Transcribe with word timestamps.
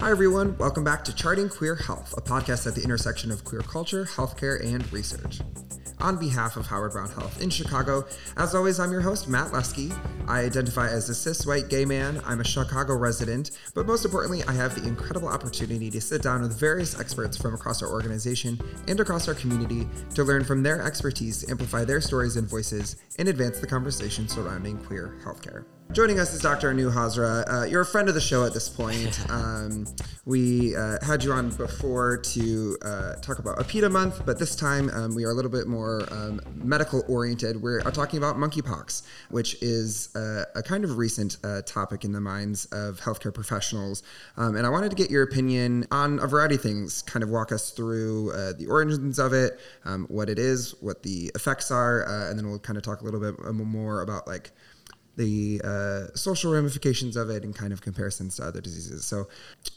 Hi, 0.00 0.10
everyone. 0.10 0.56
Welcome 0.56 0.82
back 0.82 1.04
to 1.04 1.14
Charting 1.14 1.50
Queer 1.50 1.74
Health, 1.74 2.14
a 2.16 2.22
podcast 2.22 2.66
at 2.66 2.74
the 2.74 2.82
intersection 2.82 3.30
of 3.30 3.44
queer 3.44 3.60
culture, 3.60 4.06
healthcare, 4.06 4.58
and 4.64 4.90
research. 4.90 5.40
On 6.00 6.16
behalf 6.16 6.56
of 6.56 6.66
Howard 6.66 6.92
Brown 6.92 7.10
Health 7.10 7.42
in 7.42 7.50
Chicago, 7.50 8.06
as 8.38 8.54
always, 8.54 8.80
I'm 8.80 8.90
your 8.92 9.02
host, 9.02 9.28
Matt 9.28 9.52
Lesky. 9.52 9.92
I 10.26 10.40
identify 10.40 10.88
as 10.88 11.10
a 11.10 11.14
cis 11.14 11.46
white 11.46 11.68
gay 11.68 11.84
man. 11.84 12.22
I'm 12.24 12.40
a 12.40 12.44
Chicago 12.44 12.94
resident, 12.94 13.50
but 13.74 13.86
most 13.86 14.06
importantly, 14.06 14.42
I 14.48 14.52
have 14.52 14.74
the 14.74 14.88
incredible 14.88 15.28
opportunity 15.28 15.90
to 15.90 16.00
sit 16.00 16.22
down 16.22 16.40
with 16.40 16.58
various 16.58 16.98
experts 16.98 17.36
from 17.36 17.52
across 17.52 17.82
our 17.82 17.90
organization 17.90 18.58
and 18.88 18.98
across 19.00 19.28
our 19.28 19.34
community 19.34 19.86
to 20.14 20.24
learn 20.24 20.44
from 20.44 20.62
their 20.62 20.80
expertise 20.82 21.46
amplify 21.50 21.84
their 21.84 22.00
stories 22.00 22.36
and 22.36 22.48
voices 22.48 22.96
and 23.18 23.28
advance 23.28 23.58
the 23.58 23.66
conversation 23.66 24.26
surrounding 24.28 24.78
queer 24.78 25.18
healthcare. 25.22 25.66
Joining 25.92 26.20
us 26.20 26.32
is 26.32 26.40
Dr. 26.40 26.70
Anu 26.70 26.88
Hazra. 26.88 27.44
Uh, 27.52 27.64
you're 27.64 27.80
a 27.80 27.86
friend 27.86 28.08
of 28.08 28.14
the 28.14 28.20
show 28.20 28.44
at 28.46 28.54
this 28.54 28.68
point. 28.68 29.18
Um, 29.30 29.86
we 30.24 30.76
uh, 30.76 30.98
had 31.04 31.24
you 31.24 31.32
on 31.32 31.50
before 31.50 32.18
to 32.18 32.76
uh, 32.82 33.14
talk 33.16 33.38
about 33.38 33.58
APIDA 33.58 33.90
month, 33.90 34.24
but 34.26 34.38
this 34.38 34.54
time 34.54 34.90
um, 34.90 35.14
we 35.14 35.24
are 35.24 35.30
a 35.30 35.34
little 35.34 35.50
bit 35.50 35.66
more 35.66 36.06
um, 36.10 36.40
medical 36.54 37.02
oriented. 37.08 37.60
We're 37.60 37.80
talking 37.80 38.18
about 38.18 38.36
monkeypox, 38.36 39.02
which 39.30 39.60
is 39.62 40.14
uh, 40.14 40.44
a 40.54 40.62
kind 40.62 40.84
of 40.84 40.98
recent 40.98 41.38
uh, 41.42 41.62
topic 41.62 42.04
in 42.04 42.12
the 42.12 42.20
minds 42.20 42.66
of 42.66 43.00
healthcare 43.00 43.32
professionals. 43.32 44.02
Um, 44.36 44.56
and 44.56 44.66
I 44.66 44.70
wanted 44.70 44.90
to 44.90 44.96
get 44.96 45.10
your 45.10 45.22
opinion 45.22 45.86
on 45.90 46.18
a 46.18 46.26
variety 46.26 46.56
of 46.56 46.62
things, 46.62 47.02
kind 47.02 47.22
of 47.22 47.28
walk 47.30 47.50
us 47.52 47.70
through 47.70 48.32
uh, 48.32 48.52
the 48.52 48.66
origins 48.66 49.18
of 49.18 49.32
it, 49.32 49.58
um, 49.84 50.06
what 50.08 50.28
it 50.28 50.38
is, 50.38 50.74
what 50.80 51.02
the 51.02 51.30
effects 51.34 51.70
are, 51.70 52.02
and 52.28 52.38
then 52.38 52.48
we'll 52.48 52.58
kind 52.58 52.76
of 52.76 52.82
talk 52.82 53.00
a 53.00 53.04
little 53.04 53.20
bit 53.20 53.38
more 53.54 54.02
about 54.02 54.26
like 54.26 54.50
the 55.20 55.60
uh, 55.62 56.16
social 56.16 56.50
ramifications 56.50 57.14
of 57.14 57.28
it 57.28 57.44
and 57.44 57.54
kind 57.54 57.74
of 57.74 57.82
comparisons 57.82 58.36
to 58.36 58.44
other 58.44 58.60
diseases. 58.62 59.04
So, 59.04 59.28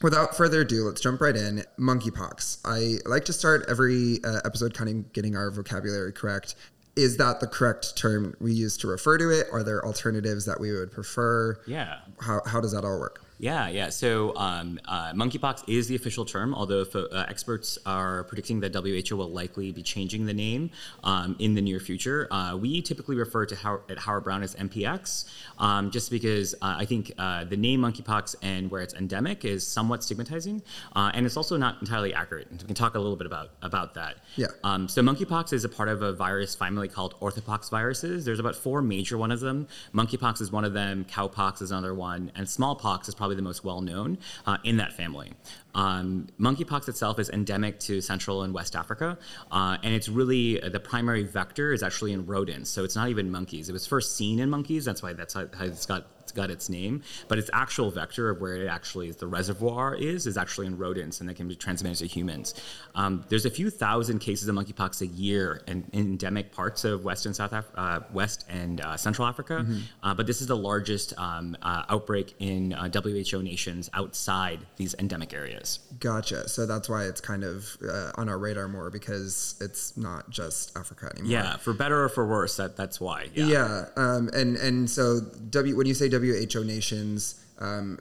without 0.01 0.37
further 0.37 0.61
ado, 0.61 0.85
let's 0.85 1.01
jump 1.01 1.19
right 1.19 1.35
in. 1.35 1.63
Monkeypox. 1.77 2.59
I 2.63 2.99
like 3.07 3.25
to 3.25 3.33
start 3.33 3.65
every 3.67 4.19
uh, 4.23 4.39
episode 4.45 4.73
kind 4.73 4.89
of 4.89 5.11
getting 5.11 5.35
our 5.35 5.51
vocabulary 5.51 6.13
correct. 6.13 6.55
Is 6.95 7.17
that 7.17 7.41
the 7.41 7.47
correct 7.47 7.97
term 7.97 8.35
we 8.39 8.53
use 8.53 8.77
to 8.77 8.87
refer 8.87 9.17
to 9.17 9.29
it? 9.31 9.47
Are 9.51 9.63
there 9.63 9.85
alternatives 9.85 10.45
that 10.45 10.59
we 10.59 10.71
would 10.71 10.91
prefer? 10.91 11.59
Yeah. 11.67 11.97
How, 12.21 12.41
how 12.45 12.61
does 12.61 12.71
that 12.71 12.85
all 12.85 12.99
work? 12.99 13.19
Yeah, 13.43 13.67
yeah. 13.67 13.89
So 13.89 14.33
um, 14.37 14.79
uh, 14.87 15.11
monkeypox 15.11 15.65
is 15.67 15.89
the 15.89 15.95
official 15.95 16.23
term, 16.23 16.55
although 16.55 16.85
uh, 16.95 17.25
experts 17.27 17.77
are 17.85 18.23
predicting 18.23 18.61
that 18.61 18.73
WHO 18.73 19.17
will 19.17 19.31
likely 19.31 19.73
be 19.73 19.83
changing 19.83 20.25
the 20.25 20.33
name 20.33 20.69
um, 21.03 21.35
in 21.39 21.53
the 21.53 21.61
near 21.61 21.81
future. 21.81 22.29
Uh, 22.31 22.55
we 22.55 22.81
typically 22.81 23.17
refer 23.17 23.45
to 23.45 23.53
Howard, 23.57 23.81
at 23.89 23.97
Howard 23.97 24.23
Brown 24.23 24.43
as 24.43 24.55
MPX, 24.55 25.25
um, 25.57 25.91
just 25.91 26.09
because 26.09 26.53
uh, 26.61 26.75
I 26.77 26.85
think 26.85 27.11
uh, 27.17 27.43
the 27.43 27.57
name 27.57 27.81
monkeypox 27.81 28.37
and 28.41 28.71
where 28.71 28.81
it's 28.81 28.93
endemic 28.93 29.43
is 29.43 29.67
somewhat 29.67 30.05
stigmatizing, 30.05 30.61
uh, 30.95 31.11
and 31.13 31.25
it's 31.25 31.35
also 31.35 31.57
not 31.57 31.81
entirely 31.81 32.13
accurate. 32.13 32.47
We 32.49 32.59
can 32.59 32.75
talk 32.75 32.95
a 32.95 32.99
little 32.99 33.17
bit 33.17 33.27
about 33.27 33.49
about 33.61 33.93
that. 33.95 34.19
Yeah. 34.37 34.47
Um, 34.63 34.87
so 34.87 35.01
monkeypox 35.01 35.51
is 35.51 35.65
a 35.65 35.69
part 35.69 35.89
of 35.89 36.01
a 36.01 36.13
virus 36.13 36.55
family 36.55 36.87
called 36.87 37.19
orthopox 37.19 37.69
viruses. 37.69 38.23
There's 38.23 38.39
about 38.39 38.55
four 38.55 38.81
major 38.81 39.17
one 39.17 39.33
of 39.33 39.41
them. 39.41 39.67
Monkeypox 39.93 40.39
is 40.39 40.49
one 40.49 40.63
of 40.63 40.71
them. 40.71 41.03
Cowpox 41.03 41.61
is 41.61 41.71
another 41.71 41.93
one, 41.93 42.31
and 42.35 42.47
smallpox 42.47 43.09
is 43.09 43.15
probably 43.15 43.32
the 43.33 43.41
most 43.41 43.63
well 43.63 43.81
known 43.81 44.17
uh, 44.45 44.57
in 44.63 44.77
that 44.77 44.93
family. 44.93 45.33
Um, 45.75 46.27
monkeypox 46.39 46.87
itself 46.87 47.19
is 47.19 47.29
endemic 47.29 47.79
to 47.81 47.99
Central 48.01 48.43
and 48.43 48.53
West 48.53 48.75
Africa, 48.75 49.17
uh, 49.51 49.77
and 49.81 49.93
it's 49.93 50.07
really 50.07 50.61
uh, 50.61 50.69
the 50.69 50.79
primary 50.79 51.23
vector 51.23 51.73
is 51.73 51.81
actually 51.81 52.13
in 52.13 52.25
rodents. 52.25 52.69
So 52.69 52.83
it's 52.83 52.95
not 52.95 53.09
even 53.09 53.31
monkeys. 53.31 53.69
It 53.69 53.73
was 53.73 53.87
first 53.87 54.15
seen 54.15 54.39
in 54.39 54.49
monkeys. 54.49 54.85
That's 54.85 55.01
why 55.01 55.13
that's 55.13 55.33
how, 55.33 55.47
how 55.57 55.65
it's 55.65 55.85
got 55.85 56.05
got 56.33 56.49
its 56.49 56.69
name, 56.69 57.01
but 57.27 57.37
its 57.37 57.49
actual 57.53 57.91
vector 57.91 58.29
of 58.29 58.41
where 58.41 58.55
it 58.55 58.67
actually 58.67 59.09
is, 59.09 59.17
the 59.17 59.27
reservoir 59.27 59.95
is 59.95 60.27
is 60.27 60.37
actually 60.37 60.67
in 60.67 60.77
rodents, 60.77 61.21
and 61.21 61.29
it 61.29 61.35
can 61.35 61.47
be 61.47 61.55
transmitted 61.55 61.97
to 61.97 62.07
humans. 62.07 62.53
Um, 62.95 63.25
there's 63.29 63.45
a 63.45 63.49
few 63.49 63.69
thousand 63.69 64.19
cases 64.19 64.47
of 64.47 64.55
monkeypox 64.55 65.01
a 65.01 65.07
year 65.07 65.61
in, 65.67 65.85
in 65.93 66.01
endemic 66.01 66.51
parts 66.51 66.85
of 66.85 67.03
West 67.03 67.25
and 67.25 67.35
South 67.35 67.53
Af- 67.53 67.71
uh, 67.75 68.01
West 68.11 68.45
and 68.49 68.81
uh, 68.81 68.97
Central 68.97 69.27
Africa, 69.27 69.65
mm-hmm. 69.65 69.79
uh, 70.03 70.13
but 70.13 70.27
this 70.27 70.41
is 70.41 70.47
the 70.47 70.57
largest 70.57 71.17
um, 71.17 71.55
uh, 71.61 71.83
outbreak 71.89 72.35
in 72.39 72.71
WHO 72.71 73.37
uh, 73.37 73.41
nations 73.41 73.89
outside 73.93 74.59
these 74.77 74.95
endemic 74.99 75.33
areas. 75.33 75.79
Gotcha. 75.99 76.47
So 76.49 76.65
that's 76.65 76.89
why 76.89 77.05
it's 77.05 77.21
kind 77.21 77.43
of 77.43 77.77
uh, 77.87 78.11
on 78.15 78.29
our 78.29 78.37
radar 78.37 78.67
more 78.67 78.89
because 78.89 79.55
it's 79.61 79.97
not 79.97 80.29
just 80.29 80.77
Africa 80.77 81.11
anymore. 81.13 81.31
Yeah, 81.31 81.57
for 81.57 81.73
better 81.73 82.03
or 82.03 82.09
for 82.09 82.27
worse, 82.27 82.57
that 82.57 82.77
that's 82.77 82.99
why. 82.99 83.27
Yeah, 83.33 83.45
yeah 83.45 83.85
um, 83.95 84.29
and 84.33 84.55
and 84.57 84.89
so 84.89 85.19
W 85.49 85.75
when 85.75 85.87
you 85.87 85.93
say 85.93 86.09
WHO 86.23 86.63
nations, 86.63 87.43
um, 87.59 87.99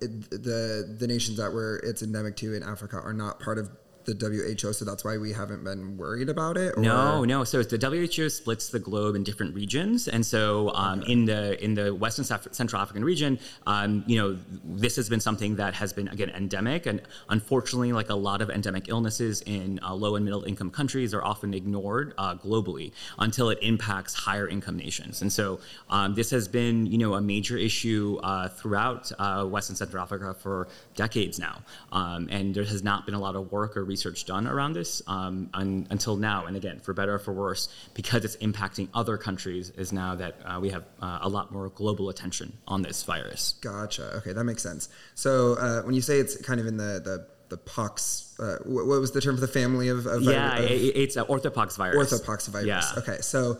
it, 0.00 0.30
the 0.30 0.96
the 0.98 1.06
nations 1.06 1.38
that 1.38 1.52
were 1.52 1.80
it's 1.84 2.02
endemic 2.02 2.36
to 2.36 2.54
in 2.54 2.62
Africa 2.62 3.00
are 3.02 3.12
not 3.12 3.40
part 3.40 3.58
of 3.58 3.70
the 4.04 4.14
WHO, 4.14 4.72
so 4.72 4.84
that's 4.84 5.04
why 5.04 5.16
we 5.16 5.32
haven't 5.32 5.64
been 5.64 5.96
worried 5.96 6.28
about 6.28 6.56
it. 6.56 6.74
Or? 6.76 6.80
No, 6.80 7.24
no. 7.24 7.44
So 7.44 7.62
the 7.62 7.78
WHO 7.78 8.28
splits 8.28 8.68
the 8.68 8.78
globe 8.78 9.16
in 9.16 9.24
different 9.24 9.54
regions, 9.54 10.08
and 10.08 10.24
so 10.24 10.70
um, 10.74 11.00
okay. 11.00 11.12
in 11.12 11.24
the 11.24 11.64
in 11.64 11.74
the 11.74 11.94
Western 11.94 12.24
Central 12.24 12.80
African 12.80 13.04
region, 13.04 13.38
um, 13.66 14.04
you 14.06 14.16
know, 14.16 14.38
this 14.64 14.96
has 14.96 15.08
been 15.08 15.20
something 15.20 15.56
that 15.56 15.74
has 15.74 15.92
been 15.92 16.08
again 16.08 16.30
endemic, 16.30 16.86
and 16.86 17.02
unfortunately, 17.28 17.92
like 17.92 18.10
a 18.10 18.14
lot 18.14 18.42
of 18.42 18.50
endemic 18.50 18.88
illnesses 18.88 19.42
in 19.42 19.80
uh, 19.82 19.94
low 19.94 20.16
and 20.16 20.24
middle 20.24 20.44
income 20.44 20.70
countries, 20.70 21.14
are 21.14 21.24
often 21.24 21.54
ignored 21.54 22.14
uh, 22.18 22.34
globally 22.34 22.92
until 23.18 23.50
it 23.50 23.58
impacts 23.62 24.14
higher 24.14 24.48
income 24.48 24.76
nations, 24.76 25.22
and 25.22 25.32
so 25.32 25.60
um, 25.90 26.14
this 26.14 26.30
has 26.30 26.48
been 26.48 26.86
you 26.86 26.98
know 26.98 27.14
a 27.14 27.20
major 27.20 27.56
issue 27.56 28.18
uh, 28.22 28.48
throughout 28.48 29.10
uh, 29.18 29.46
West 29.48 29.70
and 29.70 29.78
Central 29.78 30.02
Africa 30.02 30.34
for 30.34 30.68
decades 30.94 31.38
now, 31.38 31.62
um, 31.92 32.28
and 32.30 32.54
there 32.54 32.64
has 32.64 32.82
not 32.82 33.06
been 33.06 33.14
a 33.14 33.20
lot 33.20 33.36
of 33.36 33.50
work 33.50 33.76
or 33.76 33.84
research 33.94 34.24
done 34.24 34.46
around 34.54 34.72
this 34.80 34.90
um, 35.06 35.34
un, 35.54 35.86
until 35.90 36.16
now. 36.16 36.46
And 36.46 36.56
again, 36.56 36.80
for 36.80 36.92
better 37.00 37.14
or 37.14 37.22
for 37.26 37.32
worse, 37.32 37.68
because 38.00 38.24
it's 38.26 38.38
impacting 38.48 38.88
other 38.92 39.16
countries, 39.16 39.70
is 39.70 39.92
now 39.92 40.16
that 40.22 40.34
uh, 40.44 40.58
we 40.64 40.70
have 40.70 40.84
uh, 41.00 41.28
a 41.28 41.28
lot 41.36 41.52
more 41.52 41.68
global 41.82 42.08
attention 42.08 42.48
on 42.66 42.82
this 42.82 43.04
virus. 43.04 43.42
Gotcha. 43.60 44.06
Okay, 44.18 44.32
that 44.32 44.44
makes 44.44 44.62
sense. 44.62 44.88
So 45.14 45.30
uh, 45.54 45.82
when 45.86 45.94
you 45.94 46.02
say 46.02 46.18
it's 46.18 46.34
kind 46.48 46.60
of 46.60 46.66
in 46.66 46.76
the 46.76 46.92
the 47.08 47.16
the 47.54 47.58
pox. 47.58 48.34
Uh, 48.40 48.58
what, 48.64 48.84
was 48.84 49.12
the 49.12 49.20
term 49.20 49.36
for 49.36 49.40
the 49.40 49.46
family 49.46 49.86
of? 49.88 50.06
of 50.06 50.22
yeah, 50.22 50.58
of, 50.58 50.68
it's 50.68 51.14
an 51.14 51.24
orthopox 51.26 51.76
virus. 51.76 52.12
Orthopox 52.12 52.48
virus. 52.48 52.66
Yeah. 52.66 52.82
Okay, 52.98 53.18
so 53.20 53.58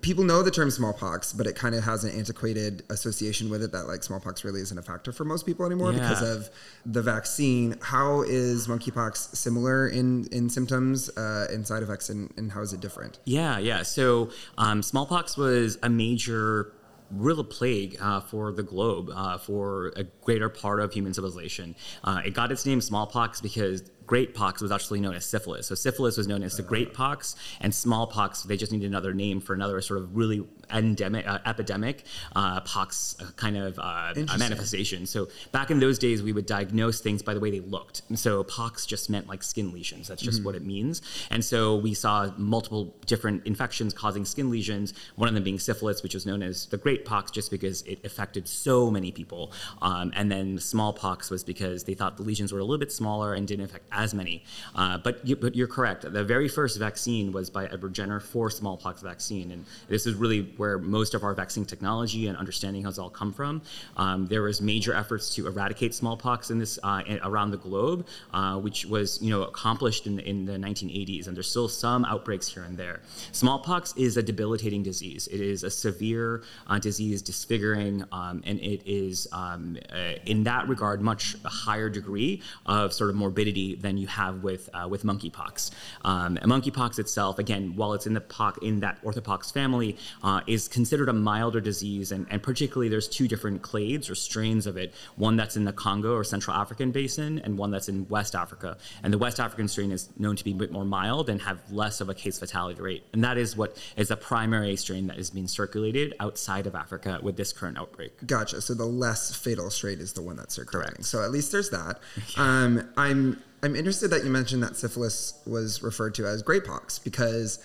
people 0.00 0.24
know 0.24 0.42
the 0.42 0.50
term 0.50 0.68
smallpox, 0.68 1.32
but 1.32 1.46
it 1.46 1.54
kind 1.54 1.76
of 1.76 1.84
has 1.84 2.02
an 2.02 2.10
antiquated 2.18 2.82
association 2.90 3.48
with 3.48 3.62
it 3.62 3.70
that 3.70 3.86
like 3.86 4.02
smallpox 4.02 4.44
really 4.44 4.60
isn't 4.60 4.76
a 4.76 4.82
factor 4.82 5.12
for 5.12 5.24
most 5.24 5.46
people 5.46 5.64
anymore 5.64 5.92
yeah. 5.92 6.00
because 6.00 6.22
of 6.22 6.50
the 6.84 7.02
vaccine. 7.02 7.76
How 7.80 8.22
is 8.22 8.66
monkeypox 8.66 9.36
similar 9.36 9.86
in 9.86 10.26
in 10.32 10.50
symptoms, 10.50 11.08
uh, 11.16 11.46
in 11.52 11.64
side 11.64 11.84
effects, 11.84 12.08
and, 12.08 12.32
and 12.36 12.50
how 12.50 12.62
is 12.62 12.72
it 12.72 12.80
different? 12.80 13.20
Yeah, 13.26 13.58
yeah. 13.58 13.84
So 13.84 14.30
um, 14.58 14.82
smallpox 14.82 15.36
was 15.36 15.78
a 15.84 15.88
major 15.88 16.72
real 17.10 17.42
plague 17.44 17.96
uh, 18.00 18.20
for 18.20 18.52
the 18.52 18.62
globe 18.62 19.10
uh, 19.14 19.38
for 19.38 19.92
a 19.96 20.04
greater 20.22 20.48
part 20.48 20.80
of 20.80 20.92
human 20.92 21.14
civilization. 21.14 21.74
Uh, 22.04 22.22
it 22.24 22.34
got 22.34 22.52
its 22.52 22.64
name 22.66 22.80
smallpox 22.80 23.40
because 23.40 23.82
great 24.06 24.34
pox 24.34 24.60
was 24.60 24.72
actually 24.72 25.00
known 25.00 25.14
as 25.14 25.24
syphilis. 25.24 25.66
So 25.68 25.74
syphilis 25.74 26.16
was 26.16 26.26
known 26.26 26.42
as 26.42 26.56
the 26.56 26.62
great 26.62 26.94
pox, 26.94 27.36
and 27.60 27.74
smallpox 27.74 28.42
they 28.42 28.56
just 28.56 28.72
needed 28.72 28.86
another 28.86 29.14
name 29.14 29.40
for 29.40 29.54
another 29.54 29.80
sort 29.80 30.00
of 30.00 30.16
really 30.16 30.44
endemic, 30.72 31.26
uh, 31.26 31.38
epidemic 31.46 32.04
uh, 32.36 32.60
pox 32.60 33.16
uh, 33.20 33.26
kind 33.36 33.56
of 33.56 33.78
uh, 33.78 34.12
manifestation. 34.38 35.06
So 35.06 35.28
back 35.52 35.70
in 35.70 35.80
those 35.80 35.98
days, 35.98 36.22
we 36.22 36.32
would 36.32 36.46
diagnose 36.46 37.00
things 37.00 37.22
by 37.22 37.34
the 37.34 37.40
way 37.40 37.50
they 37.50 37.60
looked. 37.60 38.02
And 38.08 38.18
so 38.18 38.44
pox 38.44 38.86
just 38.86 39.10
meant 39.10 39.28
like 39.28 39.42
skin 39.42 39.72
lesions. 39.72 40.08
That's 40.08 40.22
just 40.22 40.38
mm-hmm. 40.38 40.46
what 40.46 40.54
it 40.54 40.64
means. 40.64 41.02
And 41.30 41.44
so 41.44 41.76
we 41.76 41.94
saw 41.94 42.30
multiple 42.36 42.94
different 43.06 43.46
infections 43.46 43.94
causing 43.94 44.24
skin 44.24 44.50
lesions. 44.50 44.94
One 45.16 45.28
of 45.28 45.34
them 45.34 45.44
being 45.44 45.58
syphilis, 45.58 46.02
which 46.02 46.14
was 46.14 46.26
known 46.26 46.42
as 46.42 46.66
the 46.66 46.76
great 46.76 47.04
pox, 47.04 47.30
just 47.30 47.50
because 47.50 47.82
it 47.82 48.04
affected 48.04 48.48
so 48.48 48.90
many 48.90 49.12
people. 49.12 49.52
Um, 49.82 50.12
and 50.14 50.30
then 50.30 50.58
smallpox 50.58 51.30
was 51.30 51.44
because 51.44 51.84
they 51.84 51.94
thought 51.94 52.16
the 52.16 52.22
lesions 52.22 52.52
were 52.52 52.58
a 52.58 52.64
little 52.64 52.78
bit 52.78 52.92
smaller 52.92 53.34
and 53.34 53.46
didn't 53.46 53.64
affect 53.64 53.86
as 53.92 54.14
many. 54.14 54.44
Uh, 54.74 54.98
but, 54.98 55.26
you, 55.26 55.36
but 55.36 55.54
you're 55.54 55.66
correct. 55.66 56.10
The 56.10 56.24
very 56.24 56.48
first 56.48 56.78
vaccine 56.78 57.32
was 57.32 57.50
by 57.50 57.66
Edward 57.66 57.94
Jenner 57.94 58.20
for 58.20 58.50
smallpox 58.50 59.02
vaccine, 59.02 59.50
and 59.50 59.64
this 59.88 60.06
is 60.06 60.14
really 60.14 60.42
where 60.60 60.78
most 60.78 61.14
of 61.14 61.24
our 61.24 61.34
vaccine 61.34 61.64
technology 61.64 62.26
and 62.28 62.36
understanding 62.36 62.84
has 62.84 62.98
all 62.98 63.08
come 63.08 63.32
from. 63.32 63.62
Um, 63.96 64.26
there 64.26 64.42
was 64.42 64.60
major 64.60 64.92
efforts 64.94 65.34
to 65.34 65.46
eradicate 65.46 65.94
smallpox 65.94 66.50
in 66.50 66.58
this 66.58 66.78
uh, 66.82 67.02
around 67.24 67.50
the 67.50 67.56
globe, 67.56 68.06
uh, 68.34 68.58
which 68.58 68.84
was 68.84 69.20
you 69.22 69.30
know 69.30 69.42
accomplished 69.42 70.06
in, 70.06 70.20
in 70.20 70.44
the 70.44 70.52
1980s, 70.52 71.26
and 71.26 71.34
there's 71.34 71.48
still 71.48 71.68
some 71.68 72.04
outbreaks 72.04 72.46
here 72.46 72.62
and 72.62 72.76
there. 72.76 73.00
Smallpox 73.32 73.94
is 73.96 74.18
a 74.18 74.22
debilitating 74.22 74.82
disease. 74.82 75.28
It 75.28 75.40
is 75.40 75.64
a 75.64 75.70
severe 75.70 76.42
uh, 76.66 76.78
disease, 76.78 77.22
disfiguring, 77.22 78.04
um, 78.12 78.42
and 78.44 78.60
it 78.60 78.82
is 78.84 79.26
um, 79.32 79.78
uh, 79.90 80.20
in 80.26 80.44
that 80.44 80.68
regard 80.68 81.00
much 81.00 81.36
higher 81.44 81.88
degree 81.88 82.42
of 82.66 82.92
sort 82.92 83.08
of 83.08 83.16
morbidity 83.16 83.76
than 83.76 83.96
you 83.96 84.08
have 84.08 84.44
with 84.44 84.68
uh, 84.74 84.86
with 84.86 85.04
monkeypox. 85.04 85.70
Um, 86.04 86.36
monkeypox 86.36 86.98
itself, 86.98 87.38
again, 87.38 87.76
while 87.76 87.94
it's 87.94 88.06
in 88.06 88.12
the 88.12 88.20
po- 88.20 88.60
in 88.60 88.80
that 88.80 89.02
orthopox 89.02 89.50
family, 89.50 89.96
uh, 90.22 90.40
is 90.50 90.66
considered 90.66 91.08
a 91.08 91.12
milder 91.12 91.60
disease, 91.60 92.10
and, 92.10 92.26
and 92.28 92.42
particularly 92.42 92.88
there's 92.88 93.06
two 93.06 93.28
different 93.28 93.62
clades 93.62 94.10
or 94.10 94.16
strains 94.16 94.66
of 94.66 94.76
it. 94.76 94.92
One 95.16 95.36
that's 95.36 95.56
in 95.56 95.64
the 95.64 95.72
Congo 95.72 96.14
or 96.14 96.24
Central 96.24 96.56
African 96.56 96.90
basin, 96.90 97.38
and 97.38 97.56
one 97.56 97.70
that's 97.70 97.88
in 97.88 98.08
West 98.08 98.34
Africa. 98.34 98.76
And 99.04 99.12
the 99.12 99.18
West 99.18 99.38
African 99.38 99.68
strain 99.68 99.92
is 99.92 100.08
known 100.18 100.34
to 100.34 100.42
be 100.42 100.50
a 100.50 100.54
bit 100.54 100.72
more 100.72 100.84
mild 100.84 101.30
and 101.30 101.40
have 101.42 101.60
less 101.70 102.00
of 102.00 102.08
a 102.08 102.14
case 102.14 102.38
fatality 102.38 102.80
rate. 102.82 103.04
And 103.12 103.22
that 103.22 103.38
is 103.38 103.56
what 103.56 103.76
is 103.96 104.08
the 104.08 104.16
primary 104.16 104.74
strain 104.74 105.06
that 105.06 105.18
is 105.18 105.30
being 105.30 105.46
circulated 105.46 106.14
outside 106.18 106.66
of 106.66 106.74
Africa 106.74 107.20
with 107.22 107.36
this 107.36 107.52
current 107.52 107.78
outbreak. 107.78 108.26
Gotcha. 108.26 108.60
So 108.60 108.74
the 108.74 108.84
less 108.84 109.34
fatal 109.34 109.70
strain 109.70 110.00
is 110.00 110.14
the 110.14 110.22
one 110.22 110.36
that's 110.36 110.54
circulating. 110.54 110.94
Correct. 110.94 111.04
So 111.04 111.22
at 111.22 111.30
least 111.30 111.52
there's 111.52 111.70
that. 111.70 112.00
Um, 112.36 112.88
I'm 112.96 113.42
I'm 113.62 113.76
interested 113.76 114.08
that 114.08 114.24
you 114.24 114.30
mentioned 114.30 114.62
that 114.62 114.76
syphilis 114.76 115.34
was 115.46 115.82
referred 115.82 116.14
to 116.14 116.26
as 116.26 116.42
pox 116.42 116.98
because 116.98 117.58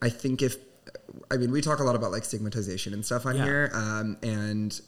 I 0.00 0.08
think 0.08 0.40
if 0.40 0.56
I 1.30 1.36
mean 1.36 1.50
we 1.50 1.60
talk 1.60 1.78
a 1.80 1.84
lot 1.84 1.96
about 1.96 2.10
like 2.12 2.24
stigmatization 2.24 2.92
and 2.94 3.04
stuff 3.04 3.26
on 3.26 3.36
Yeah. 3.36 3.44
here, 3.44 3.70
um, 3.74 4.16
and 4.22 4.80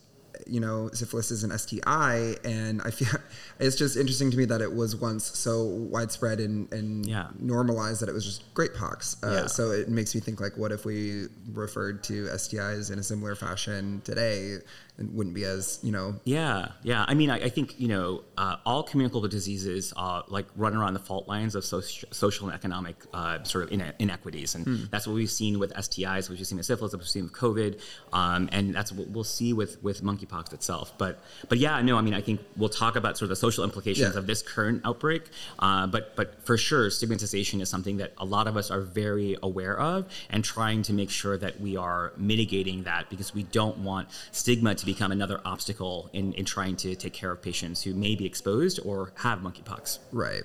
you 0.46 0.60
know 0.60 0.88
syphilis 0.92 1.30
is 1.30 1.44
an 1.44 1.56
STI, 1.56 2.36
and 2.44 2.80
I 2.82 2.90
feel 2.90 3.08
it's 3.60 3.76
just 3.76 3.96
interesting 3.96 4.30
to 4.30 4.36
me 4.36 4.44
that 4.46 4.60
it 4.62 4.72
was 4.74 4.96
once 4.96 5.24
so 5.38 5.64
widespread 5.64 6.40
and, 6.40 6.72
and 6.72 7.04
Yeah. 7.06 7.28
normalized 7.38 8.00
that 8.02 8.08
it 8.08 8.12
was 8.12 8.24
just 8.24 8.52
great 8.54 8.74
pox. 8.74 9.16
Uh, 9.22 9.30
Yeah. 9.30 9.46
So 9.46 9.70
it 9.70 9.88
makes 9.88 10.14
me 10.14 10.20
think 10.20 10.40
like, 10.40 10.56
what 10.56 10.72
if 10.72 10.84
we 10.84 11.26
referred 11.52 12.02
to 12.04 12.24
STIs 12.34 12.90
in 12.90 12.98
a 12.98 13.02
similar 13.02 13.34
fashion 13.34 14.00
today? 14.04 14.56
It 14.98 15.10
wouldn't 15.10 15.34
be 15.34 15.44
as 15.44 15.80
you 15.82 15.90
know 15.90 16.20
Yeah, 16.24 16.68
yeah. 16.82 17.04
I 17.08 17.14
mean, 17.14 17.30
I, 17.30 17.36
I 17.44 17.48
think 17.48 17.80
you 17.80 17.88
know 17.88 18.22
uh, 18.36 18.56
all 18.66 18.82
communicable 18.82 19.26
diseases 19.26 19.92
uh, 19.96 20.22
like 20.28 20.44
run 20.54 20.76
around 20.76 20.92
the 20.92 21.00
fault 21.00 21.26
lines 21.26 21.54
of 21.54 21.64
soci- 21.64 22.04
social 22.14 22.46
and 22.46 22.54
economic 22.54 22.96
uh, 23.14 23.42
sort 23.42 23.64
of 23.64 23.72
ine- 23.72 23.94
inequities, 23.98 24.54
and 24.54 24.88
that's 24.90 25.06
what 25.06 25.14
we've 25.14 25.30
seen 25.30 25.58
with 25.58 25.72
STIs, 25.72 26.28
which 26.28 26.38
we've 26.38 26.46
seen 26.46 26.58
with 26.58 26.66
syphilis, 26.66 26.92
which 26.92 27.00
we've 27.00 27.08
seen 27.08 27.22
with 27.24 27.32
COVID, 27.32 27.80
um, 28.12 28.50
and 28.52 28.74
that's 28.74 28.92
what 28.92 29.08
we'll 29.08 29.24
see 29.24 29.54
with 29.54 29.82
with 29.82 30.02
monkeypox 30.04 30.52
itself. 30.52 30.92
But 30.98 31.18
but 31.48 31.56
yeah, 31.56 31.80
no, 31.80 31.96
I 31.96 32.02
mean, 32.02 32.14
I 32.14 32.20
think 32.20 32.40
we'll 32.58 32.68
talk 32.68 32.94
about 32.94 33.16
sort 33.16 33.24
of 33.26 33.30
the 33.30 33.36
social 33.36 33.64
implications 33.64 34.12
Yeah. 34.12 34.18
of 34.18 34.26
this 34.26 34.42
current 34.42 34.82
outbreak, 34.84 35.22
uh, 35.58 35.86
but 35.86 36.14
but 36.16 36.44
for 36.44 36.58
sure, 36.58 36.90
stigmatization 36.90 37.62
is 37.62 37.70
something 37.70 37.96
that 37.96 38.12
a 38.18 38.26
lot 38.26 38.46
of 38.46 38.58
us 38.58 38.70
are 38.70 38.82
very 38.82 39.38
aware 39.42 39.76
of, 39.80 40.04
and 40.28 40.44
trying 40.44 40.82
to 40.82 40.92
make 40.92 41.08
sure 41.10 41.38
that 41.38 41.60
we 41.62 41.78
are 41.78 42.12
mitigating 42.18 42.82
that 42.84 43.08
because 43.08 43.32
we 43.34 43.44
don't 43.44 43.78
want 43.78 44.08
stigma 44.32 44.74
to 44.82 44.86
become 44.86 45.12
another 45.12 45.40
obstacle 45.44 46.10
in, 46.12 46.32
in 46.32 46.44
trying 46.44 46.74
to 46.74 46.96
take 46.96 47.12
care 47.12 47.30
of 47.30 47.40
patients 47.40 47.84
who 47.84 47.94
may 47.94 48.16
be 48.16 48.26
exposed 48.26 48.80
or 48.84 49.12
have 49.18 49.38
monkeypox. 49.38 50.00
Right. 50.10 50.42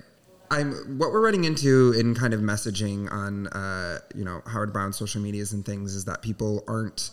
I'm 0.50 0.72
what 0.96 1.10
we're 1.10 1.20
running 1.20 1.42
into 1.42 1.92
in 1.92 2.14
kind 2.14 2.32
of 2.32 2.40
messaging 2.40 3.12
on 3.12 3.48
uh, 3.48 3.98
you 4.14 4.24
know 4.24 4.40
Howard 4.46 4.72
Brown 4.72 4.92
social 4.92 5.20
medias 5.20 5.52
and 5.52 5.66
things 5.66 5.94
is 5.94 6.04
that 6.04 6.22
people 6.22 6.64
aren't 6.68 7.10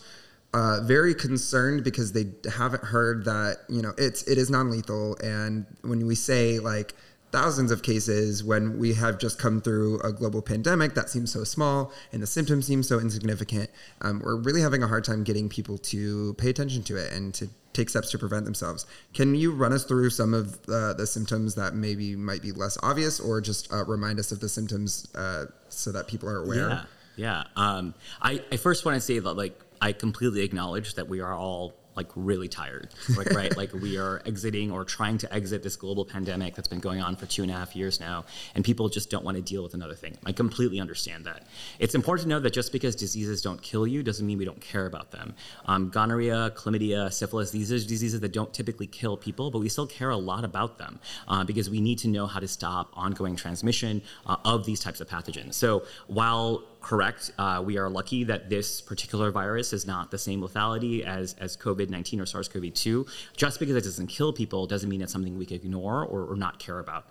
uh, 0.54 0.82
very 0.84 1.14
concerned 1.16 1.84
because 1.84 2.14
they 2.14 2.28
haven't 2.50 2.84
heard 2.84 3.26
that 3.26 3.58
you 3.68 3.82
know 3.82 3.92
it's 3.98 4.24
it 4.24 4.38
is 4.38 4.50
non-lethal 4.50 5.18
and 5.22 5.66
when 5.82 6.06
we 6.06 6.16
say 6.16 6.60
like 6.60 6.94
thousands 7.32 7.72
of 7.72 7.84
cases 7.84 8.44
when 8.44 8.78
we 8.80 8.94
have 8.94 9.18
just 9.18 9.38
come 9.40 9.60
through 9.60 10.00
a 10.02 10.12
global 10.12 10.42
pandemic 10.42 10.94
that 10.94 11.10
seems 11.10 11.32
so 11.32 11.44
small 11.44 11.92
and 12.14 12.22
the 12.22 12.28
symptoms 12.28 12.66
seem 12.66 12.82
so 12.82 13.00
insignificant 13.00 13.70
um, 14.02 14.22
we're 14.24 14.38
really 14.38 14.62
having 14.62 14.84
a 14.84 14.88
hard 14.88 15.04
time 15.04 15.24
getting 15.24 15.50
people 15.50 15.78
to 15.78 16.34
pay 16.36 16.50
attention 16.50 16.82
to 16.84 16.96
it 16.96 17.12
and 17.12 17.34
to 17.34 17.50
take 17.74 17.90
steps 17.90 18.10
to 18.10 18.18
prevent 18.18 18.46
themselves 18.46 18.86
can 19.14 19.36
you 19.36 19.52
run 19.52 19.74
us 19.74 19.84
through 19.84 20.10
some 20.10 20.34
of 20.34 20.58
uh, 20.70 20.94
the 20.94 21.06
symptoms 21.06 21.56
that 21.56 21.74
maybe 21.74 22.16
might 22.16 22.42
be 22.42 22.52
less 22.54 22.78
obvious 22.84 23.20
or 23.20 23.42
just 23.42 23.72
uh, 23.74 23.84
remind 23.86 24.18
us 24.18 24.32
of 24.32 24.40
the 24.40 24.48
symptoms 24.48 25.08
uh, 25.16 25.46
so 25.68 25.92
that 25.92 26.08
people 26.08 26.30
are 26.30 26.38
aware 26.38 26.70
Yeah, 26.70 26.86
yeah. 27.16 27.44
Um, 27.56 27.94
I, 28.22 28.42
I 28.52 28.58
first 28.58 28.86
want 28.86 28.96
to 28.96 29.02
say 29.02 29.20
that 29.20 29.34
like 29.34 29.60
I 29.82 29.94
completely 29.94 30.42
acknowledge 30.42 30.96
that 30.96 31.08
we 31.08 31.22
are 31.22 31.34
all 31.34 31.74
like 31.96 32.08
really 32.16 32.48
tired, 32.48 32.90
like 33.16 33.32
right, 33.32 33.56
like 33.56 33.74
we 33.74 33.98
are 33.98 34.22
exiting 34.26 34.72
or 34.72 34.84
trying 34.84 35.18
to 35.20 35.34
exit 35.34 35.64
this 35.64 35.76
global 35.76 36.06
pandemic 36.06 36.56
that's 36.56 36.68
been 36.68 36.80
going 36.80 37.02
on 37.02 37.16
for 37.16 37.26
two 37.26 37.42
and 37.42 37.52
a 37.52 37.54
half 37.54 37.76
years 37.76 38.00
now, 38.00 38.26
and 38.54 38.64
people 38.66 38.90
just 38.90 39.10
don't 39.10 39.24
want 39.24 39.38
to 39.38 39.44
deal 39.44 39.64
with 39.64 39.74
another 39.74 39.96
thing. 39.96 40.18
I 40.26 40.32
completely 40.32 40.80
understand 40.80 41.26
that. 41.26 41.48
It's 41.80 41.96
important 41.96 42.26
to 42.26 42.30
know 42.30 42.40
that 42.40 42.54
just 42.54 42.72
because 42.72 42.96
diseases 42.96 43.42
don't 43.42 43.62
kill 43.62 43.88
you 43.88 44.04
doesn't 44.04 44.26
mean 44.26 44.38
we 44.38 44.46
don't 44.46 44.62
care 44.62 44.86
about 44.86 45.12
them. 45.12 45.34
Um, 45.66 45.90
gonorrhea, 45.90 46.52
chlamydia, 46.56 47.12
syphilis, 47.12 47.52
these 47.52 47.72
are 47.72 47.80
diseases 47.80 48.20
that 48.20 48.34
don't 48.34 48.54
typically 48.54 48.88
kill 48.88 49.18
people, 49.18 49.52
but 49.52 49.60
we 49.60 49.70
still 49.70 49.88
care 49.88 50.10
a 50.10 50.18
lot 50.18 50.44
about 50.44 50.78
them 50.78 51.00
uh, 51.28 51.44
because 51.44 51.70
we 51.70 51.82
need 51.82 52.00
to 52.00 52.08
know 52.08 52.28
how 52.28 52.40
to 52.40 52.48
stop 52.48 52.92
ongoing 52.94 53.36
transmission 53.36 54.02
uh, 54.26 54.38
of 54.44 54.66
these 54.66 54.80
types 54.80 55.00
of 55.02 55.08
pathogens. 55.08 55.54
So 55.54 55.84
while 56.08 56.64
correct. 56.86 57.32
Uh, 57.40 57.64
we 57.66 57.80
are 57.80 57.90
lucky 57.90 58.24
that 58.24 58.48
this 58.48 58.80
particular 58.80 59.32
virus 59.32 59.74
is 59.74 59.88
not 59.88 60.12
the 60.12 60.20
same 60.20 60.40
lethality 60.40 61.04
as, 61.04 61.34
as 61.40 61.58
COVID 61.58 61.90
19 61.90 62.22
or 62.22 62.28
SARS 62.28 62.48
CoV 62.48 62.72
2. 62.72 63.08
Just 63.36 63.60
because 63.60 63.76
it 63.76 63.84
doesn't 63.84 64.06
kill 64.06 64.32
people 64.32 64.68
doesn't 64.68 64.88
mean 64.88 65.02
it's 65.02 65.12
something 65.12 65.36
we 65.36 65.48
can 65.48 65.56
ignore 65.56 66.06
or, 66.06 66.26
or 66.26 66.36
not 66.36 66.60
care 66.60 66.78
about. 66.78 67.08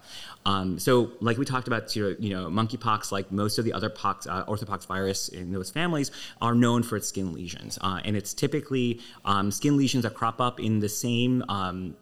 Um, 0.47 0.79
so, 0.79 1.11
like 1.21 1.39
we 1.39 1.45
talked 1.45 1.67
about, 1.67 1.95
you 1.97 2.15
know, 2.21 2.47
monkeypox, 2.47 3.11
like 3.11 3.33
most 3.33 3.59
of 3.59 3.65
the 3.65 3.73
other 3.73 3.91
pox, 3.91 4.29
uh, 4.29 4.45
orthopox 4.47 4.87
virus 4.87 5.29
in 5.29 5.51
those 5.51 5.73
families, 5.73 6.13
are 6.41 6.55
known 6.55 6.85
for 6.85 6.97
its 6.97 7.09
skin 7.09 7.33
lesions. 7.33 7.77
Uh, 7.81 8.01
and 8.05 8.17
it's 8.17 8.33
typically 8.33 9.01
um, 9.25 9.51
skin 9.51 9.77
lesions 9.77 10.05
that 10.05 10.15
crop 10.15 10.41
up 10.41 10.61
in 10.61 10.79
the 10.79 10.89
same. 10.89 11.43
Um, 11.49 11.97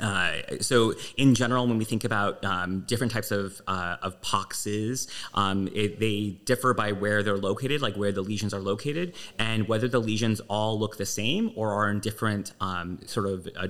uh, 0.00 0.32
so 0.60 0.94
in 1.16 1.34
general, 1.34 1.66
when 1.66 1.78
we 1.78 1.84
think 1.84 2.04
about 2.04 2.44
um, 2.44 2.80
different 2.86 3.12
types 3.12 3.30
of, 3.30 3.60
uh, 3.66 3.96
of 4.02 4.20
poxes, 4.22 5.08
um, 5.34 5.68
it, 5.74 5.98
they 5.98 6.38
differ 6.44 6.74
by 6.74 6.92
where 6.92 7.22
they're 7.22 7.36
located, 7.36 7.82
like 7.82 7.96
where 7.96 8.12
the 8.12 8.22
lesions 8.22 8.54
are 8.54 8.60
located, 8.60 9.14
and 9.38 9.68
whether 9.68 9.88
the 9.88 9.98
lesions 9.98 10.40
all 10.48 10.78
look 10.78 10.96
the 10.96 11.06
same 11.06 11.52
or 11.56 11.72
are 11.72 11.90
in 11.90 12.00
different 12.00 12.52
um, 12.60 12.98
sort 13.06 13.26
of 13.26 13.48
uh, 13.56 13.66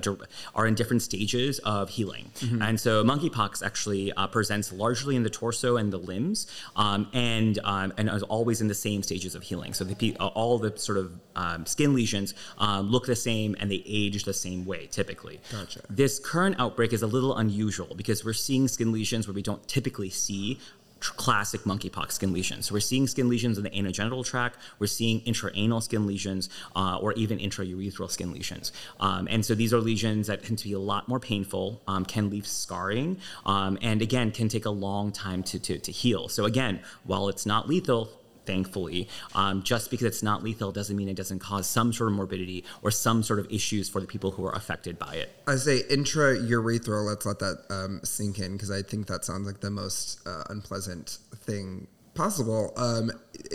are 0.55 0.67
in 0.67 0.75
different 0.75 1.01
stages 1.01 1.59
of 1.59 1.89
healing. 1.89 2.31
And 2.61 2.79
so 2.79 3.03
monkeypox 3.03 3.65
actually 3.65 4.11
uh, 4.13 4.27
presents 4.27 4.71
largely 4.71 5.15
in 5.15 5.23
the 5.23 5.29
torso 5.29 5.77
and 5.77 5.91
the 5.91 5.97
limbs, 5.97 6.47
um, 6.75 7.09
and 7.13 7.59
um, 7.63 7.93
and 7.97 8.09
is 8.09 8.23
always 8.23 8.61
in 8.61 8.67
the 8.67 8.75
same 8.75 9.03
stages 9.03 9.35
of 9.35 9.43
healing. 9.43 9.73
So 9.73 9.83
the, 9.83 10.15
uh, 10.19 10.27
all 10.27 10.57
the 10.59 10.77
sort 10.77 10.97
of 10.97 11.19
um, 11.35 11.65
skin 11.65 11.93
lesions 11.93 12.33
look 12.59 13.05
the 13.05 13.15
same 13.15 13.55
and 13.59 13.71
they 13.71 13.83
age 13.85 14.23
the 14.23 14.33
same 14.33 14.65
way 14.65 14.87
typically. 14.87 15.39
Gotcha. 15.51 15.81
This 16.01 16.17
current 16.17 16.55
outbreak 16.57 16.93
is 16.93 17.03
a 17.03 17.05
little 17.05 17.37
unusual 17.37 17.93
because 17.95 18.25
we're 18.25 18.33
seeing 18.33 18.67
skin 18.67 18.91
lesions 18.91 19.27
where 19.27 19.35
we 19.35 19.43
don't 19.43 19.67
typically 19.67 20.09
see 20.09 20.57
classic 20.99 21.61
monkeypox 21.61 22.13
skin 22.13 22.33
lesions. 22.33 22.65
So 22.65 22.73
we're 22.73 22.79
seeing 22.79 23.05
skin 23.05 23.29
lesions 23.29 23.59
in 23.59 23.65
the 23.65 23.69
anogenital 23.69 24.25
tract, 24.25 24.57
we're 24.79 24.87
seeing 24.87 25.21
intraanal 25.21 25.83
skin 25.83 26.07
lesions, 26.07 26.49
uh, 26.75 26.97
or 26.99 27.13
even 27.13 27.37
intraurethral 27.37 28.09
skin 28.09 28.33
lesions. 28.33 28.71
Um, 28.99 29.27
and 29.29 29.45
so 29.45 29.53
these 29.53 29.75
are 29.75 29.79
lesions 29.79 30.25
that 30.25 30.43
tend 30.43 30.57
to 30.57 30.63
be 30.63 30.73
a 30.73 30.79
lot 30.79 31.07
more 31.07 31.19
painful, 31.19 31.83
um, 31.87 32.03
can 32.03 32.31
leave 32.31 32.47
scarring, 32.47 33.17
um, 33.45 33.77
and 33.83 34.01
again, 34.01 34.31
can 34.31 34.49
take 34.49 34.65
a 34.65 34.71
long 34.71 35.11
time 35.11 35.43
to, 35.43 35.59
to, 35.59 35.77
to 35.77 35.91
heal. 35.91 36.29
So 36.29 36.45
again, 36.45 36.79
while 37.03 37.29
it's 37.29 37.45
not 37.45 37.69
lethal, 37.69 38.09
thankfully. 38.51 39.07
Um, 39.33 39.63
just 39.63 39.89
because 39.89 40.07
it's 40.07 40.23
not 40.23 40.43
lethal 40.43 40.73
doesn't 40.73 40.95
mean 40.95 41.07
it 41.07 41.15
doesn't 41.15 41.39
cause 41.39 41.67
some 41.67 41.93
sort 41.93 42.09
of 42.09 42.15
morbidity 42.15 42.65
or 42.81 42.91
some 42.91 43.23
sort 43.23 43.39
of 43.39 43.47
issues 43.49 43.87
for 43.87 44.01
the 44.01 44.07
people 44.07 44.31
who 44.31 44.45
are 44.45 44.53
affected 44.53 44.99
by 44.99 45.13
it. 45.15 45.29
I 45.47 45.55
say 45.55 45.83
intraurethral. 45.83 47.05
Let's 47.05 47.25
let 47.25 47.39
that 47.39 47.63
um, 47.69 48.01
sink 48.03 48.39
in 48.39 48.53
because 48.53 48.69
I 48.69 48.81
think 48.81 49.07
that 49.07 49.23
sounds 49.23 49.47
like 49.47 49.61
the 49.61 49.71
most 49.71 50.19
uh, 50.27 50.43
unpleasant 50.49 51.19
thing 51.45 51.87
possible. 52.13 52.73
Um, 52.75 53.11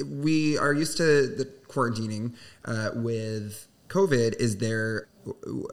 we 0.07 0.57
are 0.57 0.73
used 0.73 0.97
to 0.97 1.27
the 1.27 1.45
quarantining 1.69 2.35
uh, 2.65 2.91
with 2.95 3.69
COVID. 3.89 4.41
Is 4.41 4.57
there 4.57 5.09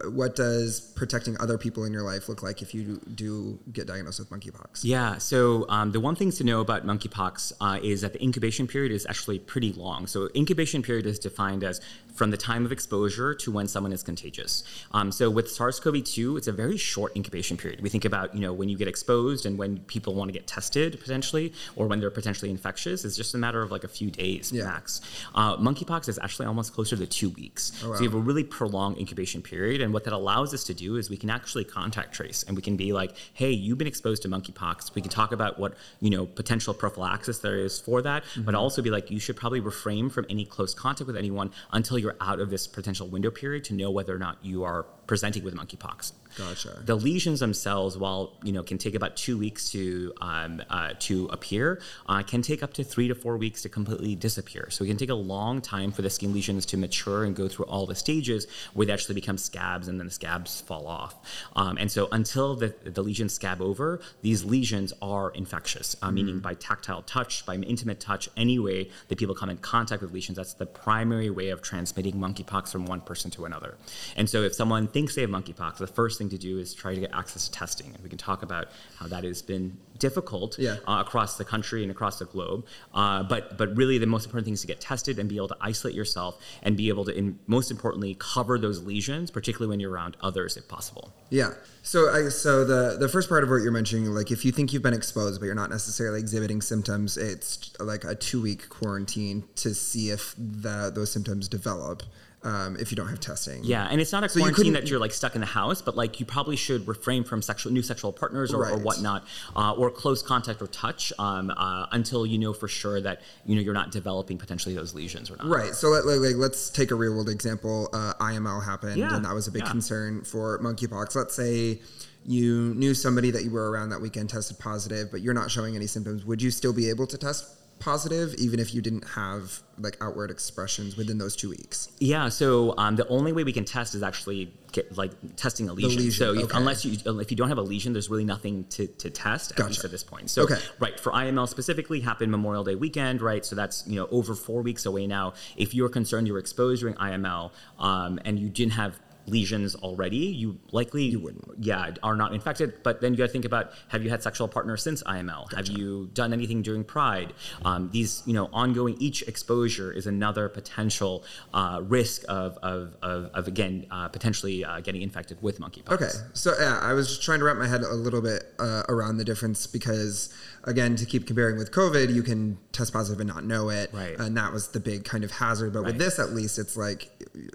what 0.05 0.35
does 0.35 0.79
protecting 0.79 1.37
other 1.39 1.57
people 1.57 1.83
in 1.83 1.93
your 1.93 2.01
life 2.01 2.27
look 2.27 2.41
like 2.41 2.61
if 2.61 2.73
you 2.73 2.99
do 3.13 3.59
get 3.71 3.87
diagnosed 3.87 4.19
with 4.19 4.29
monkeypox? 4.29 4.81
Yeah. 4.83 5.17
So 5.17 5.67
um, 5.69 5.91
the 5.91 5.99
one 5.99 6.15
things 6.15 6.37
to 6.37 6.43
know 6.43 6.61
about 6.61 6.85
monkeypox 6.85 7.53
uh, 7.61 7.79
is 7.83 8.01
that 8.01 8.13
the 8.13 8.23
incubation 8.23 8.67
period 8.67 8.91
is 8.91 9.05
actually 9.07 9.39
pretty 9.39 9.71
long. 9.73 10.07
So 10.07 10.29
incubation 10.35 10.81
period 10.81 11.05
is 11.05 11.19
defined 11.19 11.63
as 11.63 11.81
from 12.13 12.31
the 12.31 12.37
time 12.37 12.65
of 12.65 12.71
exposure 12.71 13.33
to 13.33 13.51
when 13.51 13.67
someone 13.67 13.91
is 13.91 14.03
contagious. 14.03 14.63
Um, 14.91 15.11
so 15.11 15.29
with 15.29 15.49
SARS-CoV-2, 15.51 16.37
it's 16.37 16.47
a 16.47 16.51
very 16.51 16.77
short 16.77 17.15
incubation 17.15 17.57
period. 17.57 17.81
We 17.81 17.89
think 17.89 18.05
about 18.05 18.33
you 18.35 18.41
know 18.41 18.53
when 18.53 18.69
you 18.69 18.77
get 18.77 18.87
exposed 18.87 19.45
and 19.45 19.57
when 19.57 19.79
people 19.79 20.13
want 20.15 20.29
to 20.29 20.33
get 20.33 20.47
tested 20.47 20.99
potentially, 20.99 21.53
or 21.75 21.87
when 21.87 21.99
they're 21.99 22.11
potentially 22.11 22.51
infectious. 22.51 23.05
It's 23.05 23.15
just 23.17 23.33
a 23.33 23.37
matter 23.37 23.61
of 23.61 23.71
like 23.71 23.83
a 23.83 23.87
few 23.87 24.09
days 24.11 24.51
Yeah. 24.51 24.65
max. 24.65 25.01
Uh, 25.35 25.57
monkeypox 25.57 26.07
is 26.07 26.19
actually 26.19 26.45
almost 26.45 26.73
closer 26.73 26.95
to 26.95 27.05
two 27.05 27.29
weeks. 27.29 27.71
wow. 27.83 27.93
So 27.95 28.01
you 28.03 28.09
have 28.09 28.15
a 28.15 28.21
really 28.21 28.43
prolonged 28.43 28.97
incubation 28.97 29.41
period. 29.41 29.81
And 29.81 29.93
what 29.93 30.03
that 30.05 30.13
allows 30.13 30.53
us 30.53 30.63
to 30.65 30.73
do 30.73 30.97
is 30.97 31.09
we 31.09 31.17
can 31.17 31.29
actually 31.29 31.63
contact 31.63 32.13
trace 32.13 32.43
and 32.43 32.55
we 32.55 32.61
can 32.61 32.75
be 32.77 32.93
like, 32.93 33.15
hey, 33.33 33.51
you've 33.51 33.77
been 33.77 33.87
exposed 33.87 34.21
to 34.23 34.29
monkeypox. 34.29 34.93
We 34.95 35.01
can 35.01 35.09
talk 35.09 35.31
about 35.31 35.59
what, 35.59 35.75
you 35.99 36.09
know, 36.09 36.25
potential 36.25 36.73
prophylaxis 36.73 37.39
there 37.39 37.57
is 37.57 37.79
for 37.79 38.01
that, 38.01 38.23
mm-hmm. 38.23 38.43
but 38.43 38.55
also 38.55 38.81
be 38.81 38.89
like, 38.89 39.09
you 39.11 39.19
should 39.19 39.35
probably 39.35 39.59
refrain 39.59 40.09
from 40.09 40.25
any 40.29 40.45
close 40.45 40.73
contact 40.73 41.07
with 41.07 41.17
anyone 41.17 41.51
until 41.71 41.97
you're 42.03 42.15
out 42.21 42.39
of 42.39 42.49
this 42.49 42.67
potential 42.67 43.07
window 43.07 43.31
period 43.31 43.63
to 43.63 43.73
know 43.73 43.89
whether 43.89 44.13
or 44.13 44.19
not 44.19 44.37
you 44.43 44.63
are 44.63 44.85
presenting 45.07 45.43
with 45.43 45.55
monkeypox. 45.55 46.13
Gotcha. 46.37 46.81
The 46.83 46.95
lesions 46.95 47.39
themselves, 47.39 47.97
while 47.97 48.33
you 48.43 48.51
know, 48.51 48.63
can 48.63 48.77
take 48.77 48.95
about 48.95 49.15
two 49.15 49.37
weeks 49.37 49.69
to 49.71 50.13
um, 50.19 50.61
uh, 50.69 50.93
to 50.99 51.27
appear, 51.27 51.81
uh, 52.07 52.23
can 52.23 52.41
take 52.41 52.63
up 52.63 52.73
to 52.73 52.83
three 52.83 53.07
to 53.07 53.15
four 53.15 53.37
weeks 53.37 53.61
to 53.63 53.69
completely 53.69 54.15
disappear. 54.15 54.69
So 54.71 54.83
it 54.83 54.87
can 54.87 54.97
take 54.97 55.09
a 55.09 55.15
long 55.15 55.61
time 55.61 55.91
for 55.91 56.01
the 56.01 56.09
skin 56.09 56.33
lesions 56.33 56.65
to 56.67 56.77
mature 56.77 57.23
and 57.23 57.35
go 57.35 57.47
through 57.47 57.65
all 57.65 57.85
the 57.85 57.95
stages 57.95 58.47
where 58.73 58.87
they 58.87 58.93
actually 58.93 59.15
become 59.15 59.37
scabs 59.37 59.87
and 59.87 59.99
then 59.99 60.07
the 60.07 60.13
scabs 60.13 60.61
fall 60.61 60.87
off. 60.87 61.15
Um, 61.55 61.77
and 61.77 61.91
so 61.91 62.07
until 62.11 62.55
the, 62.55 62.73
the 62.83 63.03
lesions 63.03 63.33
scab 63.33 63.61
over, 63.61 64.01
these 64.21 64.43
lesions 64.43 64.93
are 65.01 65.29
infectious, 65.31 65.95
uh, 66.01 66.07
mm 66.07 66.13
meaning 66.13 66.37
by 66.37 66.53
tactile 66.53 67.01
touch, 67.01 67.43
by 67.43 67.55
intimate 67.55 67.99
touch, 67.99 68.29
any 68.37 68.59
way 68.59 68.87
that 69.07 69.17
people 69.17 69.33
come 69.33 69.49
in 69.49 69.57
contact 69.57 69.99
with 69.99 70.11
lesions. 70.11 70.37
That's 70.37 70.53
the 70.53 70.67
primary 70.67 71.31
way 71.31 71.49
of 71.49 71.63
transmitting 71.63 72.13
monkeypox 72.13 72.71
from 72.71 72.85
one 72.85 73.01
person 73.01 73.31
to 73.31 73.45
another. 73.45 73.75
And 74.15 74.29
so 74.29 74.43
if 74.43 74.53
someone 74.53 74.87
thinks 74.93 75.15
they 75.15 75.21
have 75.21 75.29
monkeypox, 75.29 75.77
the 75.77 75.87
first 75.87 76.17
thing 76.17 76.29
to 76.29 76.37
do 76.37 76.59
is 76.59 76.73
try 76.73 76.93
to 76.93 77.01
get 77.01 77.11
access 77.13 77.47
to 77.47 77.51
testing. 77.51 77.87
And 77.93 78.03
we 78.03 78.09
can 78.09 78.17
talk 78.17 78.43
about 78.43 78.67
how 78.97 79.07
that 79.07 79.23
has 79.23 79.41
been 79.41 79.77
difficult 79.97 80.57
yeah. 80.59 80.77
uh, 80.87 81.03
across 81.05 81.37
the 81.37 81.45
country 81.45 81.81
and 81.81 81.91
across 81.91 82.19
the 82.19 82.25
globe. 82.25 82.65
Uh, 82.93 83.23
but 83.23 83.57
but 83.57 83.75
really, 83.75 83.97
the 83.97 84.05
most 84.05 84.25
important 84.25 84.45
thing 84.45 84.53
is 84.53 84.61
to 84.61 84.67
get 84.67 84.79
tested 84.79 85.19
and 85.19 85.27
be 85.27 85.37
able 85.37 85.47
to 85.47 85.57
isolate 85.61 85.95
yourself 85.95 86.39
and 86.61 86.77
be 86.77 86.89
able 86.89 87.05
to, 87.05 87.17
in, 87.17 87.39
most 87.47 87.71
importantly, 87.71 88.15
cover 88.19 88.57
those 88.57 88.81
lesions, 88.83 89.31
particularly 89.31 89.69
when 89.69 89.79
you're 89.79 89.91
around 89.91 90.15
others, 90.21 90.57
if 90.57 90.67
possible. 90.67 91.13
Yeah. 91.29 91.51
So 91.81 92.09
I 92.09 92.29
so 92.29 92.63
the 92.63 92.97
the 92.97 93.09
first 93.09 93.29
part 93.29 93.43
of 93.43 93.49
what 93.49 93.57
you're 93.57 93.71
mentioning, 93.71 94.05
like 94.05 94.31
if 94.31 94.45
you 94.45 94.51
think 94.51 94.71
you've 94.71 94.83
been 94.83 94.93
exposed 94.93 95.39
but 95.39 95.47
you're 95.47 95.55
not 95.55 95.69
necessarily 95.69 96.19
exhibiting 96.19 96.61
symptoms, 96.61 97.17
it's 97.17 97.73
like 97.79 98.03
a 98.03 98.15
two 98.15 98.41
week 98.41 98.69
quarantine 98.69 99.43
to 99.55 99.73
see 99.73 100.09
if 100.09 100.35
the, 100.37 100.91
those 100.93 101.11
symptoms 101.11 101.47
develop 101.47 102.03
um, 102.43 102.75
if 102.77 102.91
you 102.91 102.95
don't 102.95 103.07
have 103.07 103.19
testing. 103.19 103.63
Yeah, 103.63 103.87
and 103.89 104.01
it's 104.01 104.11
not 104.11 104.23
a 104.23 104.29
so 104.29 104.39
quarantine 104.39 104.67
you 104.67 104.71
that 104.73 104.89
you're 104.89 104.99
like 104.99 105.13
stuck 105.13 105.35
in 105.35 105.41
the 105.41 105.47
house, 105.47 105.81
but 105.81 105.95
like 105.95 106.19
you 106.19 106.25
probably 106.25 106.55
should 106.55 106.87
refrain 106.87 107.23
from 107.23 107.41
sexual 107.41 107.71
new 107.71 107.81
sexual 107.81 108.11
partners 108.11 108.53
or, 108.53 108.61
right. 108.61 108.73
or 108.73 108.77
whatnot, 108.77 109.25
uh, 109.55 109.73
or 109.73 109.89
close 109.89 110.21
contact 110.21 110.61
or 110.61 110.67
touch 110.67 111.13
um, 111.19 111.51
uh, 111.55 111.87
until 111.91 112.25
you 112.25 112.37
know 112.37 112.53
for 112.53 112.67
sure 112.67 112.99
that 113.01 113.21
you 113.45 113.55
know 113.55 113.61
you're 113.61 113.73
not 113.73 113.91
developing 113.91 114.37
potentially 114.37 114.75
those 114.75 114.93
lesions 114.93 115.31
or 115.31 115.37
not. 115.37 115.47
Right. 115.47 115.73
So 115.73 115.89
let, 115.89 116.05
like, 116.05 116.35
let's 116.35 116.69
take 116.69 116.91
a 116.91 116.95
real 116.95 117.13
world 117.13 117.29
example. 117.29 117.89
Uh, 117.93 118.13
IML 118.19 118.63
happened, 118.63 118.97
yeah. 118.97 119.15
and 119.15 119.25
that 119.25 119.33
was 119.33 119.47
a 119.47 119.51
big 119.51 119.63
yeah. 119.63 119.71
concern 119.71 120.23
for 120.23 120.59
monkeypox. 120.59 121.15
Let's 121.15 121.35
say 121.35 121.79
you 122.25 122.73
knew 122.75 122.93
somebody 122.93 123.31
that 123.31 123.43
you 123.43 123.51
were 123.51 123.69
around 123.69 123.89
that 123.89 124.01
weekend 124.01 124.29
tested 124.29 124.59
positive, 124.59 125.11
but 125.11 125.21
you're 125.21 125.33
not 125.33 125.51
showing 125.51 125.75
any 125.75 125.87
symptoms. 125.87 126.25
Would 126.25 126.41
you 126.41 126.51
still 126.51 126.73
be 126.73 126.89
able 126.89 127.07
to 127.07 127.17
test 127.17 127.45
positive 127.83 128.33
even 128.35 128.59
if 128.61 128.73
you 128.73 128.81
didn't 128.81 129.05
have 129.09 129.61
like 129.77 129.97
outward 129.99 130.31
expressions 130.31 130.95
within 130.95 131.17
those 131.17 131.35
two 131.35 131.49
weeks 131.49 131.91
yeah 131.99 132.29
so 132.29 132.73
um, 132.77 132.95
the 132.95 133.05
only 133.09 133.33
way 133.33 133.43
we 133.43 133.51
can 133.51 133.65
test 133.65 133.93
is 133.93 134.01
actually 134.01 134.53
get 134.71 134.95
like 134.97 135.11
testing 135.35 135.67
a 135.67 135.73
lesion, 135.73 135.97
lesion. 135.97 136.11
so 136.11 136.43
okay. 136.43 136.57
unless 136.57 136.85
you 136.85 136.97
if 137.19 137.29
you 137.29 137.35
don't 137.35 137.49
have 137.49 137.57
a 137.57 137.61
lesion 137.61 137.91
there's 137.91 138.09
really 138.09 138.23
nothing 138.23 138.63
to, 138.65 138.87
to 138.87 139.09
test 139.09 139.51
gotcha. 139.51 139.63
at 139.63 139.67
least 139.67 139.83
at 139.83 139.91
this 139.91 140.03
point 140.03 140.29
so 140.29 140.43
okay. 140.43 140.57
right 140.79 140.97
for 140.97 141.11
iml 141.11 141.47
specifically 141.47 141.99
happened 141.99 142.31
memorial 142.31 142.63
day 142.63 142.75
weekend 142.75 143.21
right 143.21 143.45
so 143.45 143.53
that's 143.53 143.85
you 143.85 143.95
know 143.95 144.07
over 144.11 144.33
four 144.33 144.61
weeks 144.61 144.85
away 144.85 145.05
now 145.05 145.33
if 145.57 145.73
you're 145.73 145.89
concerned 145.89 146.25
you 146.25 146.33
were 146.33 146.39
exposed 146.39 146.79
during 146.79 146.95
iml 146.95 147.51
um, 147.79 148.17
and 148.23 148.39
you 148.39 148.47
didn't 148.47 148.73
have 148.73 148.97
lesions 149.27 149.75
already, 149.75 150.17
you 150.17 150.59
likely 150.71 151.03
you 151.03 151.19
wouldn't. 151.19 151.43
Yeah, 151.59 151.91
are 152.01 152.15
not 152.15 152.33
infected. 152.33 152.83
But 152.83 153.01
then 153.01 153.13
you 153.13 153.17
got 153.17 153.27
to 153.27 153.31
think 153.31 153.45
about: 153.45 153.71
Have 153.89 154.03
you 154.03 154.09
had 154.09 154.23
sexual 154.23 154.47
partners 154.47 154.83
since 154.83 155.03
IML? 155.03 155.49
Gotcha. 155.49 155.55
Have 155.55 155.67
you 155.67 156.09
done 156.13 156.33
anything 156.33 156.61
during 156.61 156.83
Pride? 156.83 157.33
Um, 157.65 157.89
these, 157.91 158.23
you 158.25 158.33
know, 158.33 158.49
ongoing. 158.53 158.95
Each 158.99 159.21
exposure 159.23 159.91
is 159.91 160.07
another 160.07 160.49
potential 160.49 161.23
uh, 161.53 161.81
risk 161.83 162.23
of, 162.29 162.57
of, 162.61 162.95
of, 163.01 163.31
of 163.33 163.47
again 163.47 163.85
uh, 163.91 164.07
potentially 164.07 164.63
uh, 164.63 164.79
getting 164.81 165.01
infected 165.01 165.41
with 165.41 165.59
monkeypox. 165.59 165.91
Okay, 165.91 166.09
so 166.33 166.53
yeah, 166.59 166.79
I 166.81 166.93
was 166.93 167.07
just 167.07 167.23
trying 167.23 167.39
to 167.39 167.45
wrap 167.45 167.57
my 167.57 167.67
head 167.67 167.81
a 167.81 167.93
little 167.93 168.21
bit 168.21 168.43
uh, 168.59 168.83
around 168.89 169.17
the 169.17 169.25
difference 169.25 169.67
because 169.67 170.33
again, 170.65 170.95
to 170.95 171.05
keep 171.05 171.27
comparing 171.27 171.57
with 171.57 171.71
COVID, 171.71 172.13
you 172.13 172.23
can 172.23 172.57
test 172.71 172.93
positive 172.93 173.19
and 173.19 173.27
not 173.27 173.43
know 173.43 173.69
it, 173.69 173.91
right. 173.93 174.17
and 174.17 174.35
that 174.37 174.53
was 174.53 174.69
the 174.69 174.79
big 174.79 175.03
kind 175.05 175.23
of 175.23 175.31
hazard. 175.31 175.73
But 175.73 175.79
right. 175.79 175.87
with 175.87 175.97
this, 175.97 176.19
at 176.19 176.31
least, 176.31 176.57
it's 176.59 176.77
like 176.77 177.09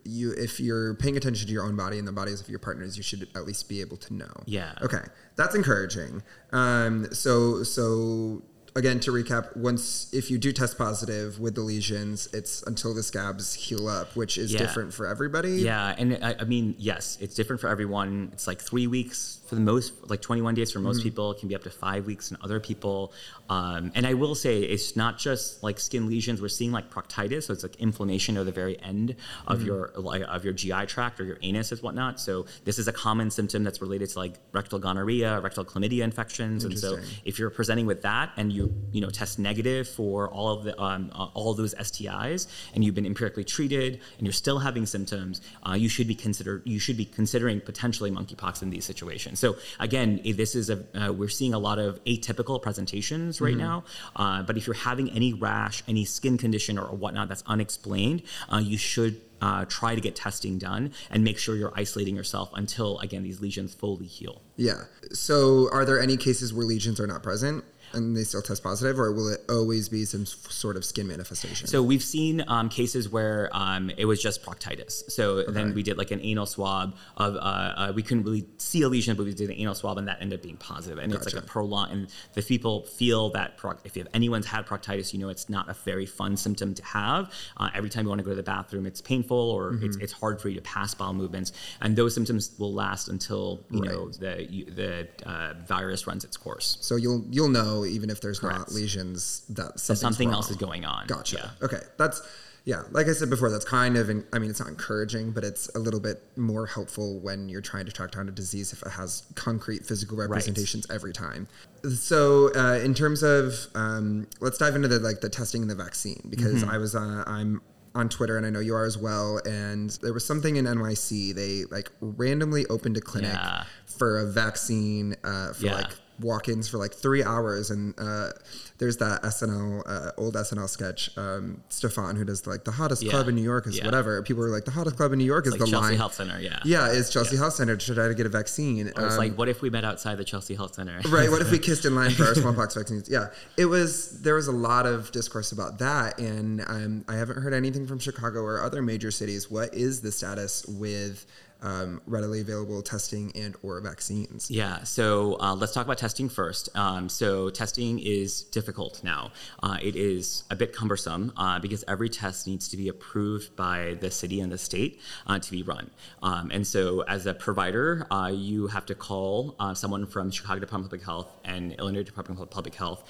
you 0.04 0.32
if 0.32 0.60
you're 0.60 0.94
paying 0.94 1.16
attention 1.16 1.46
to 1.46 1.52
your 1.52 1.64
own 1.64 1.76
body 1.76 1.98
and 1.98 2.06
the 2.06 2.12
bodies 2.12 2.40
of 2.40 2.48
your 2.48 2.58
partners, 2.58 2.96
you 2.96 3.02
should 3.02 3.28
at 3.34 3.44
least 3.44 3.68
be 3.68 3.80
able 3.80 3.96
to 3.98 4.14
know. 4.14 4.32
Yeah. 4.46 4.72
Okay, 4.82 5.02
that's 5.36 5.54
encouraging. 5.54 6.22
Um, 6.52 7.12
so 7.12 7.62
so 7.62 8.42
again 8.76 9.00
to 9.00 9.10
recap 9.10 9.56
once 9.56 10.12
if 10.12 10.30
you 10.30 10.38
do 10.38 10.52
test 10.52 10.78
positive 10.78 11.40
with 11.40 11.54
the 11.54 11.60
lesions 11.60 12.28
it's 12.32 12.62
until 12.62 12.94
the 12.94 13.02
scabs 13.02 13.54
heal 13.54 13.88
up 13.88 14.14
which 14.14 14.38
is 14.38 14.52
yeah. 14.52 14.58
different 14.58 14.92
for 14.92 15.06
everybody 15.06 15.52
yeah 15.52 15.94
and 15.98 16.18
I, 16.22 16.36
I, 16.40 16.44
mean 16.44 16.74
yes 16.78 17.18
it's 17.20 17.34
different 17.34 17.60
for 17.60 17.68
everyone 17.68 18.30
it's 18.32 18.46
like 18.46 18.60
three 18.60 18.86
weeks 18.86 19.38
for 19.49 19.55
the 19.55 19.61
most 19.61 19.93
like 20.09 20.21
21 20.23 20.55
days 20.55 20.73
for 20.73 20.78
most 20.78 20.99
mm-hmm. 20.99 21.05
people 21.05 21.31
it 21.33 21.38
can 21.40 21.49
be 21.49 21.55
up 21.55 21.62
to 21.64 21.71
five 21.71 22.07
weeks 22.07 22.31
in 22.31 22.37
other 22.43 22.61
people. 22.61 23.12
Um, 23.49 23.93
and 23.95 24.07
i 24.07 24.14
will 24.14 24.35
say 24.35 24.61
it's 24.61 24.97
not 24.97 25.19
just 25.19 25.62
like 25.62 25.81
skin 25.81 26.07
lesions. 26.07 26.40
We're 26.40 26.49
seeing 26.49 26.73
like 26.73 26.90
proctitis 26.90 27.45
so 27.45 27.52
it's 27.52 27.62
like 27.62 27.76
inflammation 27.76 28.37
of 28.37 28.47
the 28.47 28.52
very 28.52 28.81
end 28.83 29.17
of 29.47 29.59
mm-hmm. 29.59 29.67
your 29.67 29.93
like, 29.97 30.23
of 30.23 30.45
your 30.45 30.52
gi 30.52 30.87
tract 30.87 31.21
or 31.21 31.25
your 31.25 31.38
anus 31.43 31.73
and 31.73 31.81
whatnot. 31.81 32.21
So 32.21 32.47
this 32.64 32.78
is 32.78 32.88
a 32.88 32.93
common 32.93 33.31
symptom 33.31 33.64
that's 33.64 33.81
related 33.81 34.11
to 34.11 34.19
like 34.19 34.35
rectal 34.52 34.78
gonorrhea 34.78 35.40
rectal 35.40 35.64
chlamydia 35.64 36.02
infections. 36.02 36.64
And 36.64 36.78
so 36.78 36.99
if 37.25 37.38
you're 37.38 37.50
presenting 37.50 37.87
with 37.87 38.02
that 38.02 38.33
and 38.37 38.52
you 38.52 38.75
you 38.93 39.00
know 39.00 39.11
test 39.11 39.38
negative 39.38 39.88
for 39.88 40.28
all 40.28 40.50
of 40.50 40.64
the 40.64 40.81
um, 40.81 41.11
uh, 41.14 41.28
all 41.35 41.55
those 41.55 41.75
stis 41.75 42.47
and 42.75 42.85
you've 42.85 42.95
been 42.95 43.07
empirically 43.07 43.45
treated 43.45 44.00
and 44.19 44.26
you're 44.26 44.33
still 44.33 44.59
having 44.59 44.87
symptoms 44.87 45.40
uh, 45.69 45.73
you 45.73 45.88
should 45.88 46.07
be 46.07 46.14
considered 46.14 46.62
you 46.64 46.78
should 46.78 46.97
be 46.97 47.05
considering 47.05 47.61
potentially 47.61 48.11
monkeypox 48.11 48.62
in 48.62 48.71
these 48.71 48.85
situations 48.85 49.38
so 49.38 49.57
again, 49.78 50.21
this 50.25 50.54
is 50.54 50.71
a 50.71 50.85
uh, 50.95 51.12
we're 51.12 51.28
seeing 51.28 51.54
a 51.54 51.59
lot 51.59 51.78
of 51.78 52.02
atypical 52.04 52.61
presentations 52.61 53.40
right 53.40 53.52
mm-hmm. 53.52 53.61
now. 53.61 53.85
Uh, 54.16 54.42
but 54.42 54.57
if 54.57 54.66
you're 54.66 54.75
having 54.75 55.11
any 55.11 55.33
rash, 55.33 55.83
any 55.88 56.04
skin 56.04 56.37
condition 56.37 56.78
or 56.78 56.87
whatnot 56.87 57.28
that's 57.28 57.45
unexplained, 57.47 58.23
uh, 58.52 58.59
you 58.59 58.76
should 58.76 59.21
uh, 59.40 59.64
try 59.66 59.95
to 59.95 60.00
get 60.00 60.16
testing 60.16 60.59
done 60.59 60.92
and 61.11 61.23
make 61.23 61.38
sure 61.38 61.57
you're 61.57 61.73
isolating 61.76 62.16
yourself 62.16 62.50
until 62.54 62.99
again 63.00 63.23
these 63.23 63.40
lesions 63.40 63.75
fully 63.75 64.07
heal. 64.07 64.42
Yeah. 64.57 64.85
So, 65.12 65.68
are 65.73 65.85
there 65.85 66.00
any 66.00 66.16
cases 66.16 66.52
where 66.52 66.66
lesions 66.66 67.00
are 67.00 67.07
not 67.07 67.23
present? 67.23 67.64
And 67.92 68.16
they 68.16 68.25
still 68.25 68.42
test 68.42 68.62
positive, 68.62 68.99
or 68.99 69.12
will 69.12 69.33
it 69.33 69.40
always 69.49 69.88
be 69.88 70.04
some 70.04 70.26
sort 70.26 70.76
of 70.76 70.85
skin 70.85 71.07
manifestation? 71.07 71.66
So 71.66 71.83
we've 71.83 72.02
seen 72.02 72.45
um, 72.47 72.68
cases 72.68 73.09
where 73.09 73.50
um, 73.52 73.90
it 73.97 74.04
was 74.04 74.23
just 74.23 74.42
proctitis. 74.42 75.11
So 75.11 75.38
okay. 75.38 75.52
then 75.52 75.75
we 75.75 75.83
did 75.83 75.99
like 75.99 76.11
an 76.11 76.21
anal 76.23 76.47
swab 76.47 76.97
of 77.16 77.37
uh, 77.37 77.38
uh, 77.38 77.92
we 77.95 78.02
couldn't 78.02 78.25
really 78.25 78.47
see 78.59 78.83
a 78.83 78.88
lesion, 78.88 79.16
but 79.16 79.25
we 79.25 79.35
did 79.35 79.50
an 79.50 79.57
anal 79.57 79.75
swab, 79.75 79.99
and 79.99 80.09
that 80.09 80.18
ended 80.21 80.38
up 80.38 80.42
being 80.42 80.57
positive. 80.57 80.99
And 80.99 81.12
gotcha. 81.12 81.25
it's 81.25 81.35
like 81.35 81.42
a 81.42 81.47
prolonged. 81.47 81.92
And 81.92 82.09
the 82.35 82.42
people 82.42 82.85
feel 82.85 83.30
that 83.30 83.57
proc- 83.57 83.80
if 83.85 83.97
anyone's 84.14 84.47
had 84.47 84.66
proctitis, 84.66 85.12
you 85.12 85.18
know 85.18 85.28
it's 85.28 85.49
not 85.49 85.68
a 85.68 85.75
very 85.75 86.07
fun 86.07 86.37
symptom 86.37 86.75
to 86.75 86.85
have. 86.85 87.33
Uh, 87.57 87.71
every 87.75 87.90
time 87.90 88.04
you 88.04 88.09
want 88.09 88.21
to 88.21 88.25
go 88.25 88.30
to 88.30 88.37
the 88.37 88.42
bathroom, 88.42 88.87
it's 88.87 89.00
painful 89.00 89.37
or 89.37 89.73
mm-hmm. 89.73 89.87
it's, 89.87 89.97
it's 89.99 90.12
hard 90.12 90.40
for 90.40 90.49
you 90.49 90.57
to 90.57 90.62
pass 90.62 90.95
bowel 90.95 91.14
movements, 91.14 91.52
and 91.80 91.97
those 91.97 92.14
symptoms 92.14 92.52
will 92.59 92.73
last 92.73 93.09
until 93.09 93.64
you 93.71 93.80
right. 93.80 93.90
know 93.90 94.09
the 94.11 94.47
you, 94.50 94.64
the 94.66 95.09
uh, 95.25 95.54
virus 95.66 96.07
runs 96.07 96.25
its 96.25 96.37
course. 96.37 96.78
So 96.80 96.97
you'll 96.97 97.25
you'll 97.30 97.49
know 97.49 97.77
even 97.85 98.11
if 98.11 98.20
there's 98.20 98.40
Correct. 98.40 98.58
not 98.58 98.73
lesions 98.73 99.42
that 99.50 99.78
something 99.80 100.30
else 100.30 100.50
is 100.50 100.56
going 100.56 100.85
on. 100.85 101.06
Gotcha. 101.06 101.37
Yeah. 101.37 101.66
Okay, 101.66 101.80
that's 101.97 102.23
yeah. 102.64 102.82
Like 102.90 103.06
I 103.06 103.12
said 103.12 103.30
before, 103.30 103.50
that's 103.50 103.64
kind 103.64 103.97
of 103.97 104.11
in, 104.11 104.26
I 104.32 104.38
mean, 104.38 104.50
it's 104.50 104.61
not 104.61 104.68
encouraging, 104.68 105.30
but 105.30 105.42
it's 105.42 105.75
a 105.75 105.78
little 105.78 106.00
bit 106.00 106.23
more 106.37 106.66
helpful 106.66 107.18
when 107.18 107.49
you're 107.49 107.62
trying 107.62 107.87
to 107.87 107.92
track 107.92 108.11
down 108.11 108.28
a 108.28 108.30
disease 108.30 108.75
if 108.75 108.82
it 108.82 108.90
has 108.90 109.23
concrete 109.35 109.87
physical 109.87 110.18
representations 110.18 110.87
right. 110.88 110.94
every 110.94 111.14
time. 111.14 111.49
So 111.94 112.50
uh, 112.54 112.78
in 112.85 112.92
terms 112.92 113.23
of 113.23 113.54
um, 113.75 114.26
let's 114.40 114.58
dive 114.58 114.75
into 114.75 114.88
the 114.88 114.99
like 114.99 115.23
the 115.23 115.30
testing 115.30 115.62
and 115.62 115.70
the 115.70 115.76
vaccine 115.76 116.20
because 116.28 116.62
mm-hmm. 116.62 116.70
I 116.70 116.78
was 116.78 116.94
uh, 116.94 117.25
I'm 117.26 117.62
on 117.94 118.08
Twitter, 118.08 118.37
and 118.37 118.47
I 118.47 118.50
know 118.50 118.61
you 118.61 118.75
are 118.75 118.85
as 118.85 118.99
well. 118.99 119.40
And 119.44 119.90
there 120.02 120.12
was 120.12 120.25
something 120.25 120.56
in 120.56 120.66
NYC. 120.66 121.35
They 121.35 121.64
like 121.75 121.90
randomly 122.00 122.66
opened 122.66 122.97
a 122.97 123.00
clinic 123.00 123.32
yeah. 123.32 123.64
for 123.87 124.20
a 124.20 124.26
vaccine 124.26 125.16
uh, 125.25 125.52
for 125.52 125.66
yeah. 125.66 125.75
like 125.75 125.90
walk-ins 126.20 126.68
for 126.68 126.78
like 126.78 126.92
three 126.92 127.22
hours 127.22 127.70
and 127.70 127.94
uh, 127.98 128.30
there's 128.78 128.96
that 128.96 129.22
snl 129.22 129.82
uh, 129.87 130.10
old 130.16 130.34
snl 130.34 130.68
sketch 130.68 131.16
um, 131.16 131.62
Stefon 131.70 132.16
who 132.16 132.25
does 132.25 132.46
like 132.46 132.64
the 132.64 132.72
hottest 132.72 133.02
yeah. 133.02 133.10
club 133.10 133.28
in 133.28 133.34
new 133.34 133.42
york 133.42 133.66
is 133.66 133.78
yeah. 133.78 133.84
whatever. 133.84 134.22
People 134.22 134.44
are 134.44 134.48
like 134.48 134.64
the 134.64 134.70
hottest 134.70 134.96
club 134.96 135.12
in 135.12 135.18
new 135.18 135.25
york 135.25 135.46
it's 135.46 135.54
is 135.54 135.60
like 135.60 135.66
the 135.66 135.70
chelsea 135.70 135.90
line. 135.90 135.96
Health 135.96 136.14
center 136.14 136.40
yeah. 136.40 136.60
Yeah 136.64 136.92
it's 136.92 137.10
chelsea 137.10 137.37
yeah. 137.37 137.42
health 137.42 137.54
center. 137.54 137.76
To 137.76 137.94
try 137.94 138.08
to 138.08 138.14
get 138.14 138.26
a 138.26 138.28
vaccine? 138.28 138.88
Or 138.88 139.06
it's 139.06 139.14
um, 139.14 139.18
like 139.18 139.34
what 139.37 139.48
if 139.48 139.62
we 139.62 139.70
met 139.70 139.84
outside 139.84 140.16
the 140.16 140.25
chelsea 140.25 140.54
health 140.54 140.75
center? 140.75 141.00
Right 141.08 141.30
what 141.30 141.40
if 141.40 141.50
we 141.50 141.58
kissed 141.68 141.84
in 141.84 141.94
line 141.94 142.10
for 142.10 142.25
our 142.25 142.34
smallpox 142.34 142.75
vaccines? 142.75 143.08
Yeah 143.08 143.28
it 143.56 143.66
was 143.66 144.20
there 144.22 144.34
was 144.34 144.48
a 144.48 144.52
lot 144.52 144.87
of 144.87 145.10
discourse 145.12 145.52
about 145.52 145.78
that 145.78 146.18
and 146.18 146.60
um, 146.66 147.04
i 147.08 147.14
haven't 147.14 147.40
heard 147.42 147.54
anything 147.54 147.87
from 147.87 147.98
chicago 147.98 148.40
or 148.40 148.62
other 148.62 148.82
major 148.82 149.10
cities. 149.10 149.50
What 149.50 149.75
is 149.75 150.00
the 150.00 150.12
status 150.12 150.66
with 150.66 151.26
um, 151.62 152.00
readily 152.06 152.40
available 152.40 152.82
testing 152.82 153.32
and 153.34 153.56
or 153.62 153.80
vaccines. 153.80 154.50
Yeah, 154.50 154.84
so 154.84 155.36
uh, 155.40 155.54
let's 155.54 155.72
talk 155.72 155.84
about 155.84 155.98
testing 155.98 156.28
first. 156.28 156.68
Um, 156.76 157.08
so 157.08 157.50
testing 157.50 157.98
is 157.98 158.42
difficult 158.42 159.02
now. 159.02 159.32
Uh, 159.62 159.78
it 159.82 159.96
is 159.96 160.44
a 160.50 160.56
bit 160.56 160.74
cumbersome 160.74 161.32
uh, 161.36 161.58
because 161.58 161.84
every 161.88 162.08
test 162.08 162.46
needs 162.46 162.68
to 162.68 162.76
be 162.76 162.88
approved 162.88 163.56
by 163.56 163.96
the 164.00 164.10
city 164.10 164.40
and 164.40 164.52
the 164.52 164.58
state 164.58 165.00
uh, 165.26 165.38
to 165.38 165.50
be 165.50 165.62
run. 165.62 165.90
Um, 166.22 166.50
and 166.52 166.66
so 166.66 167.02
as 167.02 167.26
a 167.26 167.34
provider, 167.34 168.06
uh, 168.10 168.30
you 168.32 168.68
have 168.68 168.86
to 168.86 168.94
call 168.94 169.56
uh, 169.58 169.74
someone 169.74 170.06
from 170.06 170.30
Chicago 170.30 170.60
Department 170.60 170.86
of 170.86 170.90
Public 170.90 171.04
Health 171.04 171.36
and 171.44 171.72
Illinois 171.74 172.04
Department 172.04 172.40
of 172.40 172.50
Public 172.50 172.74
Health 172.74 173.04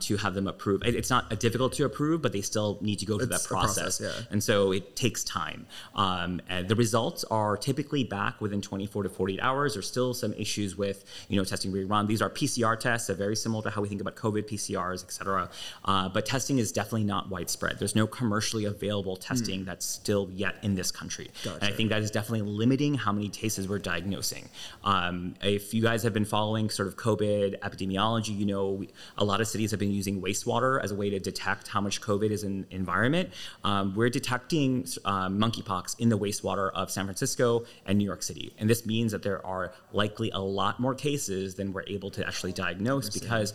to 0.00 0.16
have 0.16 0.34
them 0.34 0.48
approve. 0.48 0.82
It's 0.84 1.10
not 1.10 1.38
difficult 1.38 1.74
to 1.74 1.84
approve, 1.84 2.22
but 2.22 2.32
they 2.32 2.40
still 2.40 2.78
need 2.80 2.98
to 2.98 3.06
go 3.06 3.18
through 3.18 3.32
it's 3.32 3.42
that 3.42 3.48
process. 3.48 3.98
process 3.98 4.00
yeah. 4.00 4.26
And 4.30 4.42
so 4.42 4.72
it 4.72 4.96
takes 4.96 5.22
time. 5.22 5.66
Um, 5.94 6.40
the 6.66 6.74
results 6.74 7.24
are 7.24 7.56
typically 7.56 7.83
back 8.10 8.40
within 8.40 8.60
24 8.60 9.04
to 9.04 9.08
48 9.08 9.40
hours. 9.40 9.74
There's 9.74 9.86
still 9.86 10.14
some 10.14 10.32
issues 10.34 10.76
with 10.76 11.04
you 11.28 11.36
know 11.36 11.44
testing 11.44 11.72
being 11.72 11.88
run. 11.88 12.06
These 12.06 12.22
are 12.22 12.30
PCR 12.30 12.78
tests, 12.78 13.06
so 13.06 13.14
very 13.14 13.36
similar 13.36 13.62
to 13.64 13.70
how 13.70 13.82
we 13.82 13.88
think 13.88 14.00
about 14.00 14.16
COVID 14.16 14.48
PCRs, 14.48 15.04
et 15.04 15.12
cetera. 15.12 15.50
Uh, 15.84 16.08
but 16.08 16.26
testing 16.26 16.58
is 16.58 16.72
definitely 16.72 17.04
not 17.04 17.30
widespread. 17.30 17.78
There's 17.78 17.94
no 17.94 18.06
commercially 18.06 18.64
available 18.64 19.16
testing 19.16 19.62
mm. 19.62 19.66
that's 19.66 19.86
still 19.86 20.28
yet 20.32 20.56
in 20.62 20.74
this 20.74 20.90
country. 20.90 21.30
Gotcha. 21.44 21.56
And 21.56 21.72
I 21.72 21.76
think 21.76 21.90
that 21.90 22.02
is 22.02 22.10
definitely 22.10 22.48
limiting 22.48 22.94
how 22.94 23.12
many 23.12 23.28
cases 23.28 23.68
we're 23.68 23.78
diagnosing. 23.78 24.48
Um, 24.82 25.34
if 25.42 25.74
you 25.74 25.82
guys 25.82 26.02
have 26.02 26.12
been 26.12 26.24
following 26.24 26.70
sort 26.70 26.88
of 26.88 26.96
COVID 26.96 27.60
epidemiology, 27.60 28.36
you 28.36 28.46
know 28.46 28.70
we, 28.70 28.88
a 29.18 29.24
lot 29.24 29.40
of 29.40 29.48
cities 29.48 29.70
have 29.70 29.80
been 29.80 29.92
using 29.92 30.20
wastewater 30.20 30.82
as 30.82 30.90
a 30.90 30.94
way 30.94 31.10
to 31.10 31.18
detect 31.18 31.68
how 31.68 31.80
much 31.80 32.00
COVID 32.00 32.30
is 32.30 32.44
in 32.44 32.66
environment. 32.70 33.30
Um, 33.62 33.94
we're 33.94 34.10
detecting 34.10 34.86
uh, 35.04 35.28
monkeypox 35.28 35.98
in 35.98 36.08
the 36.08 36.18
wastewater 36.18 36.70
of 36.72 36.90
San 36.90 37.04
Francisco 37.04 37.64
and 37.86 37.98
New 37.98 38.04
York 38.04 38.22
City. 38.22 38.54
And 38.58 38.68
this 38.68 38.86
means 38.86 39.12
that 39.12 39.22
there 39.22 39.44
are 39.44 39.72
likely 39.92 40.30
a 40.30 40.38
lot 40.38 40.80
more 40.80 40.94
cases 40.94 41.54
than 41.54 41.72
we're 41.72 41.84
able 41.86 42.10
to 42.12 42.26
actually 42.26 42.52
diagnose 42.52 43.10
because 43.10 43.54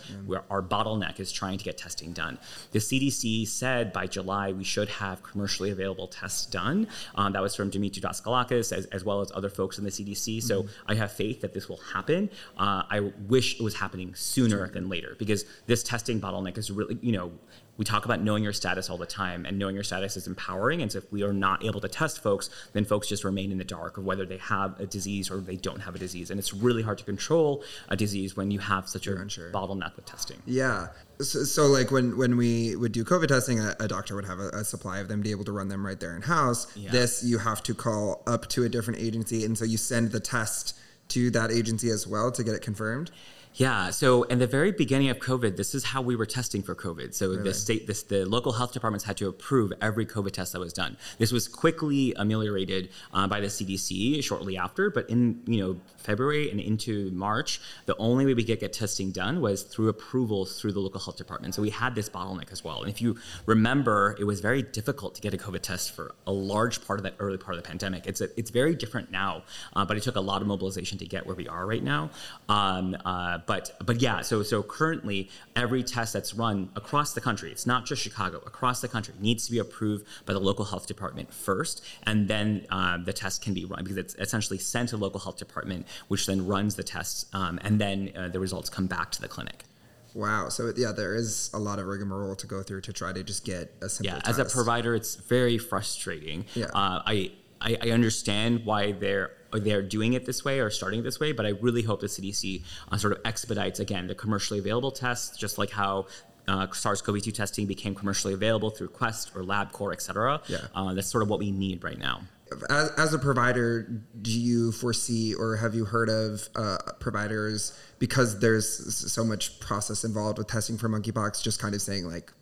our 0.50 0.62
bottleneck 0.62 1.20
is 1.20 1.32
trying 1.32 1.58
to 1.58 1.64
get 1.64 1.78
testing 1.78 2.14
done. 2.14 2.38
The 2.72 2.80
CDC 2.80 3.48
said 3.48 3.94
by 3.94 4.08
July 4.08 4.52
we 4.52 4.64
should 4.64 4.90
have 4.90 5.24
commercially 5.24 5.72
available 5.72 6.08
tests 6.08 6.46
done. 6.46 6.88
Um, 7.16 7.34
that 7.34 7.42
was 7.42 7.56
from 7.56 7.70
Dimitri 7.70 8.02
Daskalakis 8.02 8.72
as, 8.76 8.86
as, 8.88 9.04
well 9.04 9.22
as 9.22 9.32
other 9.34 9.50
folks 9.50 9.78
in 9.78 9.84
the 9.84 9.90
CDC. 9.92 10.44
So 10.44 10.64
mm-hmm. 10.64 10.92
I 10.92 10.96
have 10.96 11.12
faith 11.12 11.42
that 11.42 11.54
this 11.54 11.70
will 11.70 11.80
happen. 11.94 12.30
Uh, 12.58 12.84
I 12.90 13.12
wish 13.28 13.60
it 13.60 13.64
was 13.64 13.76
happening 13.76 14.14
sooner 14.16 14.68
than 14.68 14.90
later 14.90 15.16
because 15.18 15.46
this 15.66 15.84
testing 15.84 16.20
bottleneck 16.22 16.58
is 16.58 16.72
really, 16.72 16.98
you 17.02 17.12
know, 17.12 17.32
we 17.80 17.86
talk 17.86 18.04
about 18.04 18.22
knowing 18.22 18.44
your 18.44 18.52
status 18.52 18.90
all 18.90 18.98
the 18.98 19.06
time, 19.06 19.46
and 19.46 19.58
knowing 19.58 19.74
your 19.74 19.86
status 19.86 20.18
is 20.18 20.28
empowering. 20.28 20.82
And 20.82 20.92
so, 20.92 20.98
if 20.98 21.10
we 21.14 21.24
are 21.24 21.32
not 21.32 21.64
able 21.64 21.80
to 21.80 21.88
test 21.88 22.22
folks, 22.22 22.50
then 22.74 22.84
folks 22.84 23.08
just 23.08 23.24
remain 23.24 23.54
in 23.54 23.58
the 23.58 23.64
dark 23.64 23.98
of 23.98 24.04
whether 24.04 24.26
they 24.26 24.36
have 24.38 24.78
a 24.82 24.86
disease 24.86 25.32
or 25.32 25.38
they 25.38 25.56
don't 25.56 25.80
have 25.80 25.96
a 25.96 25.98
disease. 25.98 26.30
And 26.30 26.38
it's 26.38 26.54
really 26.54 26.84
hard 26.84 26.98
to 26.98 27.06
control 27.06 27.64
a 27.88 27.96
disease 27.96 28.36
when 28.36 28.52
you 28.52 28.60
have 28.60 28.90
such 28.90 29.08
a 29.08 29.16
unsure. 29.16 29.50
bottleneck 29.52 29.96
with 29.96 30.06
testing. 30.06 30.42
Yeah. 30.46 30.88
So, 31.22 31.46
so, 31.46 31.68
like 31.68 31.90
when 31.90 32.18
when 32.18 32.36
we 32.36 32.76
would 32.76 32.92
do 32.92 33.06
COVID 33.06 33.30
testing, 33.30 33.62
a, 33.62 33.74
a 33.80 33.88
doctor 33.88 34.14
would 34.14 34.26
have 34.26 34.40
a, 34.40 34.50
a, 34.50 34.66
supply 34.66 35.00
of 35.00 35.08
them, 35.08 35.22
be 35.22 35.32
able 35.32 35.46
to 35.46 35.54
run 35.54 35.70
them 35.70 35.86
right 35.86 36.00
there 36.02 36.18
in 36.18 36.22
house. 36.22 36.68
Yeah. 36.76 36.92
This 36.92 37.24
you 37.24 37.38
have 37.38 37.64
to 37.64 37.74
call 37.74 38.24
up 38.28 38.50
to 38.50 38.66
a 38.66 38.70
different 38.70 39.00
agency, 39.00 39.46
and 39.46 39.58
so 39.58 39.64
you 39.64 39.78
send 39.78 40.12
the 40.12 40.20
test 40.20 40.78
to 41.10 41.32
that 41.32 41.50
agency 41.50 41.90
as 41.92 42.06
well 42.06 42.30
to 42.34 42.44
get 42.44 42.56
it 42.56 42.62
confirmed. 42.62 43.10
Yeah. 43.56 43.90
So 43.90 44.24
in 44.24 44.40
the 44.40 44.48
very 44.48 44.72
beginning 44.72 45.10
of 45.10 45.20
COVID, 45.20 45.58
this 45.58 45.74
is 45.76 45.84
how 45.84 46.02
we 46.02 46.16
were 46.16 46.26
testing 46.26 46.62
for 46.62 46.76
COVID. 46.76 47.14
So 47.14 47.30
really? 47.30 47.44
the 47.44 47.54
state, 47.54 47.88
this, 47.88 48.04
the 48.04 48.26
local 48.26 48.54
health 48.54 48.72
departments 48.74 49.04
had 49.04 49.18
to 49.18 49.28
approve 49.28 49.74
every 49.82 50.06
COVID 50.06 50.32
test 50.32 50.54
that 50.54 50.60
was 50.60 50.72
done. 50.72 50.98
This 51.18 51.32
was 51.32 51.48
quickly 51.48 52.14
ameliorated 52.16 52.90
uh, 53.14 53.28
by 53.28 53.40
the 53.40 53.48
CDC 53.48 54.24
shortly 54.24 54.58
after, 54.58 54.90
but 54.90 55.10
in 55.10 55.42
you 55.46 55.60
know 55.60 55.80
February 55.98 56.50
and 56.50 56.60
into 56.60 57.12
March, 57.12 57.60
the 57.86 57.98
only 57.98 58.26
way 58.26 58.34
we 58.34 58.44
could 58.44 58.60
get 58.60 58.72
testing 58.72 59.12
done 59.12 59.42
was 59.42 59.64
through 59.64 59.90
approvals 59.90 60.60
through 60.62 60.72
the 60.72 60.80
local 60.80 61.00
health 61.00 61.18
department. 61.18 61.54
So 61.56 61.62
we 61.62 61.70
had 61.70 61.96
this 61.96 62.08
bottleneck 62.08 62.52
as 62.52 62.64
well. 62.64 62.82
And 62.82 62.90
if 62.90 63.02
you 63.02 63.18
remember, 63.46 64.16
it 64.20 64.24
was 64.24 64.40
very 64.40 64.62
difficult 64.62 65.16
to 65.16 65.22
get 65.22 65.34
a 65.34 65.38
COVID 65.38 65.62
test 65.62 65.92
for 65.92 66.16
a 66.26 66.32
large 66.32 66.86
part 66.86 67.00
of 67.00 67.04
that 67.04 67.16
early 67.20 67.38
part 67.38 67.58
of 67.58 67.64
the 67.64 67.68
pandemic. 67.68 68.08
It's 68.08 68.22
a, 68.22 68.30
it's 68.40 68.52
very 68.52 68.76
different 68.76 69.12
now, 69.12 69.44
uh, 69.76 69.86
but 69.86 69.98
it 69.98 70.04
took 70.04 70.16
a 70.16 70.22
lot 70.22 70.42
of 70.42 70.48
mobilization 70.48 70.98
to 71.00 71.06
get 71.06 71.26
where 71.26 71.36
we 71.36 71.48
are 71.48 71.66
right 71.66 71.84
now. 71.84 72.12
Um, 72.48 72.96
uh, 73.04 73.39
but 73.46 73.76
but 73.86 74.02
yeah, 74.02 74.22
so 74.22 74.44
so 74.44 74.64
currently 74.64 75.30
every 75.56 75.84
test 75.84 76.14
that's 76.14 76.34
run 76.34 76.70
across 76.76 77.14
the 77.14 77.22
country, 77.22 77.52
it's 77.52 77.66
not 77.66 77.86
just 77.86 78.02
Chicago, 78.02 78.38
across 78.46 78.82
the 78.82 78.88
country, 78.88 79.14
needs 79.20 79.46
to 79.46 79.52
be 79.52 79.60
approved 79.60 80.06
by 80.26 80.34
the 80.34 80.40
local 80.40 80.66
health 80.66 80.88
department 80.88 81.34
first, 81.34 81.84
and 82.04 82.28
then 82.28 82.66
uh, 82.70 82.98
the 82.98 83.14
test 83.14 83.42
can 83.42 83.54
be 83.54 83.66
run 83.66 83.84
because 83.84 83.98
it's 83.98 84.16
essentially 84.16 84.58
sent 84.58 84.90
to 84.90 84.98
local 84.98 85.20
health 85.20 85.38
department, 85.38 85.86
which 86.08 86.26
then 86.26 86.46
runs 86.46 86.76
the 86.76 86.84
tests, 86.84 87.26
um, 87.34 87.60
and 87.64 87.80
then 87.80 88.12
uh, 88.16 88.28
the 88.28 88.40
results 88.40 88.70
come 88.70 88.88
back 88.88 89.12
to 89.12 89.22
the 89.22 89.28
clinic. 89.28 89.66
Wow. 90.14 90.50
So 90.50 90.74
yeah, 90.76 90.92
there 90.92 91.16
is 91.16 91.50
a 91.54 91.60
lot 91.60 91.80
of 91.80 91.86
rigmarole 91.86 92.36
to 92.36 92.48
go 92.48 92.64
through 92.64 92.82
to 92.82 92.94
try 92.94 93.14
to 93.14 93.24
just 93.24 93.46
get 93.46 93.74
a 93.82 93.90
simple. 93.90 94.14
Yeah, 94.14 94.20
test. 94.22 94.40
as 94.40 94.40
a 94.40 94.46
provider, 94.46 94.96
it's 94.96 95.16
very 95.16 95.58
frustrating. 95.58 96.46
Yeah. 96.56 96.66
Uh, 96.66 97.02
I, 97.06 97.32
I 97.62 97.78
I 97.84 97.90
understand 97.92 98.66
why 98.66 98.94
they're 98.94 99.32
they're 99.52 99.82
doing 99.82 100.14
it 100.14 100.26
this 100.26 100.46
way 100.46 100.60
or 100.60 100.70
starting 100.70 101.04
this 101.04 101.20
way, 101.20 101.32
but 101.32 101.46
I 101.46 101.50
really 101.50 101.82
hope 101.82 102.02
the 102.02 102.08
CDC 102.08 102.64
uh, 102.92 102.98
sort 102.98 103.14
of 103.14 103.20
expedites 103.26 103.80
again 103.80 104.08
the 104.08 104.16
commercially 104.16 104.60
available 104.60 104.92
tests, 104.92 105.38
just 105.38 105.58
like 105.58 105.72
how 105.72 106.08
uh, 106.48 106.68
SARS-CoV-2 106.72 107.34
testing 107.34 107.68
became 107.68 107.94
commercially 107.94 108.34
available 108.34 108.70
through 108.70 108.90
Quest 108.90 109.32
or 109.36 109.44
LabCorp, 109.44 109.94
et 109.94 110.02
cetera. 110.02 110.42
Yeah. 110.48 110.58
Uh, 110.74 110.94
that's 110.94 111.08
sort 111.08 111.22
of 111.22 111.30
what 111.30 111.40
we 111.40 111.52
need 111.52 111.84
right 111.84 111.98
now. 111.98 112.22
As, 112.70 112.90
as, 112.98 113.14
a 113.14 113.20
provider, 113.20 113.84
do 114.20 114.32
you 114.32 114.72
foresee 114.72 115.36
or 115.36 115.56
have 115.58 115.76
you 115.76 115.86
heard 115.86 116.10
of 116.10 116.50
uh, 116.56 116.78
providers 117.00 117.78
because 118.00 118.40
there's 118.40 118.96
so 119.12 119.24
much 119.24 119.60
process 119.60 120.04
involved 120.04 120.40
with 120.40 120.48
testing 120.48 120.76
for 120.76 120.90
monkeypox, 120.90 121.44
just 121.44 121.62
kind 121.62 121.76
of 121.76 121.82
saying 121.82 122.06
like, 122.06 122.34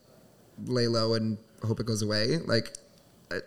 lay 0.65 0.87
low 0.87 1.13
and 1.15 1.37
hope 1.65 1.81
it 1.81 1.85
goes 1.85 2.01
away? 2.01 2.37
Like, 2.37 2.73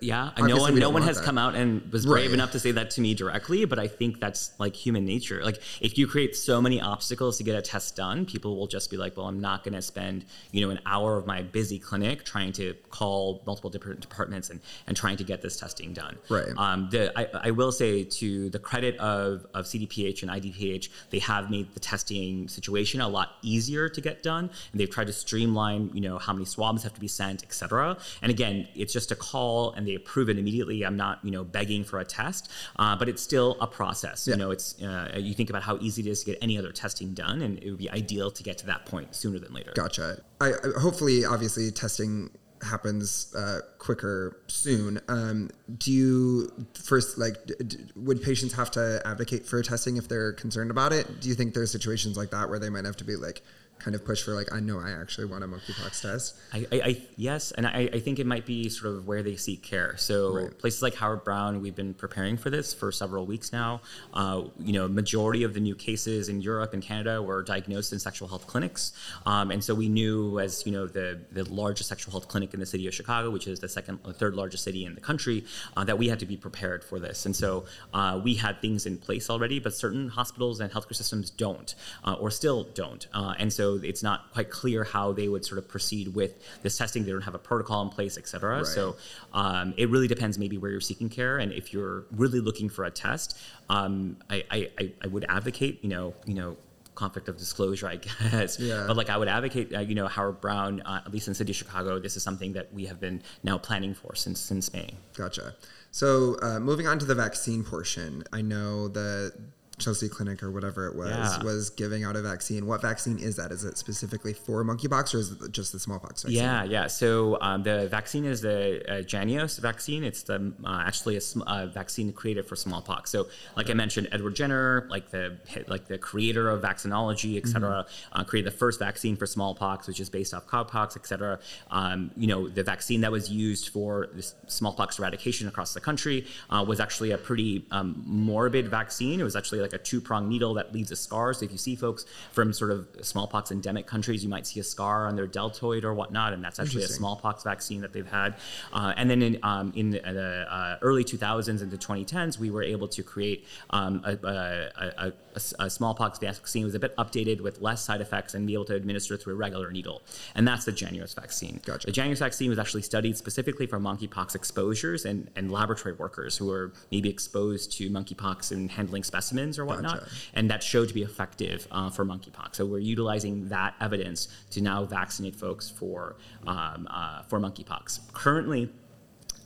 yeah, 0.01 0.31
no 0.39 0.59
one, 0.59 0.75
no 0.75 0.91
one 0.91 1.03
has 1.03 1.17
that. 1.17 1.25
come 1.25 1.39
out 1.39 1.55
and 1.55 1.91
was 1.91 2.05
brave 2.05 2.27
right. 2.27 2.35
enough 2.35 2.53
to 2.53 2.61
say 2.61 2.71
that 2.73 2.91
to 2.91 3.01
me 3.01 3.15
directly. 3.15 3.65
But 3.65 3.79
I 3.79 3.89
think 3.89 4.21
that's 4.21 4.53
like 4.59 4.77
human 4.77 5.07
nature. 5.07 5.43
Like 5.43 5.61
if 5.81 5.97
you 5.97 6.07
create 6.07 6.37
so 6.37 6.61
many 6.61 6.81
obstacles 6.83 7.39
to 7.39 7.45
get 7.45 7.57
a 7.57 7.63
test 7.63 7.97
done, 7.97 8.27
people 8.27 8.57
will 8.57 8.67
just 8.67 8.91
be 8.91 8.99
like, 8.99 9.17
"Well, 9.17 9.27
I'm 9.27 9.41
not 9.41 9.65
going 9.65 9.75
to 9.75 9.83
spend 9.83 10.27
you 10.53 10.61
know 10.61 10.71
an 10.71 10.81
hour 10.85 11.17
of 11.17 11.27
my 11.27 11.43
busy 11.43 11.79
clinic 11.79 12.25
trying 12.25 12.53
to 12.53 12.75
call 12.91 13.43
multiple 13.47 13.71
different 13.71 14.01
departments 14.01 14.51
and 14.51 14.61
and 14.87 14.97
trying 14.97 15.17
to 15.17 15.25
get 15.25 15.41
this 15.41 15.59
testing 15.59 15.95
done." 15.95 16.19
Right. 16.29 16.53
Um, 16.59 16.89
the, 16.91 17.19
I, 17.19 17.49
I 17.49 17.51
will 17.51 17.73
say 17.73 18.05
to 18.05 18.51
the 18.51 18.59
credit 18.59 18.99
of 18.99 19.47
of 19.55 19.65
CDPH 19.65 20.23
and 20.23 20.31
IDPH, 20.31 20.91
they 21.09 21.21
have 21.21 21.51
made 21.51 21.73
the 21.73 21.81
testing 21.81 22.49
situation 22.49 23.01
a 23.01 23.09
lot 23.09 23.31
easier 23.41 23.89
to 23.89 24.01
get 24.03 24.23
done, 24.23 24.51
and 24.73 24.81
they've 24.81 24.91
tried 24.91 25.07
to 25.07 25.15
streamline 25.15 25.91
you 25.95 26.03
know 26.03 26.19
how 26.19 26.35
many 26.35 26.45
swabs 26.45 26.83
have 26.83 26.93
to 26.93 27.01
be 27.01 27.09
sent, 27.09 27.43
et 27.45 27.55
cetera. 27.55 27.97
And 28.21 28.31
again, 28.31 28.69
it's 28.75 28.93
just 28.93 29.11
a 29.11 29.17
call 29.17 29.70
and 29.73 29.87
they 29.87 29.95
approve 29.95 30.29
it 30.29 30.39
immediately. 30.39 30.83
I'm 30.83 30.97
not, 30.97 31.19
you 31.25 31.31
know, 31.31 31.45
begging 31.45 31.85
for 31.85 31.99
a 31.99 32.05
test, 32.05 32.51
uh, 32.77 32.97
but 32.97 33.09
it's 33.09 33.23
still 33.23 33.57
a 33.61 33.67
process. 33.67 34.27
Yeah. 34.27 34.35
You 34.35 34.39
know, 34.39 34.51
it's 34.51 34.81
uh, 34.83 35.17
you 35.19 35.35
think 35.35 35.51
about 35.51 35.63
how 35.63 35.79
easy 35.81 36.03
it 36.03 36.09
is 36.09 36.21
to 36.21 36.27
get 36.33 36.39
any 36.43 36.59
other 36.59 36.73
testing 36.73 37.15
done, 37.15 37.43
and 37.43 37.59
it 37.63 37.71
would 37.71 37.79
be 37.79 37.91
ideal 37.91 38.31
to 38.31 38.43
get 38.43 38.59
to 38.59 38.67
that 38.67 38.87
point 38.87 39.15
sooner 39.15 39.39
than 39.39 39.53
later. 39.53 39.73
Gotcha. 39.75 40.23
I, 40.41 40.53
hopefully, 40.79 41.25
obviously, 41.25 41.71
testing 41.71 42.31
happens 42.63 43.35
uh, 43.35 43.61
quicker 43.79 44.37
soon. 44.47 45.01
Um, 45.09 45.51
do 45.79 45.93
you 45.93 46.67
first 46.75 47.19
like 47.19 47.35
d- 47.47 47.79
would 47.97 48.23
patients 48.23 48.55
have 48.55 48.71
to 48.73 49.01
advocate 49.05 49.47
for 49.47 49.63
testing 49.63 49.97
if 49.97 50.09
they're 50.09 50.33
concerned 50.33 50.71
about 50.71 50.93
it? 50.93 51.21
Do 51.21 51.29
you 51.29 51.35
think 51.35 51.55
there's 51.55 51.71
situations 51.71 52.17
like 52.17 52.31
that 52.31 52.51
where 52.51 52.59
they 52.59 52.71
might 52.71 52.85
have 52.85 52.97
to 52.99 53.05
be 53.05 53.17
like, 53.17 53.43
kind 53.81 53.95
of 53.95 54.05
push 54.05 54.23
for 54.23 54.35
like 54.35 54.53
I 54.53 54.61
know 54.61 54.79
I 54.79 54.91
actually 54.91 55.27
want 55.27 55.45
a 55.45 55.47
monkeypox 55.47 56.03
test. 56.03 56.37
I, 56.53 56.67
I, 56.73 56.81
I 56.81 57.03
yes, 57.17 57.53
and 57.53 57.67
I, 57.67 57.89
I 57.93 58.01
think 58.01 58.19
it 58.19 58.27
might 58.27 58.47
be 58.47 58.69
sort 58.69 58.95
of 58.95 59.07
where 59.07 59.23
they 59.23 59.37
seek 59.37 59.63
care. 59.63 59.97
So 59.97 60.35
right. 60.35 60.59
places 60.59 60.83
like 60.83 60.95
Howard 60.97 61.25
Brown, 61.25 61.61
we've 61.61 61.75
been 61.75 61.95
preparing 61.95 62.37
for 62.37 62.51
this 62.51 62.73
for 62.75 62.93
several 62.93 63.27
weeks 63.27 63.53
now. 63.53 63.81
Uh, 64.15 64.45
you 64.59 64.73
know, 64.73 64.89
majority 64.89 65.43
of 65.43 65.55
the 65.55 65.61
new 65.61 65.75
cases 65.75 66.29
in 66.29 66.41
Europe 66.41 66.73
and 66.75 66.83
Canada 66.83 67.23
were 67.23 67.43
diagnosed 67.43 67.93
in 67.93 67.99
sexual 67.99 68.29
health 68.29 68.47
clinics, 68.47 68.93
um, 69.27 69.51
and 69.51 69.63
so 69.63 69.75
we 69.75 69.89
knew 69.89 70.39
as 70.39 70.65
you 70.67 70.73
know 70.73 70.87
the 70.87 71.21
the 71.33 71.45
largest 71.45 71.89
sexual 71.89 72.13
health 72.13 72.29
clinic 72.29 72.55
in 72.55 72.61
the 72.61 72.67
city 72.67 72.87
of 72.87 72.95
Chicago, 72.95 73.31
which 73.31 73.47
is 73.47 73.61
the 73.61 73.69
second 73.69 73.99
or 74.05 74.13
third 74.13 74.35
largest 74.35 74.65
city 74.65 74.85
in 74.85 74.95
the 74.95 75.01
country, 75.01 75.45
uh, 75.77 75.85
that 75.85 75.99
we 75.99 76.09
had 76.09 76.19
to 76.21 76.27
be 76.27 76.37
prepared 76.37 76.85
for 76.85 76.99
this. 76.99 77.27
And 77.27 77.35
so 77.35 77.65
uh, 77.95 78.21
we 78.23 78.35
had 78.35 78.61
things 78.61 78.87
in 78.87 78.99
place 78.99 79.31
already, 79.31 79.59
but 79.59 79.75
certain 79.75 80.09
hospitals 80.09 80.61
and 80.61 80.71
healthcare 80.73 80.95
systems 80.97 81.31
don't, 81.31 81.75
uh, 82.05 82.15
or 82.15 82.31
still 82.31 82.65
don't, 82.75 83.07
uh, 83.15 83.35
and 83.39 83.53
so 83.53 83.70
it's 83.77 84.03
not 84.03 84.33
quite 84.33 84.51
clear 84.51 84.85
how 84.85 85.13
they 85.13 85.29
would 85.29 85.45
sort 85.45 85.59
of 85.59 85.69
proceed 85.69 86.15
with 86.15 86.35
this 86.63 86.77
testing. 86.77 87.05
They 87.05 87.13
don't 87.13 87.23
have 87.23 87.35
a 87.35 87.39
protocol 87.39 87.83
in 87.83 87.89
place, 87.89 88.19
et 88.19 88.29
cetera. 88.29 88.59
Right. 88.59 88.67
So 88.67 88.97
um, 89.33 89.75
it 89.77 89.89
really 89.91 90.09
depends 90.09 90.39
maybe 90.39 90.59
where 90.59 90.71
you're 90.71 90.81
seeking 90.81 91.09
care, 91.09 91.39
and 91.39 91.53
if 91.53 91.73
you're 91.73 92.05
really 92.11 92.41
looking 92.41 92.69
for 92.69 92.85
a 92.85 92.91
test, 92.91 93.39
um, 93.69 94.17
I, 94.29 94.45
I, 94.51 94.93
I 95.03 95.07
would 95.07 95.25
advocate, 95.29 95.83
you 95.83 95.91
know, 95.91 96.15
you 96.27 96.35
know, 96.35 96.57
conflict 96.95 97.29
of 97.29 97.37
disclosure, 97.37 97.89
I 97.89 97.97
guess. 98.31 98.59
Yeah. 98.59 98.85
But 98.87 98.97
like 98.97 99.11
I 99.11 99.17
would 99.17 99.29
advocate, 99.29 99.75
uh, 99.75 99.81
you 99.81 99.95
know, 99.95 100.07
Howard 100.07 100.41
Brown, 100.41 100.83
uh, 100.83 101.03
at 101.05 101.13
least 101.13 101.27
in 101.27 101.33
the 101.33 101.37
city 101.37 101.53
of 101.53 101.57
Chicago, 101.57 101.99
this 101.99 102.17
is 102.17 102.23
something 102.23 102.53
that 102.53 102.73
we 102.73 102.87
have 102.87 103.01
been 103.01 103.23
now 103.43 103.59
planning 103.59 103.95
for 103.95 104.15
since 104.15 104.39
since 104.39 104.73
May. 104.73 104.91
Gotcha. 105.17 105.55
So 105.91 106.37
uh, 106.43 106.61
moving 106.61 106.87
on 106.87 106.99
to 107.01 107.07
the 107.07 107.15
vaccine 107.15 107.65
portion, 107.65 108.23
I 108.33 108.43
know 108.43 108.89
the 108.89 109.33
Chelsea 109.81 110.09
Clinic 110.09 110.43
or 110.43 110.51
whatever 110.51 110.87
it 110.87 110.95
was 110.95 111.09
Yeah. 111.09 111.43
was 111.43 111.71
giving 111.71 112.05
out 112.05 112.15
a 112.17 112.23
vaccine. 112.23 112.67
What 112.67 112.83
vaccine 112.83 113.19
is 113.19 113.37
that? 113.37 113.51
Is 113.51 113.65
it 113.65 113.77
specifically 113.79 114.33
for 114.33 114.65
monkeypox 114.65 115.15
or 115.15 115.19
is 115.19 115.33
it 115.33 115.53
just 115.53 115.73
the 115.73 115.81
smallpox 115.81 116.23
vaccine? 116.23 116.39
Yeah, 116.43 116.65
yeah. 116.65 116.87
So 116.87 117.39
um, 117.41 117.63
the 117.63 117.89
vaccine 117.89 118.25
is 118.25 118.41
the 118.43 118.83
uh, 118.89 119.03
JYNNEOS 119.03 119.59
vaccine. 119.61 120.05
It's 120.05 120.23
the 120.23 120.53
uh, 120.65 120.83
actually 120.87 121.17
a 121.17 121.21
sm- 121.21 121.43
uh, 121.43 121.67
vaccine 121.67 122.13
created 122.13 122.47
for 122.47 122.57
smallpox. 122.57 123.11
So, 123.11 123.27
like 123.57 123.71
I 123.71 123.75
mentioned, 123.75 124.09
Edward 124.13 124.37
Jenner, 124.37 124.87
like 124.91 125.11
the 125.11 125.39
like 125.69 125.87
the 125.89 125.99
creator 125.99 126.49
of 126.51 126.63
vaccinology, 126.63 127.37
et 127.37 127.49
cetera, 127.49 127.87
uh, 128.13 128.25
created 128.25 128.53
the 128.53 128.57
first 128.57 128.79
vaccine 128.79 129.17
for 129.17 129.27
smallpox, 129.27 129.87
which 129.89 130.01
is 130.01 130.11
based 130.11 130.35
off 130.35 130.47
cowpox, 130.47 130.97
et 130.97 131.07
cetera. 131.07 131.39
Um, 131.71 132.11
you 132.17 132.27
know, 132.27 132.49
the 132.49 132.63
vaccine 132.63 133.01
that 133.03 133.13
was 133.13 133.31
used 133.31 133.69
for 133.71 134.09
this 134.15 134.35
smallpox 134.47 134.99
eradication 134.99 135.49
across 135.49 135.75
the 135.75 135.81
country 135.81 136.27
uh, 136.51 136.65
was 136.67 136.81
actually 136.81 137.11
a 137.13 137.19
pretty 137.19 137.65
um, 137.71 138.03
morbid 138.07 138.69
vaccine. 138.69 139.21
It 139.21 139.25
was 139.25 139.37
actually 139.37 139.61
like 139.61 139.70
a 139.73 139.79
two-pronged 139.79 140.29
needle 140.29 140.55
that 140.55 140.73
leaves 140.73 140.91
a 140.91 140.97
scar. 140.97 141.33
So 141.35 141.45
if 141.45 141.53
you 141.53 141.59
see 141.59 141.77
folks 141.77 142.05
from 142.33 142.53
sort 142.53 142.71
of 142.71 142.89
smallpox 143.03 143.51
endemic 143.51 143.87
countries, 143.87 144.23
you 144.23 144.31
might 144.31 144.47
see 144.47 144.61
a 144.61 144.65
scar 144.65 145.07
on 145.07 145.17
their 145.17 145.27
deltoid 145.27 145.85
or 145.85 145.95
whatnot, 145.95 146.33
and 146.33 146.43
that's 146.43 146.59
actually 146.59 146.85
a 146.85 146.89
smallpox 146.89 147.43
vaccine 147.43 147.81
that 147.81 147.93
they've 147.93 148.07
had. 148.07 148.35
Uh, 148.73 148.93
and 148.97 149.11
then 149.11 149.23
in, 149.23 149.39
um, 149.43 149.73
in 149.75 149.91
the 149.91 150.47
uh, 150.51 150.79
early 150.83 151.05
2000s 151.05 151.63
into 151.63 151.77
2010s, 151.77 152.39
we 152.39 152.51
were 152.51 152.63
able 152.63 152.89
to 152.89 153.03
create 153.03 153.47
um, 153.71 154.03
a, 154.05 154.13
a, 154.27 155.13
a, 155.35 155.41
a, 155.59 155.71
smallpox 155.71 156.19
vaccine 156.19 156.63
that 156.63 156.67
was 156.67 156.75
a 156.75 156.79
bit 156.79 156.97
updated 156.97 157.41
with 157.41 157.61
less 157.61 157.83
side 157.83 158.01
effects 158.01 158.35
and 158.35 158.47
be 158.47 158.55
able 158.55 158.65
to 158.65 158.75
administer 158.75 159.17
through 159.17 159.35
a 159.35 159.37
regular 159.37 159.71
needle. 159.71 160.03
And 160.35 160.47
that's 160.47 160.65
the 160.65 160.73
JYNNEOS 160.73 161.15
vaccine. 161.15 161.61
Gotcha. 161.65 161.87
The 161.87 161.93
JYNNEOS 161.93 162.19
vaccine 162.19 162.51
was 162.51 162.59
actually 162.59 162.83
studied 162.83 163.17
specifically 163.17 163.67
for 163.67 163.79
monkeypox 163.79 164.35
exposures 164.35 165.05
and, 165.05 165.31
and 165.37 165.51
laboratory 165.51 165.95
workers 165.95 166.37
who 166.37 166.47
were 166.47 166.73
maybe 166.91 167.09
exposed 167.09 167.73
to 167.79 167.91
monkeypox 167.91 168.53
in 168.53 168.69
handling 168.69 169.05
specimens 169.05 169.59
or 169.61 169.65
whatnot. 169.65 170.01
Gotcha. 170.01 170.11
And 170.35 170.51
that 170.51 170.63
showed 170.63 170.89
to 170.89 170.95
be 170.95 171.03
effective 171.03 171.69
uh, 171.71 171.91
for 171.91 172.05
monkeypox. 172.05 172.57
So 172.57 172.67
we're 172.67 172.79
utilizing 172.79 173.49
that 173.49 173.75
evidence 173.81 174.29
to 174.51 174.61
now 174.61 174.85
vaccinate 174.85 175.37
folks 175.37 175.69
for, 175.71 176.17
um, 176.47 176.89
uh, 176.91 177.23
for 177.23 177.39
monkeypox. 177.39 178.13
Currently, 178.13 178.71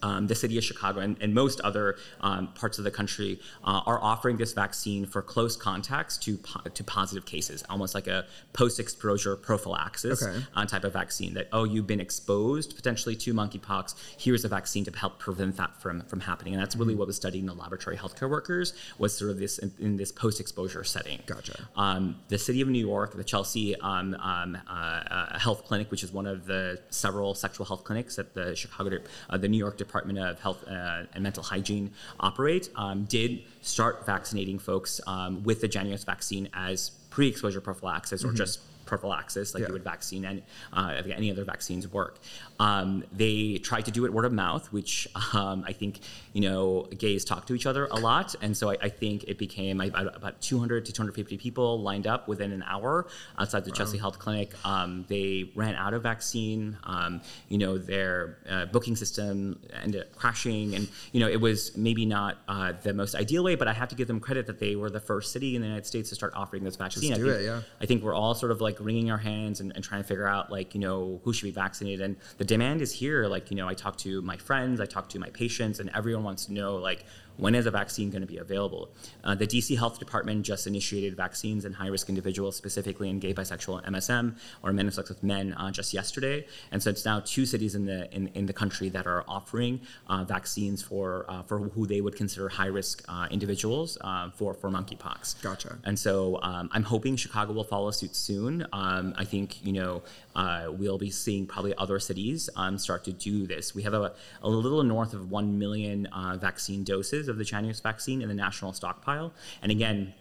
um, 0.06 0.20
the 0.32 0.34
city 0.42 0.56
of 0.60 0.64
Chicago 0.70 0.98
and, 1.06 1.12
and 1.24 1.30
most 1.44 1.58
other 1.68 1.86
um, 2.28 2.42
parts 2.60 2.76
of 2.80 2.84
the 2.88 2.94
country 3.00 3.32
uh, 3.70 3.80
are 3.90 4.00
offering 4.10 4.36
this 4.42 4.52
vaccine 4.64 5.02
for 5.12 5.20
close 5.34 5.54
contacts 5.68 6.14
to 6.24 6.30
po- 6.48 6.68
to 6.78 6.82
positive 6.98 7.24
cases, 7.34 7.58
almost 7.72 7.92
like 7.98 8.08
a 8.18 8.20
post-exposure 8.60 9.34
prophylaxis 9.48 10.22
Okay. 10.22 10.38
uh, 10.56 10.64
type 10.72 10.84
of 10.88 10.92
vaccine. 11.02 11.32
That 11.36 11.46
oh, 11.56 11.64
you've 11.72 11.86
been 11.94 12.04
exposed 12.08 12.68
potentially 12.80 13.16
to 13.24 13.28
monkeypox. 13.40 13.84
Here's 14.24 14.44
a 14.44 14.48
vaccine 14.58 14.84
to 14.88 14.92
help 15.04 15.14
prevent 15.26 15.56
that 15.60 15.72
from 15.82 15.96
from 16.10 16.20
happening. 16.30 16.52
And 16.54 16.60
that's 16.62 16.74
Mm-hmm. 16.74 16.82
really 16.82 16.96
what 17.00 17.06
was 17.12 17.16
studied 17.24 17.40
in 17.44 17.46
the 17.54 17.58
laboratory 17.64 17.96
healthcare 18.02 18.28
workers 18.38 18.68
was 18.98 19.10
sort 19.20 19.30
of 19.30 19.36
this 19.44 19.54
in, 19.64 19.70
in 19.86 19.92
this 20.02 20.10
post-exposure 20.22 20.82
setting. 20.96 21.20
Gotcha. 21.34 21.56
Um, 21.84 22.02
the 22.34 22.40
city 22.48 22.60
of 22.64 22.68
New 22.76 22.84
York, 22.92 23.08
the 23.14 23.28
Chelsea 23.32 23.66
um, 23.90 24.08
um, 24.30 24.50
uh, 24.68 24.72
uh, 24.72 25.38
Health 25.46 25.60
Clinic, 25.68 25.86
which 25.92 26.02
is 26.06 26.10
one 26.20 26.26
of 26.34 26.38
the 26.52 26.62
several 26.90 27.30
sexual 27.44 27.64
health 27.70 27.82
clinics 27.88 28.18
at 28.22 28.28
the 28.38 28.46
Chicago, 28.62 28.98
uh, 29.30 29.38
the 29.44 29.50
New 29.54 29.62
York 29.66 29.76
Department 29.78 29.93
of 30.02 30.40
Health 30.40 30.64
uh, 30.68 31.04
and 31.14 31.22
Mental 31.22 31.42
Hygiene 31.42 31.92
operate, 32.20 32.68
um, 32.76 33.04
did 33.04 33.42
start 33.62 34.04
vaccinating 34.06 34.58
folks 34.58 35.00
um, 35.06 35.42
with 35.44 35.60
the 35.60 35.68
JYNNEOS 35.68 36.04
vaccine 36.04 36.48
as 36.52 36.90
pre-exposure 37.10 37.60
prophylaxis 37.60 38.24
or 38.24 38.32
just 38.32 38.60
prophylaxis, 38.86 39.54
like 39.54 39.62
Yeah. 39.62 39.68
you 39.68 39.72
would 39.74 39.84
vaccine 39.84 40.24
and 40.24 40.42
uh, 40.72 41.00
any 41.16 41.30
other 41.30 41.44
vaccines 41.44 41.86
work. 41.88 42.18
Um, 42.60 43.04
they 43.12 43.58
tried 43.58 43.86
to 43.86 43.90
do 43.90 44.04
it 44.04 44.12
word 44.12 44.24
of 44.24 44.32
mouth, 44.32 44.72
which 44.72 45.08
um, 45.32 45.64
I 45.66 45.72
think 45.72 46.00
you 46.32 46.40
know 46.42 46.82
gays 46.96 47.24
talk 47.24 47.46
to 47.46 47.54
each 47.54 47.66
other 47.66 47.86
a 47.86 47.96
lot, 47.96 48.34
and 48.40 48.56
so 48.56 48.70
I, 48.70 48.76
I 48.82 48.88
think 48.88 49.24
it 49.24 49.38
became 49.38 49.80
about, 49.80 50.16
about 50.16 50.40
200 50.40 50.84
to 50.86 50.92
250 50.92 51.36
people 51.38 51.80
lined 51.82 52.06
up 52.06 52.28
within 52.28 52.52
an 52.52 52.62
hour 52.66 53.06
outside 53.38 53.64
the 53.64 53.70
Chelsea 53.72 53.98
Health 53.98 54.18
Clinic. 54.18 54.52
Um, 54.64 55.04
they 55.08 55.50
ran 55.54 55.74
out 55.74 55.94
of 55.94 56.02
vaccine. 56.02 56.76
Um, 56.84 57.20
you 57.48 57.58
know 57.58 57.78
their 57.78 58.38
uh, 58.48 58.66
booking 58.66 58.96
system 58.96 59.60
ended 59.82 60.02
up 60.02 60.14
crashing, 60.16 60.74
and 60.74 60.88
you 61.12 61.20
know 61.20 61.28
it 61.28 61.40
was 61.40 61.76
maybe 61.76 62.06
not 62.06 62.38
uh, 62.48 62.72
the 62.82 62.94
most 62.94 63.14
ideal 63.14 63.42
way, 63.42 63.54
but 63.56 63.68
I 63.68 63.72
have 63.72 63.88
to 63.88 63.94
give 63.94 64.06
them 64.06 64.20
credit 64.20 64.46
that 64.46 64.58
they 64.58 64.76
were 64.76 64.90
the 64.90 65.00
first 65.00 65.32
city 65.32 65.56
in 65.56 65.62
the 65.62 65.66
United 65.68 65.86
States 65.86 66.08
to 66.10 66.14
start 66.14 66.32
offering 66.36 66.62
this 66.64 66.76
vaccine. 66.76 67.12
I 67.12 67.16
do 67.16 67.24
think- 67.26 67.40
it, 67.42 67.44
yeah. 67.44 67.60
I 67.80 67.86
think 67.86 68.02
we're 68.02 68.14
all 68.14 68.34
sort 68.34 68.52
of 68.52 68.60
like 68.60 68.78
wringing 68.80 69.10
our 69.10 69.18
hands 69.18 69.60
and, 69.60 69.72
and 69.74 69.82
trying 69.82 70.02
to 70.02 70.06
figure 70.06 70.26
out 70.26 70.50
like 70.50 70.74
you 70.74 70.80
know 70.80 71.20
who 71.24 71.32
should 71.32 71.46
be 71.46 71.50
vaccinated 71.50 72.00
and 72.00 72.16
the 72.44 72.48
demand 72.48 72.82
is 72.82 72.92
here. 72.92 73.26
Like 73.26 73.50
you 73.50 73.56
know 73.56 73.66
I 73.66 73.72
talk 73.72 73.96
to 73.98 74.20
my 74.20 74.36
friends 74.36 74.78
I 74.78 74.84
talk 74.84 75.08
to 75.10 75.18
my 75.18 75.30
patients 75.30 75.80
and 75.80 75.90
everyone 75.94 76.24
wants 76.24 76.44
to 76.46 76.52
know 76.52 76.76
like 76.76 77.06
when 77.36 77.54
is 77.54 77.66
a 77.66 77.70
vaccine 77.70 78.10
going 78.10 78.20
to 78.20 78.26
be 78.26 78.38
available 78.38 78.90
uh, 79.24 79.34
the 79.34 79.46
DC 79.46 79.76
Health 79.78 79.98
Department 79.98 80.44
just 80.44 80.66
initiated 80.66 81.16
vaccines 81.16 81.64
in 81.64 81.72
high 81.72 81.88
risk 81.88 82.08
individuals 82.08 82.56
specifically 82.56 83.08
in 83.08 83.18
gay 83.18 83.34
bisexual 83.34 83.84
MSM 83.86 84.36
or 84.62 84.72
men 84.72 84.86
of 84.86 84.94
sex 84.94 85.08
with 85.08 85.22
men 85.22 85.52
uh, 85.54 85.70
just 85.70 85.94
yesterday 85.94 86.46
and 86.70 86.82
so 86.82 86.90
it's 86.90 87.04
now 87.04 87.20
two 87.20 87.46
cities 87.46 87.74
in 87.74 87.86
the 87.86 88.12
in, 88.14 88.28
in 88.34 88.46
the 88.46 88.52
country 88.52 88.88
that 88.88 89.06
are 89.06 89.24
offering 89.26 89.80
uh, 90.08 90.24
vaccines 90.24 90.82
for 90.82 91.24
uh, 91.28 91.42
for 91.42 91.58
who 91.58 91.86
they 91.86 92.00
would 92.00 92.16
consider 92.16 92.48
high 92.48 92.66
risk 92.66 93.04
uh, 93.08 93.26
individuals 93.30 93.98
uh, 94.02 94.30
for 94.30 94.54
for 94.54 94.70
monkeypox 94.70 95.40
Gotcha. 95.42 95.78
and 95.84 95.98
so 95.98 96.38
um, 96.42 96.68
I'm 96.72 96.82
hoping 96.82 97.16
Chicago 97.16 97.52
will 97.52 97.64
follow 97.64 97.90
suit 97.90 98.14
soon. 98.14 98.66
Um, 98.72 99.14
I 99.16 99.24
think 99.24 99.64
you 99.64 99.72
know 99.72 100.02
uh, 100.36 100.66
we'll 100.70 100.98
be 100.98 101.10
seeing 101.10 101.46
probably 101.46 101.74
other 101.76 101.98
cities 101.98 102.50
um, 102.56 102.78
start 102.78 103.04
to 103.04 103.12
do 103.12 103.46
this. 103.46 103.74
We 103.74 103.82
have 103.82 103.94
a, 103.94 104.14
a 104.42 104.48
little 104.48 104.82
north 104.82 105.14
of 105.14 105.30
one 105.30 105.58
million 105.58 106.06
uh, 106.06 106.36
vaccine 106.36 106.84
doses 106.84 107.23
of 107.28 107.38
the 107.38 107.44
JYNNEOS 107.44 107.82
vaccine 107.82 108.22
in 108.22 108.28
the 108.28 108.34
national 108.34 108.72
stockpile, 108.72 109.32
and 109.62 109.70
again. 109.70 110.14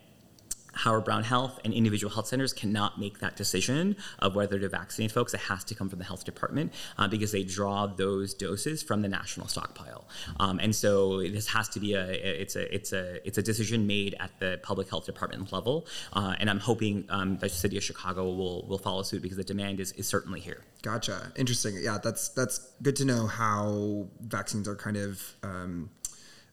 Howard 0.76 1.06
Brown 1.06 1.24
Health 1.24 1.60
and 1.64 1.74
individual 1.74 2.12
health 2.12 2.28
centers 2.28 2.52
cannot 2.52 3.00
make 3.00 3.20
that 3.20 3.36
decision 3.36 3.96
of 4.20 4.36
whether 4.36 4.60
to 4.60 4.70
vaccinate 4.70 5.12
folks. 5.12 5.34
It 5.34 5.42
has 5.42 5.64
to 5.66 5.76
come 5.76 5.90
from 5.90 6.00
the 6.00 6.06
health 6.06 6.26
department 6.26 6.74
uh, 6.98 7.08
because 7.08 7.32
they 7.32 7.44
draw 7.44 7.86
those 7.86 8.34
doses 8.34 8.82
from 8.82 9.02
the 9.02 9.08
national 9.08 9.48
stockpile. 9.48 10.08
Um, 10.40 10.60
and 10.60 10.76
so 10.76 11.22
this 11.22 11.48
has 11.50 11.70
to 11.70 11.80
be 11.80 11.94
a 11.94 12.10
it's 12.42 12.56
a 12.56 12.74
it's 12.74 12.92
a 12.92 13.26
it's 13.28 13.38
a 13.38 13.44
decision 13.44 13.86
made 13.86 14.16
at 14.20 14.32
the 14.40 14.60
public 14.64 14.90
health 14.90 15.06
department 15.06 15.52
level. 15.52 15.86
Uh, 16.12 16.36
and 16.40 16.50
I'm 16.50 16.60
hoping 16.60 17.06
um, 17.10 17.38
the 17.38 17.50
city 17.50 17.78
of 17.78 17.84
Chicago 17.84 18.24
will 18.34 18.66
will 18.68 18.80
follow 18.80 19.04
suit 19.04 19.22
because 19.22 19.38
the 19.38 19.44
demand 19.44 19.80
is, 19.80 19.92
is 19.94 20.08
certainly 20.08 20.40
here. 20.40 20.64
Gotcha. 20.82 21.32
Interesting. 21.36 21.78
Yeah, 21.82 22.00
that's 22.04 22.30
that's 22.30 22.74
good 22.82 22.96
to 22.98 23.06
know 23.06 23.28
how 23.28 24.08
vaccines 24.22 24.68
are 24.68 24.76
kind 24.76 24.98
of 24.98 25.22
um, 25.44 25.92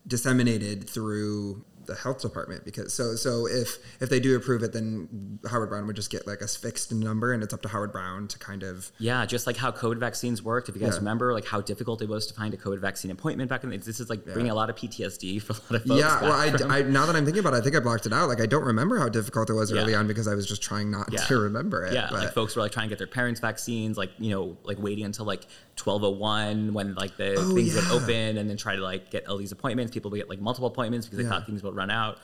disseminated 0.06 0.88
through 0.88 1.64
the 1.86 1.94
health 1.94 2.20
department 2.20 2.64
because 2.64 2.92
so 2.92 3.16
so 3.16 3.46
if 3.46 3.78
if 4.00 4.08
they 4.10 4.20
do 4.20 4.36
approve 4.36 4.62
it 4.62 4.72
then 4.72 5.38
Howard 5.50 5.70
Brown 5.70 5.86
would 5.86 5.96
just 5.96 6.10
get 6.10 6.26
like 6.26 6.40
a 6.42 6.46
fixed 6.46 6.92
number 6.92 7.32
and 7.32 7.42
it's 7.42 7.54
up 7.54 7.62
to 7.62 7.68
Howard 7.68 7.90
Brown 7.92 8.28
to 8.28 8.38
kind 8.38 8.62
of 8.62 8.92
Yeah, 8.98 9.24
just 9.26 9.46
like 9.46 9.56
how 9.56 9.72
COVID 9.72 9.98
vaccines 9.98 10.42
worked. 10.42 10.68
If 10.68 10.74
you 10.76 10.80
guys 10.82 10.92
Yeah. 10.94 10.98
remember, 10.98 11.32
like 11.32 11.46
how 11.46 11.60
difficult 11.60 12.02
it 12.02 12.08
was 12.08 12.26
to 12.26 12.34
find 12.34 12.52
a 12.52 12.56
COVID 12.56 12.80
vaccine 12.80 13.10
appointment 13.10 13.48
back 13.50 13.64
in 13.64 13.70
the, 13.70 13.76
this 13.78 13.98
is 13.98 14.10
like 14.10 14.24
bringing 14.24 14.50
a 14.50 14.54
lot 14.54 14.68
of 14.70 14.76
PTSD 14.76 15.40
for 15.42 15.52
a 15.54 15.56
lot 15.56 15.82
of 15.82 15.88
folks. 15.88 16.00
yeah 16.00 16.22
well 16.22 16.32
I, 16.32 16.50
from- 16.50 16.70
I 16.70 16.82
now 16.82 17.06
that 17.06 17.16
I'm 17.16 17.24
thinking 17.24 17.40
about 17.40 17.54
it 17.54 17.58
I 17.58 17.60
think 17.62 17.74
I 17.76 17.80
blocked 17.80 18.06
it 18.06 18.12
out 18.12 18.28
like 18.28 18.40
I 18.40 18.46
don't 18.46 18.64
remember 18.64 18.98
how 18.98 19.08
difficult 19.08 19.48
it 19.50 19.54
was 19.54 19.70
Yeah. 19.72 19.80
early 19.80 19.94
on 19.94 20.06
because 20.06 20.28
I 20.28 20.34
was 20.34 20.46
just 20.46 20.62
trying 20.62 20.90
not 20.90 21.10
Yeah. 21.12 21.20
to 21.24 21.38
remember 21.38 21.84
it 21.86 21.94
Yeah, 21.94 22.08
but 22.10 22.20
like 22.20 22.34
folks 22.34 22.56
were 22.56 22.62
like 22.62 22.72
trying 22.72 22.86
to 22.88 22.90
get 22.90 22.98
their 22.98 23.06
parents' 23.06 23.40
vaccines, 23.40 23.96
like 23.96 24.10
you 24.18 24.30
know, 24.30 24.56
like 24.64 24.78
waiting 24.78 25.04
until 25.04 25.24
like 25.24 25.46
twelve 25.76 26.04
oh 26.04 26.10
one 26.10 26.74
when 26.74 26.94
like 26.94 27.16
the 27.16 27.34
Oh, 27.38 27.54
things 27.54 27.74
would 27.74 27.86
open, 27.90 28.36
and 28.36 28.50
then 28.50 28.56
try 28.56 28.76
to 28.76 28.82
like 28.82 29.10
get 29.10 29.26
all 29.26 29.38
these 29.38 29.52
appointments. 29.52 29.92
People 29.92 30.10
would 30.10 30.18
get 30.18 30.28
like 30.28 30.40
multiple 30.40 30.68
appointments 30.68 31.06
because 31.06 31.16
they 31.18 31.22
Yeah. 31.24 31.30
thought 31.30 31.46
things 31.46 31.62
would 31.70 31.76
run 31.76 31.90
out. 31.90 32.18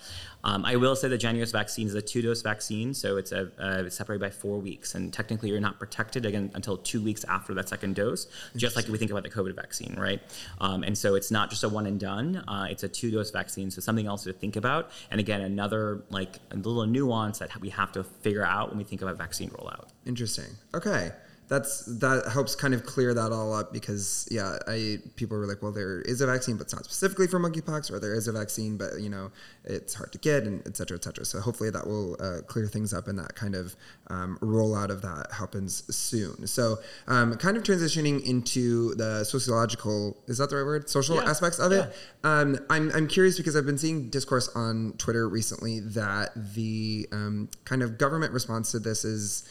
Um, 0.46 0.64
I 0.64 0.76
will 0.76 0.94
say 0.94 1.08
the 1.08 1.18
JYNNEOS 1.18 1.50
vaccine 1.50 1.88
is 1.88 1.94
a 1.94 2.02
two 2.02 2.22
dose 2.22 2.40
vaccine, 2.40 2.94
so 2.94 3.16
it's 3.16 3.32
a 3.32 3.90
separated 3.90 4.20
by 4.20 4.30
four 4.30 4.58
weeks, 4.58 4.94
and 4.94 5.12
technically 5.12 5.48
you're 5.48 5.58
not 5.58 5.80
protected 5.80 6.24
again 6.24 6.52
until 6.54 6.76
two 6.76 7.02
weeks 7.02 7.24
after 7.24 7.52
that 7.54 7.68
second 7.68 7.96
dose, 7.96 8.28
just 8.54 8.76
like 8.76 8.86
we 8.86 8.96
think 8.96 9.10
about 9.10 9.24
the 9.24 9.30
COVID 9.30 9.56
vaccine, 9.56 9.96
right? 9.98 10.22
Um, 10.60 10.84
and 10.84 10.96
so 10.96 11.16
it's 11.16 11.32
not 11.32 11.50
just 11.50 11.64
a 11.64 11.68
one 11.68 11.86
and 11.86 11.98
done; 11.98 12.44
uh, 12.46 12.68
it's 12.70 12.84
a 12.84 12.88
two 12.88 13.10
dose 13.10 13.32
vaccine, 13.32 13.72
so 13.72 13.80
something 13.80 14.06
else 14.06 14.22
to 14.22 14.32
think 14.32 14.54
about. 14.54 14.90
And 15.10 15.18
again, 15.18 15.40
another 15.40 16.04
like 16.10 16.38
a 16.52 16.56
little 16.56 16.86
nuance 16.86 17.40
that 17.40 17.60
we 17.60 17.70
have 17.70 17.90
to 17.92 18.04
figure 18.04 18.44
out 18.44 18.68
when 18.68 18.78
we 18.78 18.84
think 18.84 19.02
about 19.02 19.18
vaccine 19.18 19.50
rollout. 19.50 19.88
Interesting. 20.06 20.54
Okay. 20.74 21.10
That's 21.48 21.84
that 22.00 22.26
helps 22.32 22.54
kind 22.56 22.74
of 22.74 22.84
clear 22.84 23.14
that 23.14 23.30
all 23.30 23.52
up 23.54 23.72
because 23.72 24.26
yeah, 24.30 24.58
I 24.66 24.98
people 25.14 25.38
were 25.38 25.46
like, 25.46 25.62
well, 25.62 25.72
there 25.72 26.00
is 26.00 26.20
a 26.20 26.26
vaccine, 26.26 26.56
but 26.56 26.64
it's 26.64 26.74
not 26.74 26.84
specifically 26.84 27.28
for 27.28 27.38
monkeypox, 27.38 27.90
or 27.90 28.00
there 28.00 28.14
is 28.14 28.26
a 28.26 28.32
vaccine, 28.32 28.76
but 28.76 29.00
you 29.00 29.08
know, 29.08 29.30
it's 29.64 29.94
hard 29.94 30.10
to 30.12 30.18
get, 30.18 30.42
and 30.42 30.66
et 30.66 30.76
cetera, 30.76 30.96
et 30.96 31.04
cetera. 31.04 31.24
So 31.24 31.40
hopefully 31.40 31.70
that 31.70 31.86
will 31.86 32.16
uh, 32.20 32.42
clear 32.46 32.66
things 32.66 32.92
up, 32.92 33.06
and 33.06 33.18
that 33.18 33.36
kind 33.36 33.54
of 33.54 33.76
um, 34.08 34.38
rollout 34.40 34.90
of 34.90 35.02
that 35.02 35.28
happens 35.32 35.84
soon. 35.94 36.46
So 36.48 36.78
um, 37.06 37.36
kind 37.36 37.56
of 37.56 37.62
transitioning 37.62 38.24
into 38.24 38.94
the 38.96 39.22
sociological 39.24 40.16
is 40.26 40.38
that 40.38 40.50
the 40.50 40.56
right 40.56 40.66
word? 40.66 40.90
Social 40.90 41.16
Yeah. 41.16 41.30
aspects 41.30 41.58
of 41.60 41.70
it. 41.70 41.94
Um, 42.24 42.58
I'm 42.68 42.90
I'm 42.92 43.06
curious 43.06 43.36
because 43.36 43.54
I've 43.54 43.66
been 43.66 43.78
seeing 43.78 44.10
discourse 44.10 44.48
on 44.56 44.94
Twitter 44.98 45.28
recently 45.28 45.78
that 45.80 46.30
the 46.54 47.06
um, 47.12 47.48
kind 47.64 47.82
of 47.84 47.98
government 47.98 48.32
response 48.32 48.72
to 48.72 48.80
this 48.80 49.04
is 49.04 49.44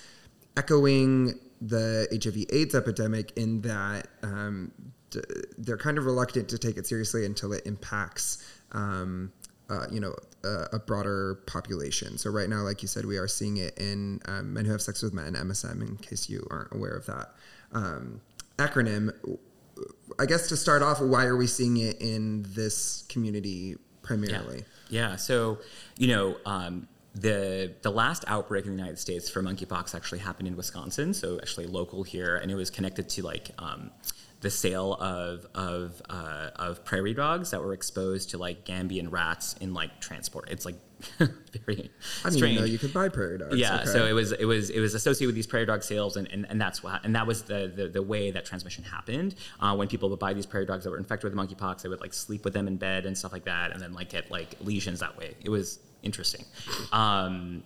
echoing 0.58 1.40
the 1.62 2.08
HIV/AIDS 2.12 2.76
epidemic 2.76 3.32
in 3.38 3.62
that 3.62 4.08
um, 4.24 4.72
d- 5.10 5.22
they're 5.58 5.78
kind 5.78 5.98
of 5.98 6.06
reluctant 6.06 6.50
to 6.50 6.58
take 6.58 6.78
it 6.78 6.88
seriously 6.88 7.26
until 7.26 7.54
it 7.54 7.66
impacts. 7.66 8.44
Um, 8.72 9.32
uh, 9.68 9.88
you 9.90 10.00
know, 10.00 10.14
a, 10.44 10.68
a 10.74 10.80
broader 10.80 11.40
population. 11.48 12.20
So 12.20 12.30
right 12.30 12.48
now, 12.48 12.62
like 12.62 12.84
you 12.84 12.88
said, 12.88 13.06
we 13.06 13.18
are 13.18 13.28
seeing 13.28 13.58
it 13.58 13.76
in 13.80 14.22
um, 14.26 14.54
men 14.54 14.66
who 14.66 14.72
have 14.72 14.82
sex 14.82 15.02
with 15.02 15.12
men, 15.12 15.34
MSM. 15.34 15.82
In 15.82 15.98
case 15.98 16.30
you 16.30 16.46
aren't 16.52 16.72
aware 16.72 16.92
of 16.92 17.08
that 17.08 17.32
um, 17.72 18.22
acronym, 18.58 19.12
I 20.20 20.26
guess 20.26 20.48
to 20.50 20.58
start 20.58 20.82
off, 20.84 21.02
why 21.02 21.26
are 21.26 21.36
we 21.36 21.48
seeing 21.48 21.78
it 21.78 22.00
in 22.00 22.46
this 22.50 23.06
community 23.10 23.76
primarily? 24.02 24.66
Yeah. 24.90 25.10
yeah. 25.10 25.16
So, 25.16 25.60
you 25.98 26.08
know, 26.08 26.38
um, 26.46 26.88
the 27.16 27.74
the 27.82 27.92
last 27.92 28.26
outbreak 28.28 28.66
in 28.66 28.72
the 28.72 28.78
United 28.78 29.00
States 29.00 29.30
for 29.30 29.42
monkeypox 29.42 29.96
actually 29.96 30.20
happened 30.20 30.48
in 30.48 30.58
Wisconsin, 30.58 31.14
so 31.14 31.38
actually 31.38 31.66
local 31.66 32.04
here, 32.04 32.36
and 32.36 32.52
it 32.52 32.56
was 32.56 32.70
connected 32.70 33.08
to 33.10 33.24
like 33.24 33.52
um, 33.58 33.92
the 34.42 34.50
sale 34.52 34.94
of 34.96 35.46
of 35.56 36.02
uh, 36.10 36.50
of 36.56 36.84
prairie 36.86 37.14
dogs 37.14 37.52
that 37.52 37.62
were 37.62 37.74
exposed 37.74 38.30
to 38.32 38.38
like 38.38 38.66
Gambian 38.66 39.12
rats 39.12 39.56
in 39.62 39.74
like 39.74 40.00
transport. 40.02 40.50
It's 40.50 40.66
like 40.66 40.76
very 41.20 41.30
I 41.66 41.72
didn't 41.74 41.90
strange. 42.22 42.44
even 42.44 42.56
know 42.58 42.64
you 42.66 42.78
could 42.80 42.94
buy 42.94 43.10
prairie 43.10 43.38
dogs. 43.38 43.56
Yeah, 43.58 43.76
Okay. 43.82 43.86
so 43.86 44.06
it 44.06 44.14
was 44.14 44.32
it 44.34 44.46
was 44.46 44.70
it 44.70 44.80
was 44.80 44.94
associated 44.94 45.28
with 45.28 45.36
these 45.36 45.48
prairie 45.48 45.66
dog 45.66 45.84
sales, 45.84 46.16
and, 46.18 46.28
and, 46.32 46.46
and 46.50 46.60
that's 46.62 46.84
what 46.84 47.04
and 47.06 47.16
that 47.16 47.26
was 47.28 47.44
the, 47.44 47.72
the, 47.76 47.88
the 47.88 48.02
way 48.02 48.32
that 48.32 48.46
transmission 48.46 48.84
happened. 48.84 49.36
Uh, 49.60 49.76
when 49.76 49.88
people 49.88 50.10
would 50.10 50.20
buy 50.20 50.34
these 50.34 50.46
prairie 50.46 50.66
dogs 50.66 50.84
that 50.84 50.92
were 50.92 50.98
infected 50.98 51.34
with 51.34 51.40
monkeypox, 51.40 51.82
they 51.82 51.90
would 51.90 52.02
like 52.02 52.14
sleep 52.14 52.44
with 52.46 52.54
them 52.54 52.68
in 52.68 52.78
bed 52.78 53.06
and 53.06 53.18
stuff 53.18 53.32
like 53.34 53.46
that, 53.46 53.72
and 53.72 53.82
then 53.82 53.94
like 53.94 54.10
get 54.10 54.30
like 54.32 54.56
lesions 54.62 55.00
that 55.00 55.18
way. 55.18 55.36
It 55.44 55.50
was 55.50 55.80
interesting. 56.04 56.46
Um, 56.92 57.64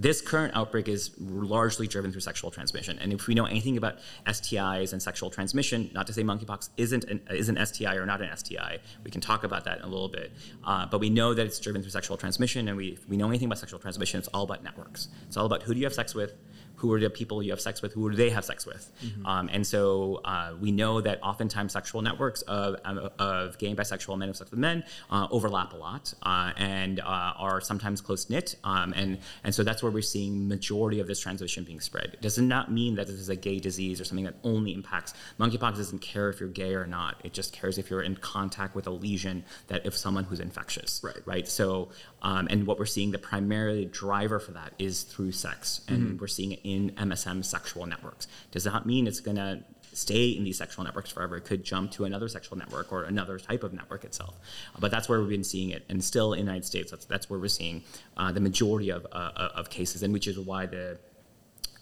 this 0.00 0.22
current 0.22 0.56
outbreak 0.56 0.88
is 0.88 1.10
largely 1.18 1.86
driven 1.86 2.10
through 2.10 2.22
sexual 2.22 2.50
transmission, 2.50 2.98
and 3.00 3.12
if 3.12 3.26
we 3.26 3.34
know 3.34 3.44
anything 3.44 3.76
about 3.76 3.98
STIs 4.26 4.92
and 4.94 5.02
sexual 5.02 5.28
transmission, 5.28 5.90
not 5.92 6.06
to 6.06 6.14
say 6.14 6.22
monkeypox 6.22 6.70
isn't 6.78 7.04
an, 7.04 7.20
is 7.28 7.50
an 7.50 7.66
STI 7.66 7.96
or 7.96 8.06
not 8.06 8.22
an 8.22 8.34
STI, 8.34 8.78
we 9.04 9.10
can 9.10 9.20
talk 9.20 9.44
about 9.44 9.64
that 9.64 9.78
in 9.78 9.84
a 9.84 9.88
little 9.88 10.08
bit. 10.08 10.32
Uh, 10.64 10.86
but 10.86 11.00
we 11.00 11.10
know 11.10 11.34
that 11.34 11.44
it's 11.44 11.60
driven 11.60 11.82
through 11.82 11.90
sexual 11.90 12.16
transmission, 12.16 12.66
and 12.68 12.78
we 12.78 12.88
if 12.88 13.06
we 13.10 13.18
know 13.18 13.28
anything 13.28 13.46
about 13.46 13.58
sexual 13.58 13.78
transmission. 13.78 14.18
It's 14.18 14.28
all 14.28 14.44
about 14.44 14.64
networks. 14.64 15.08
It's 15.26 15.36
all 15.36 15.44
about 15.44 15.64
who 15.64 15.74
do 15.74 15.80
you 15.80 15.86
have 15.86 15.94
sex 15.94 16.14
with, 16.14 16.32
who 16.80 16.92
are 16.94 17.00
the 17.00 17.10
people 17.10 17.42
you 17.42 17.50
have 17.52 17.60
sex 17.60 17.82
with, 17.82 17.92
who 17.92 18.10
do 18.10 18.16
they 18.16 18.30
have 18.30 18.44
sex 18.44 18.66
with, 18.66 18.90
um, 19.24 19.48
and 19.52 19.66
so 19.66 20.20
uh, 20.24 20.52
we 20.60 20.70
know 20.72 21.00
that 21.00 21.22
oftentimes 21.22 21.72
sexual 21.72 22.02
networks 22.02 22.42
of, 22.42 22.76
um, 22.84 23.10
of 23.18 23.58
gay 23.58 23.68
and 23.68 23.78
bisexual 23.78 24.16
men 24.18 24.28
have 24.28 24.36
sex 24.36 24.50
with 24.50 24.58
men 24.60 24.82
uh, 25.10 25.26
overlap 25.30 25.72
a 25.72 25.76
lot 25.76 26.12
uh, 26.22 26.52
and 26.56 27.00
uh, 27.00 27.04
are 27.46 27.60
sometimes 27.60 28.00
close 28.00 28.28
knit, 28.30 28.56
um, 28.64 28.92
and 28.96 29.18
and 29.44 29.54
so 29.54 29.62
that's 29.62 29.82
where 29.82 29.92
we're 29.92 30.02
seeing 30.16 30.48
majority 30.48 31.00
of 31.00 31.06
this 31.06 31.20
transmission 31.20 31.64
being 31.64 31.80
spread. 31.80 32.08
It 32.14 32.22
does 32.22 32.38
not 32.38 32.72
mean 32.72 32.94
that 32.96 33.06
this 33.06 33.16
is 33.16 33.28
a 33.28 33.36
gay 33.36 33.58
disease 33.60 34.00
or 34.00 34.04
something 34.04 34.24
that 34.24 34.36
only 34.44 34.72
impacts 34.72 35.14
monkeypox. 35.38 35.76
Doesn't 35.76 36.00
care 36.02 36.28
if 36.30 36.40
you're 36.40 36.48
gay 36.48 36.74
or 36.74 36.86
not. 36.86 37.20
It 37.24 37.32
just 37.32 37.52
cares 37.52 37.78
if 37.78 37.90
you're 37.90 38.02
in 38.02 38.16
contact 38.16 38.74
with 38.74 38.86
a 38.86 38.90
lesion 38.90 39.44
that 39.68 39.86
if 39.86 39.96
someone 39.96 40.24
who's 40.24 40.40
infectious, 40.40 41.00
Right. 41.02 41.16
right? 41.26 41.48
So, 41.48 41.90
um, 42.22 42.48
and 42.50 42.66
what 42.66 42.78
we're 42.78 42.86
seeing, 42.86 43.10
the 43.12 43.18
primary 43.18 43.84
driver 43.86 44.38
for 44.38 44.52
that 44.52 44.72
is 44.78 45.02
through 45.02 45.32
sex, 45.32 45.80
and 45.88 46.20
we're 46.20 46.26
seeing 46.26 46.52
it 46.52 46.60
in 46.74 46.90
MSM 46.92 47.44
sexual 47.44 47.86
networks. 47.86 48.26
Does 48.50 48.64
that 48.64 48.86
mean 48.86 49.06
it's 49.06 49.20
going 49.20 49.36
to 49.36 49.62
stay 49.92 50.28
in 50.28 50.44
these 50.44 50.58
sexual 50.58 50.84
networks 50.84 51.10
forever? 51.10 51.36
It 51.36 51.44
could 51.44 51.64
jump 51.64 51.90
to 51.92 52.04
another 52.04 52.28
sexual 52.28 52.58
network 52.58 52.92
or 52.92 53.04
another 53.04 53.38
type 53.38 53.62
of 53.62 53.72
network 53.72 54.04
itself. 54.04 54.36
But 54.78 54.90
that's 54.90 55.08
where 55.08 55.20
we've 55.20 55.28
been 55.28 55.44
seeing 55.44 55.70
it, 55.70 55.84
and 55.88 56.02
still 56.02 56.32
in 56.32 56.40
the 56.40 56.52
United 56.52 56.64
States, 56.64 56.90
that's, 56.90 57.04
that's 57.04 57.28
where 57.28 57.38
we're 57.38 57.48
seeing 57.48 57.82
uh, 58.16 58.32
the 58.32 58.40
majority 58.40 58.90
of, 58.90 59.06
uh, 59.12 59.50
of 59.54 59.70
cases, 59.70 60.02
and 60.02 60.12
which 60.12 60.26
is 60.26 60.38
why 60.38 60.66
the 60.66 60.98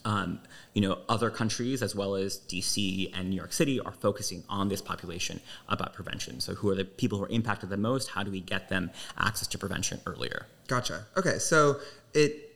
um, 0.05 0.41
you 0.73 0.81
know, 0.81 0.99
other 1.09 1.31
countries 1.31 1.83
as 1.83 1.95
well 1.95 2.15
as 2.15 2.39
DC 2.39 3.11
and 3.15 3.29
New 3.29 3.37
York 3.37 3.53
City 3.53 3.79
are 3.81 3.93
focusing 3.93 4.43
on 4.49 4.69
this 4.69 4.81
population 4.81 5.41
about 5.69 5.93
prevention. 5.93 6.41
So, 6.41 6.55
who 6.55 6.71
are 6.71 6.75
the 6.75 6.85
people 6.85 7.19
who 7.19 7.25
are 7.25 7.29
impacted 7.29 7.69
the 7.69 7.77
most? 7.77 8.09
How 8.09 8.23
do 8.23 8.31
we 8.31 8.41
get 8.41 8.69
them 8.69 8.91
access 9.19 9.49
to 9.49 9.59
prevention 9.59 10.01
earlier? 10.07 10.47
Gotcha. 10.67 11.05
Okay, 11.17 11.39
so 11.39 11.81
it 12.15 12.48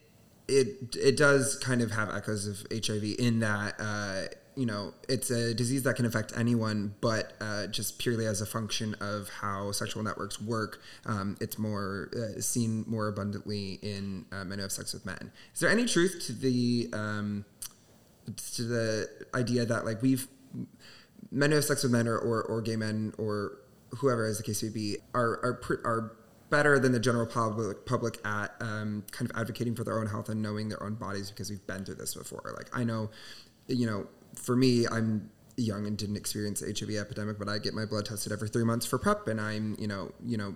it 0.49 0.97
it 0.97 1.17
does 1.17 1.57
kind 1.57 1.83
of 1.83 1.91
have 1.93 2.11
echoes 2.11 2.47
of 2.47 2.67
HIV 2.73 3.05
in 3.19 3.41
that 3.41 3.75
uh, 3.79 4.23
you 4.57 4.67
know 4.67 4.93
it's 5.09 5.31
a 5.31 5.55
disease 5.55 5.83
that 5.85 5.97
can 5.97 6.07
affect 6.07 6.33
anyone, 6.37 6.95
but 7.01 7.33
uh, 7.41 7.67
just 7.69 7.99
purely 7.99 8.27
as 8.27 8.41
a 8.41 8.47
function 8.47 8.95
of 9.01 9.29
how 9.29 9.73
sexual 9.73 10.03
networks 10.03 10.41
work, 10.41 10.83
um, 11.07 11.37
it's 11.41 11.59
more 11.59 12.11
uh, 12.17 12.41
seen 12.41 12.85
more 12.87 13.09
abundantly 13.09 13.79
in 13.83 14.27
uh, 14.33 14.45
men 14.45 14.59
who 14.59 14.63
have 14.63 14.73
sex 14.73 14.93
with 14.93 15.07
men. 15.07 15.33
Is 15.55 15.61
there 15.61 15.71
any 15.71 15.87
truth 15.87 16.23
to 16.27 16.33
the 16.33 16.89
um, 16.93 17.45
to 18.55 18.63
the 18.63 19.09
idea 19.35 19.65
that 19.65 19.85
like 19.85 20.03
we've 20.03 20.29
men 21.31 21.51
who 21.51 21.57
have 21.57 21.65
sex 21.65 21.83
with 21.83 21.93
men 21.93 22.07
or, 22.07 22.19
or, 22.19 22.43
or 22.43 22.61
gay 22.61 22.77
men 22.77 23.13
or 23.19 23.59
whoever 23.99 24.27
as 24.27 24.39
the 24.39 24.43
case 24.43 24.63
may 24.63 24.69
be 24.69 24.97
are 25.15 25.41
are, 25.43 25.61
are 25.85 26.17
better 26.53 26.79
than 26.79 26.93
the 26.93 27.01
general 27.01 27.27
public 27.27 27.85
public 27.87 28.19
at 28.25 28.55
um, 28.61 29.03
kind 29.11 29.29
of 29.29 29.37
advocating 29.37 29.75
for 29.75 29.83
their 29.85 29.99
own 29.99 30.07
health 30.07 30.29
and 30.29 30.41
knowing 30.41 30.69
their 30.69 30.83
own 30.83 30.95
bodies 30.95 31.31
because 31.31 31.51
we've 31.51 31.67
been 31.67 31.85
through 31.85 31.97
this 31.97 32.15
before. 32.15 32.53
Like 32.57 32.69
I 32.73 32.85
know, 32.85 33.11
you 33.67 33.87
know, 33.87 34.07
for 34.37 34.55
me, 34.55 34.87
I'm 34.87 35.31
young 35.57 35.87
and 35.87 35.97
didn't 35.99 36.17
experience 36.17 36.61
the 36.61 36.67
HIV 36.79 36.95
epidemic, 36.97 37.39
but 37.39 37.49
I 37.49 37.59
get 37.59 37.75
my 37.75 37.87
blood 37.87 38.05
tested 38.05 38.33
every 38.33 38.49
three 38.49 38.65
months 38.65 38.87
for 38.87 38.99
PrEP, 38.99 39.27
and 39.29 39.41
I'm 39.41 39.75
you 39.81 39.89
know 39.89 40.13
you 40.25 40.37
know 40.37 40.55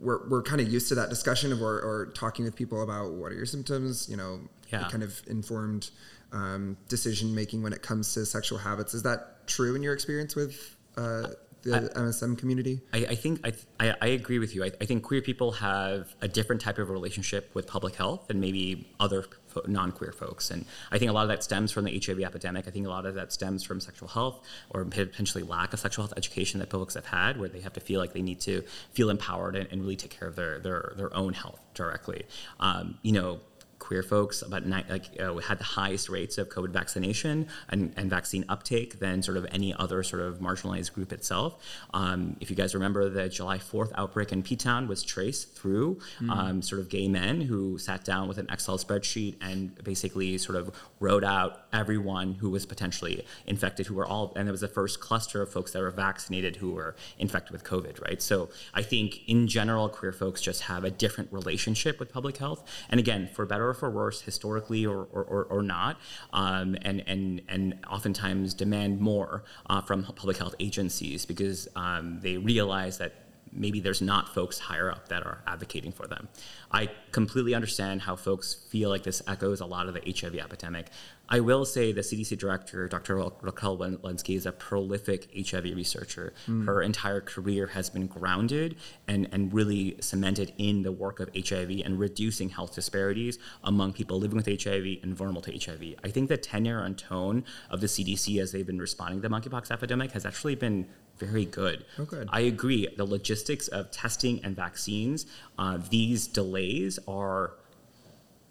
we're, 0.00 0.28
we're 0.28 0.42
kind 0.42 0.60
of 0.60 0.70
used 0.70 0.88
to 0.88 0.94
that 0.96 1.08
discussion 1.08 1.50
of 1.52 1.62
or, 1.62 1.80
or 1.80 2.12
talking 2.14 2.44
with 2.44 2.54
people 2.54 2.82
about 2.82 3.12
what 3.12 3.32
are 3.32 3.36
your 3.36 3.46
symptoms, 3.46 4.08
you 4.10 4.16
know, 4.16 4.40
Yeah. 4.68 4.88
kind 4.90 5.02
of 5.02 5.22
informed 5.28 5.90
um, 6.32 6.76
decision 6.88 7.34
making 7.34 7.62
when 7.62 7.72
it 7.72 7.82
comes 7.82 8.12
to 8.14 8.26
sexual 8.26 8.58
habits. 8.58 8.92
Is 8.94 9.04
that 9.04 9.46
true 9.46 9.74
in 9.76 9.82
your 9.82 9.94
experience 9.94 10.34
with 10.36 10.76
uh, 10.98 11.28
the 11.62 11.90
MSM 11.94 12.38
community? 12.38 12.80
I, 12.92 12.98
I 12.98 13.14
think 13.14 13.40
I, 13.44 13.52
I, 13.80 13.94
I 14.00 14.06
agree 14.08 14.38
with 14.38 14.54
you. 14.54 14.64
I, 14.64 14.72
I 14.80 14.84
think 14.84 15.02
queer 15.02 15.20
people 15.20 15.52
have 15.52 16.14
a 16.20 16.28
different 16.28 16.60
type 16.62 16.78
of 16.78 16.90
relationship 16.90 17.50
with 17.54 17.66
public 17.66 17.96
health 17.96 18.28
than 18.28 18.40
maybe 18.40 18.88
other 19.00 19.24
fo- 19.48 19.62
non-queer 19.66 20.12
folks, 20.12 20.50
and 20.50 20.64
I 20.90 20.98
think 20.98 21.10
a 21.10 21.14
lot 21.14 21.22
of 21.22 21.28
that 21.28 21.42
stems 21.42 21.72
from 21.72 21.84
the 21.84 22.02
HIV 22.04 22.20
epidemic. 22.20 22.68
I 22.68 22.70
think 22.70 22.86
a 22.86 22.90
lot 22.90 23.06
of 23.06 23.14
that 23.14 23.32
stems 23.32 23.64
from 23.64 23.80
sexual 23.80 24.08
health 24.08 24.44
or 24.70 24.84
potentially 24.84 25.44
lack 25.44 25.72
of 25.72 25.80
sexual 25.80 26.04
health 26.04 26.14
education 26.16 26.60
that 26.60 26.70
folks 26.70 26.94
have 26.94 27.06
had, 27.06 27.38
where 27.38 27.48
they 27.48 27.60
have 27.60 27.72
to 27.74 27.80
feel 27.80 28.00
like 28.00 28.12
they 28.12 28.22
need 28.22 28.40
to 28.40 28.62
feel 28.92 29.10
empowered 29.10 29.56
and, 29.56 29.68
and 29.70 29.82
really 29.82 29.96
take 29.96 30.10
care 30.10 30.28
of 30.28 30.36
their 30.36 30.58
their, 30.60 30.92
their 30.96 31.14
own 31.16 31.32
health 31.32 31.60
directly. 31.74 32.24
Um, 32.60 32.98
you 33.02 33.12
know 33.12 33.40
queer 33.86 34.02
folks 34.02 34.42
about 34.42 34.66
ni- 34.66 34.84
like 34.88 35.04
uh, 35.20 35.36
had 35.36 35.58
the 35.60 35.70
highest 35.80 36.08
rates 36.08 36.38
of 36.38 36.48
COVID 36.48 36.70
vaccination 36.70 37.46
and, 37.68 37.92
and 37.96 38.10
vaccine 38.10 38.44
uptake 38.48 38.98
than 38.98 39.22
sort 39.22 39.36
of 39.36 39.46
any 39.52 39.72
other 39.74 40.02
sort 40.02 40.22
of 40.22 40.40
marginalized 40.40 40.92
group 40.92 41.12
itself. 41.12 41.62
Um, 41.94 42.36
if 42.40 42.50
you 42.50 42.56
guys 42.56 42.74
remember, 42.74 43.08
the 43.08 43.28
July 43.28 43.58
4th 43.58 43.92
outbreak 43.94 44.32
in 44.32 44.42
P 44.42 44.56
Town 44.56 44.88
was 44.88 45.04
traced 45.04 45.54
through 45.56 46.00
um, 46.28 46.62
sort 46.62 46.80
of 46.80 46.88
gay 46.88 47.06
men 47.06 47.42
who 47.42 47.78
sat 47.78 48.04
down 48.04 48.26
with 48.26 48.38
an 48.38 48.48
Excel 48.50 48.76
spreadsheet 48.76 49.36
and 49.40 49.72
basically 49.84 50.36
sort 50.36 50.56
of 50.56 50.74
wrote 50.98 51.22
out 51.22 51.66
everyone 51.72 52.34
who 52.34 52.50
was 52.50 52.66
potentially 52.66 53.24
infected, 53.46 53.86
who 53.86 53.94
were 53.94 54.06
all, 54.06 54.32
and 54.34 54.48
it 54.48 54.50
was 54.50 54.62
the 54.62 54.68
first 54.68 54.98
cluster 54.98 55.42
of 55.42 55.52
folks 55.52 55.70
that 55.72 55.80
were 55.80 55.92
vaccinated 55.92 56.56
who 56.56 56.72
were 56.72 56.96
infected 57.18 57.52
with 57.52 57.62
COVID, 57.62 58.02
right? 58.02 58.20
So 58.20 58.48
I 58.74 58.82
think 58.82 59.20
in 59.28 59.46
general, 59.46 59.88
queer 59.88 60.12
folks 60.12 60.40
just 60.40 60.62
have 60.62 60.82
a 60.82 60.90
different 60.90 61.32
relationship 61.32 62.00
with 62.00 62.12
public 62.12 62.38
health. 62.38 62.68
And 62.90 62.98
again, 62.98 63.28
for 63.32 63.46
better 63.46 63.68
or 63.68 63.75
for 63.76 63.90
worse, 63.90 64.22
historically 64.22 64.84
or, 64.84 65.06
or, 65.12 65.24
or, 65.24 65.44
or 65.44 65.62
not, 65.62 65.98
um, 66.32 66.76
and, 66.82 67.02
and, 67.06 67.42
and 67.48 67.78
oftentimes 67.90 68.54
demand 68.54 69.00
more 69.00 69.44
uh, 69.68 69.80
from 69.80 70.04
public 70.04 70.36
health 70.38 70.54
agencies 70.58 71.24
because 71.26 71.68
um, 71.76 72.18
they 72.20 72.36
realize 72.36 72.98
that 72.98 73.25
maybe 73.56 73.80
there's 73.80 74.02
not 74.02 74.34
folks 74.34 74.58
higher 74.58 74.90
up 74.90 75.08
that 75.08 75.24
are 75.24 75.42
advocating 75.46 75.92
for 75.92 76.06
them. 76.06 76.28
I 76.70 76.90
completely 77.12 77.54
understand 77.54 78.02
how 78.02 78.16
folks 78.16 78.54
feel 78.54 78.90
like 78.90 79.02
this 79.02 79.22
echoes 79.26 79.60
a 79.60 79.66
lot 79.66 79.88
of 79.88 79.94
the 79.94 80.02
HIV 80.06 80.36
epidemic. 80.36 80.88
I 81.28 81.40
will 81.40 81.64
say 81.64 81.90
the 81.92 82.02
CDC 82.02 82.38
director, 82.38 82.86
Dr. 82.86 83.16
Rochelle 83.16 83.76
Walensky, 83.76 84.36
is 84.36 84.46
a 84.46 84.52
prolific 84.52 85.28
HIV 85.34 85.64
researcher. 85.64 86.32
Mm. 86.46 86.66
Her 86.66 86.82
entire 86.82 87.20
career 87.20 87.68
has 87.68 87.90
been 87.90 88.06
grounded 88.06 88.76
and, 89.08 89.28
and 89.32 89.52
really 89.52 89.96
cemented 90.00 90.52
in 90.58 90.82
the 90.82 90.92
work 90.92 91.18
of 91.18 91.30
HIV 91.34 91.82
and 91.84 91.98
reducing 91.98 92.50
health 92.50 92.74
disparities 92.74 93.38
among 93.64 93.92
people 93.92 94.20
living 94.20 94.36
with 94.36 94.46
HIV 94.46 95.02
and 95.02 95.16
vulnerable 95.16 95.42
to 95.42 95.58
HIV. 95.58 95.96
I 96.04 96.08
think 96.10 96.28
the 96.28 96.36
tenure 96.36 96.80
and 96.80 96.96
tone 96.96 97.44
of 97.70 97.80
the 97.80 97.88
CDC 97.88 98.40
as 98.40 98.52
they've 98.52 98.66
been 98.66 98.78
responding 98.78 99.20
to 99.20 99.28
the 99.28 99.34
monkeypox 99.34 99.70
epidemic 99.70 100.12
has 100.12 100.24
actually 100.24 100.54
been 100.54 100.86
very 101.18 101.44
good. 101.44 101.84
Oh, 101.98 102.04
good. 102.04 102.28
I 102.32 102.40
agree. 102.40 102.88
The 102.96 103.04
logistics 103.04 103.68
of 103.68 103.90
testing 103.90 104.44
and 104.44 104.54
vaccines, 104.54 105.26
uh, 105.58 105.78
these 105.90 106.26
delays 106.26 106.98
are 107.08 107.52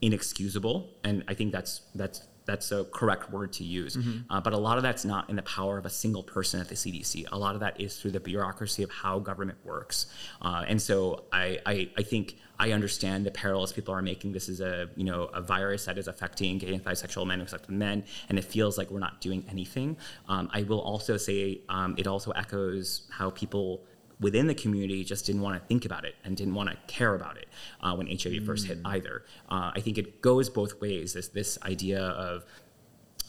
inexcusable, 0.01 0.89
and 1.03 1.23
I 1.27 1.33
think 1.33 1.51
that's 1.51 1.81
that's 1.93 2.21
that's 2.45 2.71
a 2.71 2.85
correct 2.85 3.31
word 3.31 3.53
to 3.53 3.63
use. 3.63 3.95
Mm-hmm. 3.95 4.31
Uh, 4.31 4.39
but 4.39 4.53
a 4.53 4.57
lot 4.57 4.77
of 4.77 4.83
that's 4.83 5.03
not 5.03 5.29
in 5.29 5.35
the 5.35 5.41
power 5.41 5.77
of 5.77 5.85
a 5.85 5.89
single 5.89 6.23
person 6.23 6.61
at 6.61 6.69
the 6.69 6.75
CDC. 6.75 7.25
A 7.31 7.37
lot 7.37 7.55
of 7.55 7.61
that 7.61 7.79
is 7.81 7.99
through 7.99 8.11
the 8.11 8.19
bureaucracy 8.19 8.83
of 8.83 8.91
how 8.91 9.19
government 9.19 9.57
works. 9.63 10.07
Uh, 10.41 10.63
and 10.67 10.81
so 10.81 11.23
I, 11.33 11.59
I, 11.65 11.89
I, 11.97 12.03
think 12.03 12.37
I 12.59 12.71
understand 12.71 13.25
the 13.25 13.31
parallels 13.31 13.73
people 13.73 13.93
are 13.93 14.01
making. 14.01 14.31
This 14.31 14.49
is 14.49 14.61
a 14.61 14.89
you 14.95 15.03
know 15.03 15.23
a 15.25 15.41
virus 15.41 15.85
that 15.85 15.97
is 15.97 16.07
affecting 16.07 16.57
gay 16.57 16.73
and 16.73 16.83
bisexual 16.83 17.27
men, 17.27 17.41
affecting 17.41 17.77
men, 17.77 18.03
and 18.29 18.37
it 18.37 18.45
feels 18.45 18.77
like 18.77 18.89
we're 18.91 18.99
not 18.99 19.21
doing 19.21 19.45
anything. 19.49 19.97
Um, 20.27 20.49
I 20.53 20.63
will 20.63 20.81
also 20.81 21.17
say 21.17 21.61
um, 21.69 21.95
it 21.97 22.07
also 22.07 22.31
echoes 22.31 23.07
how 23.11 23.29
people 23.31 23.83
within 24.19 24.47
the 24.47 24.55
community 24.55 25.03
just 25.03 25.25
didn't 25.25 25.41
want 25.41 25.61
to 25.61 25.67
think 25.67 25.85
about 25.85 26.05
it 26.05 26.15
and 26.23 26.37
didn't 26.37 26.55
want 26.55 26.69
to 26.69 26.77
care 26.87 27.15
about 27.15 27.37
it 27.37 27.47
uh, 27.81 27.93
when 27.95 28.07
HIV 28.07 28.33
mm. 28.33 28.45
first 28.45 28.67
hit 28.67 28.81
mm. 28.81 28.95
either. 28.95 29.23
Uh, 29.49 29.71
I 29.75 29.81
think 29.81 29.97
it 29.97 30.21
goes 30.21 30.49
both 30.49 30.79
ways. 30.81 31.13
This 31.13 31.27
this 31.29 31.57
idea 31.63 32.01
of 32.01 32.45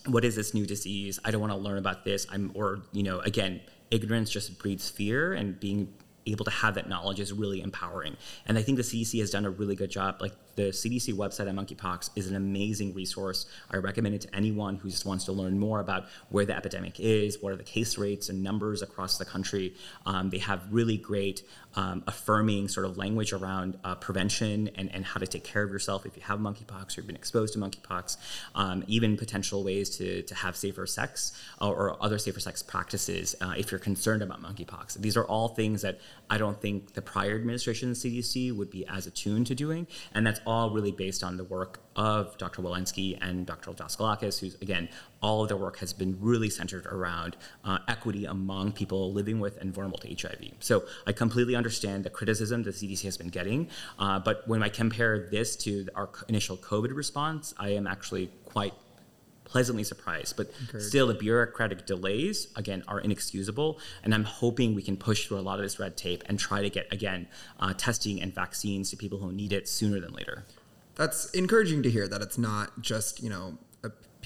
what 0.06 0.24
is 0.24 0.36
this 0.36 0.54
new 0.54 0.66
disease? 0.66 1.18
I 1.24 1.30
don't 1.30 1.40
want 1.40 1.52
to 1.52 1.58
learn 1.58 1.78
about 1.78 2.04
this. 2.04 2.26
I'm 2.30 2.52
or 2.54 2.82
you 2.92 3.02
know 3.02 3.20
again 3.20 3.60
ignorance 3.90 4.30
just 4.30 4.58
breeds 4.58 4.88
fear 4.88 5.32
and 5.32 5.58
being 5.58 5.92
able 6.26 6.44
to 6.44 6.50
have 6.50 6.74
that 6.74 6.88
knowledge 6.88 7.20
is 7.20 7.32
really 7.32 7.60
empowering. 7.60 8.16
And 8.46 8.58
I 8.58 8.62
think 8.62 8.76
the 8.76 8.82
CDC 8.82 9.20
has 9.20 9.30
done 9.30 9.44
a 9.44 9.50
really 9.50 9.76
good 9.76 9.90
job. 9.90 10.16
Like 10.20 10.32
the 10.56 10.70
CDC 10.70 11.14
website 11.14 11.48
on 11.48 11.56
monkeypox 11.56 12.10
is 12.16 12.28
an 12.28 12.36
amazing 12.36 12.94
resource. 12.94 13.46
I 13.70 13.76
recommend 13.76 14.14
it 14.14 14.22
to 14.22 14.34
anyone 14.34 14.76
who 14.76 14.90
just 14.90 15.06
wants 15.06 15.26
to 15.26 15.32
learn 15.32 15.58
more 15.58 15.80
about 15.80 16.06
where 16.30 16.44
the 16.44 16.56
epidemic 16.56 16.98
is, 16.98 17.40
what 17.40 17.52
are 17.52 17.56
the 17.56 17.62
case 17.62 17.98
rates 17.98 18.28
and 18.28 18.42
numbers 18.42 18.82
across 18.82 19.18
the 19.18 19.24
country. 19.24 19.74
Um, 20.04 20.30
they 20.30 20.38
have 20.38 20.62
really 20.70 20.96
great 20.96 21.42
um, 21.76 22.02
affirming 22.06 22.68
sort 22.68 22.86
of 22.86 22.96
language 22.96 23.32
around 23.32 23.78
uh, 23.84 23.94
prevention 23.96 24.70
and, 24.76 24.92
and 24.94 25.04
how 25.04 25.20
to 25.20 25.26
take 25.26 25.44
care 25.44 25.62
of 25.62 25.70
yourself 25.70 26.06
if 26.06 26.16
you 26.16 26.22
have 26.22 26.38
monkeypox 26.40 26.96
or 26.96 27.00
you've 27.00 27.06
been 27.06 27.16
exposed 27.16 27.52
to 27.52 27.58
monkeypox, 27.58 28.16
um, 28.54 28.82
even 28.86 29.16
potential 29.16 29.62
ways 29.62 29.96
to, 29.98 30.22
to 30.22 30.34
have 30.34 30.56
safer 30.56 30.86
sex 30.86 31.32
or, 31.60 31.76
or 31.76 32.02
other 32.02 32.18
safer 32.18 32.40
sex 32.40 32.62
practices 32.62 33.34
uh, 33.42 33.52
if 33.56 33.70
you're 33.70 33.78
concerned 33.78 34.22
about 34.22 34.42
monkeypox. 34.42 34.94
These 34.94 35.16
are 35.16 35.24
all 35.24 35.48
things 35.48 35.82
that 35.82 36.00
I 36.30 36.38
don't 36.38 36.58
think 36.60 36.94
the 36.94 37.02
prior 37.02 37.36
administration 37.36 37.90
of 37.90 38.00
the 38.00 38.20
CDC 38.20 38.56
would 38.56 38.70
be 38.70 38.86
as 38.86 39.06
attuned 39.06 39.46
to 39.48 39.54
doing, 39.54 39.86
and 40.14 40.26
that's 40.26 40.40
all 40.46 40.70
really 40.70 40.92
based 40.92 41.24
on 41.24 41.36
the 41.36 41.44
work 41.44 41.80
of 41.96 42.38
Dr. 42.38 42.62
Walensky 42.62 43.18
and 43.20 43.44
Dr. 43.44 43.72
Daskalakis, 43.72 44.38
who's, 44.38 44.54
again, 44.62 44.88
all 45.20 45.42
of 45.42 45.48
their 45.48 45.56
work 45.56 45.78
has 45.78 45.92
been 45.92 46.16
really 46.20 46.48
centered 46.48 46.86
around 46.86 47.36
uh, 47.64 47.78
equity 47.88 48.26
among 48.26 48.72
people 48.72 49.12
living 49.12 49.40
with 49.40 49.56
and 49.58 49.74
vulnerable 49.74 49.98
to 49.98 50.08
HIV. 50.08 50.52
So 50.60 50.84
I 51.06 51.12
completely 51.12 51.56
understand 51.56 52.04
the 52.04 52.10
criticism 52.10 52.62
the 52.62 52.70
CDC 52.70 53.02
has 53.02 53.16
been 53.16 53.28
getting, 53.28 53.68
uh, 53.98 54.20
but 54.20 54.46
when 54.46 54.62
I 54.62 54.68
compare 54.68 55.28
this 55.30 55.56
to 55.56 55.88
our 55.94 56.08
initial 56.28 56.56
COVID 56.56 56.94
response, 56.94 57.52
I 57.58 57.70
am 57.70 57.86
actually 57.86 58.30
quite 58.44 58.74
pleasantly 59.46 59.84
surprised. 59.84 60.36
But 60.36 60.52
still, 60.78 61.06
the 61.06 61.14
bureaucratic 61.14 61.86
delays, 61.86 62.48
again, 62.54 62.84
are 62.86 63.00
inexcusable. 63.00 63.78
And 64.04 64.14
I'm 64.14 64.24
hoping 64.24 64.74
we 64.74 64.82
can 64.82 64.98
push 64.98 65.26
through 65.26 65.38
a 65.38 65.40
lot 65.40 65.58
of 65.58 65.64
this 65.64 65.78
red 65.78 65.96
tape 65.96 66.22
and 66.26 66.38
try 66.38 66.60
to 66.60 66.68
get, 66.68 66.92
again, 66.92 67.28
uh, 67.58 67.72
testing 67.72 68.20
and 68.20 68.34
vaccines 68.34 68.90
to 68.90 68.96
people 68.96 69.18
who 69.18 69.32
need 69.32 69.52
it 69.54 69.68
sooner 69.68 69.98
than 70.00 70.12
later. 70.12 70.44
That's 70.96 71.30
encouraging 71.30 71.82
to 71.84 71.90
hear 71.90 72.06
that 72.08 72.20
it's 72.20 72.36
not 72.36 72.82
just, 72.82 73.22
you 73.22 73.30
know, 73.30 73.58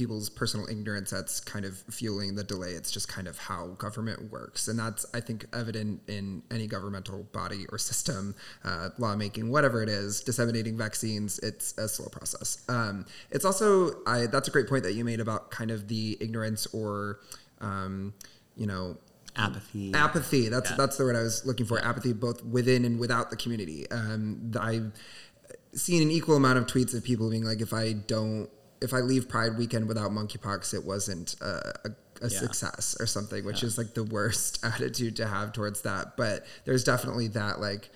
people's 0.01 0.31
personal 0.31 0.67
ignorance 0.71 1.11
that's 1.11 1.41
kind 1.41 1.67
of 1.67 1.77
fueling 1.91 2.35
the 2.35 2.43
delay. 2.43 2.71
It's 2.71 2.91
just 2.91 3.07
kind 3.07 3.29
of 3.29 3.37
how 3.37 3.67
government 3.77 4.33
works. 4.33 4.67
And 4.67 4.79
that's, 4.79 5.05
I 5.13 5.21
think, 5.21 5.45
evident 5.53 6.01
in 6.09 6.43
any 6.51 6.67
governmental 6.67 7.25
body 7.35 7.67
or 7.71 7.77
system, 7.77 8.35
uh, 8.65 8.89
lawmaking, 8.97 9.51
whatever 9.51 9.83
it 9.83 9.91
is, 9.91 10.23
disseminating 10.23 10.79
vaccines. 10.79 11.39
It's 11.41 11.77
a 11.77 11.87
slow 11.87 12.09
process. 12.09 12.65
Um, 12.71 13.05
it's 13.31 13.45
also, 13.45 14.03
I, 14.07 14.25
that's 14.27 14.49
a 14.49 14.51
great 14.51 14.69
point 14.69 14.85
that 14.85 14.95
you 14.95 15.05
made 15.05 15.21
about 15.21 15.51
kind 15.51 15.71
of 15.71 15.87
the 15.89 16.17
ignorance 16.19 16.67
or, 16.69 17.21
um, 17.61 18.15
you 18.57 18.67
know, 18.67 18.97
apathy 19.37 19.95
apathy 19.95 20.49
that's 20.49 20.71
yeah. 20.71 20.77
that's 20.77 20.97
the 20.97 21.05
word 21.05 21.15
i 21.15 21.23
was 21.23 21.47
looking 21.47 21.65
for 21.65 21.79
apathy 21.85 22.13
both 22.13 22.45
within 22.45 22.85
and 22.85 22.99
without 22.99 23.31
the 23.31 23.37
community 23.37 23.89
um, 23.93 24.51
i've 24.59 24.91
seen 25.73 26.03
an 26.03 26.11
equal 26.11 26.35
amount 26.35 26.59
of 26.59 26.67
tweets 26.67 26.93
of 26.95 27.05
people 27.05 27.31
being 27.31 27.45
like 27.45 27.61
if 27.61 27.73
i 27.73 27.93
don't 27.93 28.51
if 28.81 28.95
I 28.95 29.01
leave 29.01 29.29
Pride 29.29 29.59
weekend 29.59 29.89
without 29.89 30.11
monkeypox, 30.11 30.75
it 30.75 30.85
wasn't 30.85 31.37
a, 31.41 31.73
a, 31.85 31.91
a 32.23 32.29
yeah. 32.29 32.29
success 32.29 32.97
or 32.99 33.07
something, 33.07 33.45
which 33.45 33.63
yeah. 33.63 33.69
is 33.69 33.79
like 33.79 33.95
the 33.95 34.05
worst 34.05 34.59
attitude 34.65 35.17
to 35.17 35.27
have 35.27 35.53
towards 35.53 35.83
that. 35.83 36.17
But 36.17 36.47
there's 36.65 36.85
definitely 36.85 37.29
that 37.29 37.61
like 37.61 37.91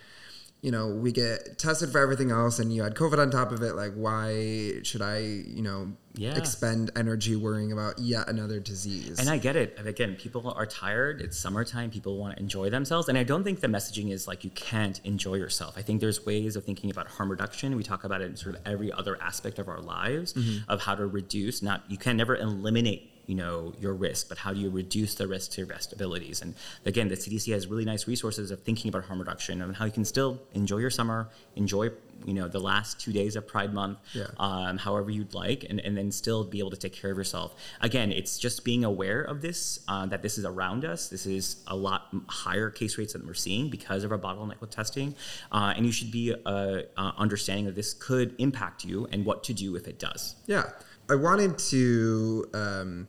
you 0.64 0.70
know, 0.70 0.88
we 0.88 1.12
get 1.12 1.58
tested 1.58 1.90
for 1.90 1.98
everything 1.98 2.30
else 2.30 2.58
and 2.58 2.74
you 2.74 2.82
had 2.82 2.94
COVID 2.94 3.18
on 3.18 3.30
top 3.30 3.52
of 3.52 3.60
it. 3.60 3.74
Like, 3.74 3.92
why 3.92 4.80
should 4.82 5.02
I, 5.02 5.18
you 5.18 5.60
know, 5.60 5.92
yeah. 6.14 6.38
expend 6.38 6.90
energy 6.96 7.36
worrying 7.36 7.70
about 7.70 7.98
yet 7.98 8.28
another 8.28 8.60
disease? 8.60 9.18
And 9.18 9.28
I 9.28 9.36
get 9.36 9.56
it. 9.56 9.78
Again, 9.84 10.16
people 10.16 10.50
are 10.56 10.64
tired. 10.64 11.20
It's 11.20 11.38
summertime. 11.38 11.90
People 11.90 12.16
want 12.16 12.36
to 12.36 12.42
enjoy 12.42 12.70
themselves. 12.70 13.10
And 13.10 13.18
I 13.18 13.24
don't 13.24 13.44
think 13.44 13.60
the 13.60 13.66
messaging 13.66 14.10
is 14.10 14.26
like 14.26 14.42
you 14.42 14.48
can't 14.52 15.02
enjoy 15.04 15.34
yourself. 15.34 15.74
I 15.76 15.82
think 15.82 16.00
there's 16.00 16.24
ways 16.24 16.56
of 16.56 16.64
thinking 16.64 16.90
about 16.90 17.08
harm 17.08 17.30
reduction. 17.30 17.76
We 17.76 17.82
talk 17.82 18.04
about 18.04 18.22
it 18.22 18.30
in 18.30 18.36
sort 18.36 18.54
of 18.54 18.62
every 18.64 18.90
other 18.90 19.20
aspect 19.20 19.58
of 19.58 19.68
our 19.68 19.82
lives 19.82 20.32
mm-hmm. 20.32 20.70
of 20.70 20.80
how 20.80 20.94
to 20.94 21.06
reduce, 21.06 21.60
not, 21.60 21.82
you 21.88 21.98
can 21.98 22.16
never 22.16 22.36
eliminate 22.36 23.13
you 23.26 23.34
know 23.34 23.72
your 23.78 23.94
risk, 23.94 24.28
but 24.28 24.38
how 24.38 24.52
do 24.52 24.60
you 24.60 24.70
reduce 24.70 25.14
the 25.14 25.26
risk 25.26 25.52
to 25.52 25.58
your 25.58 25.66
best 25.66 25.92
abilities? 25.92 26.42
And 26.42 26.54
again, 26.84 27.08
the 27.08 27.16
CDC 27.16 27.52
has 27.52 27.66
really 27.66 27.84
nice 27.84 28.06
resources 28.06 28.50
of 28.50 28.62
thinking 28.62 28.88
about 28.88 29.04
harm 29.04 29.18
reduction 29.18 29.62
and 29.62 29.76
how 29.76 29.84
you 29.84 29.92
can 29.92 30.04
still 30.04 30.40
enjoy 30.52 30.78
your 30.78 30.90
summer, 30.90 31.28
enjoy 31.56 31.90
you 32.24 32.34
know 32.34 32.48
the 32.48 32.60
last 32.60 33.00
two 33.00 33.12
days 33.12 33.36
of 33.36 33.46
Pride 33.46 33.72
Month, 33.72 33.98
yeah. 34.12 34.26
um, 34.38 34.78
however 34.78 35.10
you'd 35.10 35.34
like, 35.34 35.64
and, 35.68 35.80
and 35.80 35.96
then 35.96 36.10
still 36.10 36.44
be 36.44 36.58
able 36.58 36.70
to 36.70 36.76
take 36.76 36.92
care 36.92 37.10
of 37.10 37.16
yourself. 37.16 37.54
Again, 37.80 38.12
it's 38.12 38.38
just 38.38 38.64
being 38.64 38.84
aware 38.84 39.22
of 39.22 39.40
this, 39.40 39.80
uh, 39.88 40.06
that 40.06 40.22
this 40.22 40.38
is 40.38 40.44
around 40.44 40.84
us. 40.84 41.08
This 41.08 41.26
is 41.26 41.62
a 41.66 41.76
lot 41.76 42.08
higher 42.28 42.70
case 42.70 42.98
rates 42.98 43.12
than 43.12 43.26
we're 43.26 43.34
seeing 43.34 43.68
because 43.68 44.04
of 44.04 44.12
our 44.12 44.18
bottleneck 44.18 44.60
with 44.60 44.70
testing, 44.70 45.14
uh, 45.52 45.74
and 45.76 45.86
you 45.86 45.92
should 45.92 46.10
be 46.10 46.34
uh, 46.46 46.82
uh 46.96 47.12
understanding 47.16 47.66
that 47.66 47.74
this 47.74 47.94
could 47.94 48.34
impact 48.38 48.84
you 48.84 49.06
and 49.12 49.24
what 49.24 49.44
to 49.44 49.54
do 49.54 49.76
if 49.76 49.86
it 49.86 49.98
does. 49.98 50.36
Yeah. 50.46 50.70
I 51.08 51.16
wanted 51.16 51.58
to 51.58 52.46
um, 52.54 53.08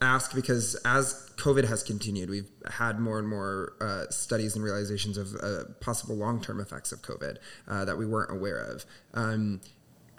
ask 0.00 0.34
because 0.34 0.74
as 0.84 1.30
COVID 1.36 1.64
has 1.64 1.82
continued, 1.82 2.30
we've 2.30 2.50
had 2.70 2.98
more 2.98 3.18
and 3.18 3.28
more 3.28 3.74
uh, 3.80 4.04
studies 4.10 4.54
and 4.54 4.64
realizations 4.64 5.16
of 5.16 5.34
uh, 5.36 5.64
possible 5.80 6.16
long 6.16 6.40
term 6.40 6.60
effects 6.60 6.92
of 6.92 7.02
COVID 7.02 7.38
uh, 7.66 7.84
that 7.84 7.96
we 7.96 8.06
weren't 8.06 8.30
aware 8.30 8.58
of. 8.58 8.84
Um, 9.14 9.60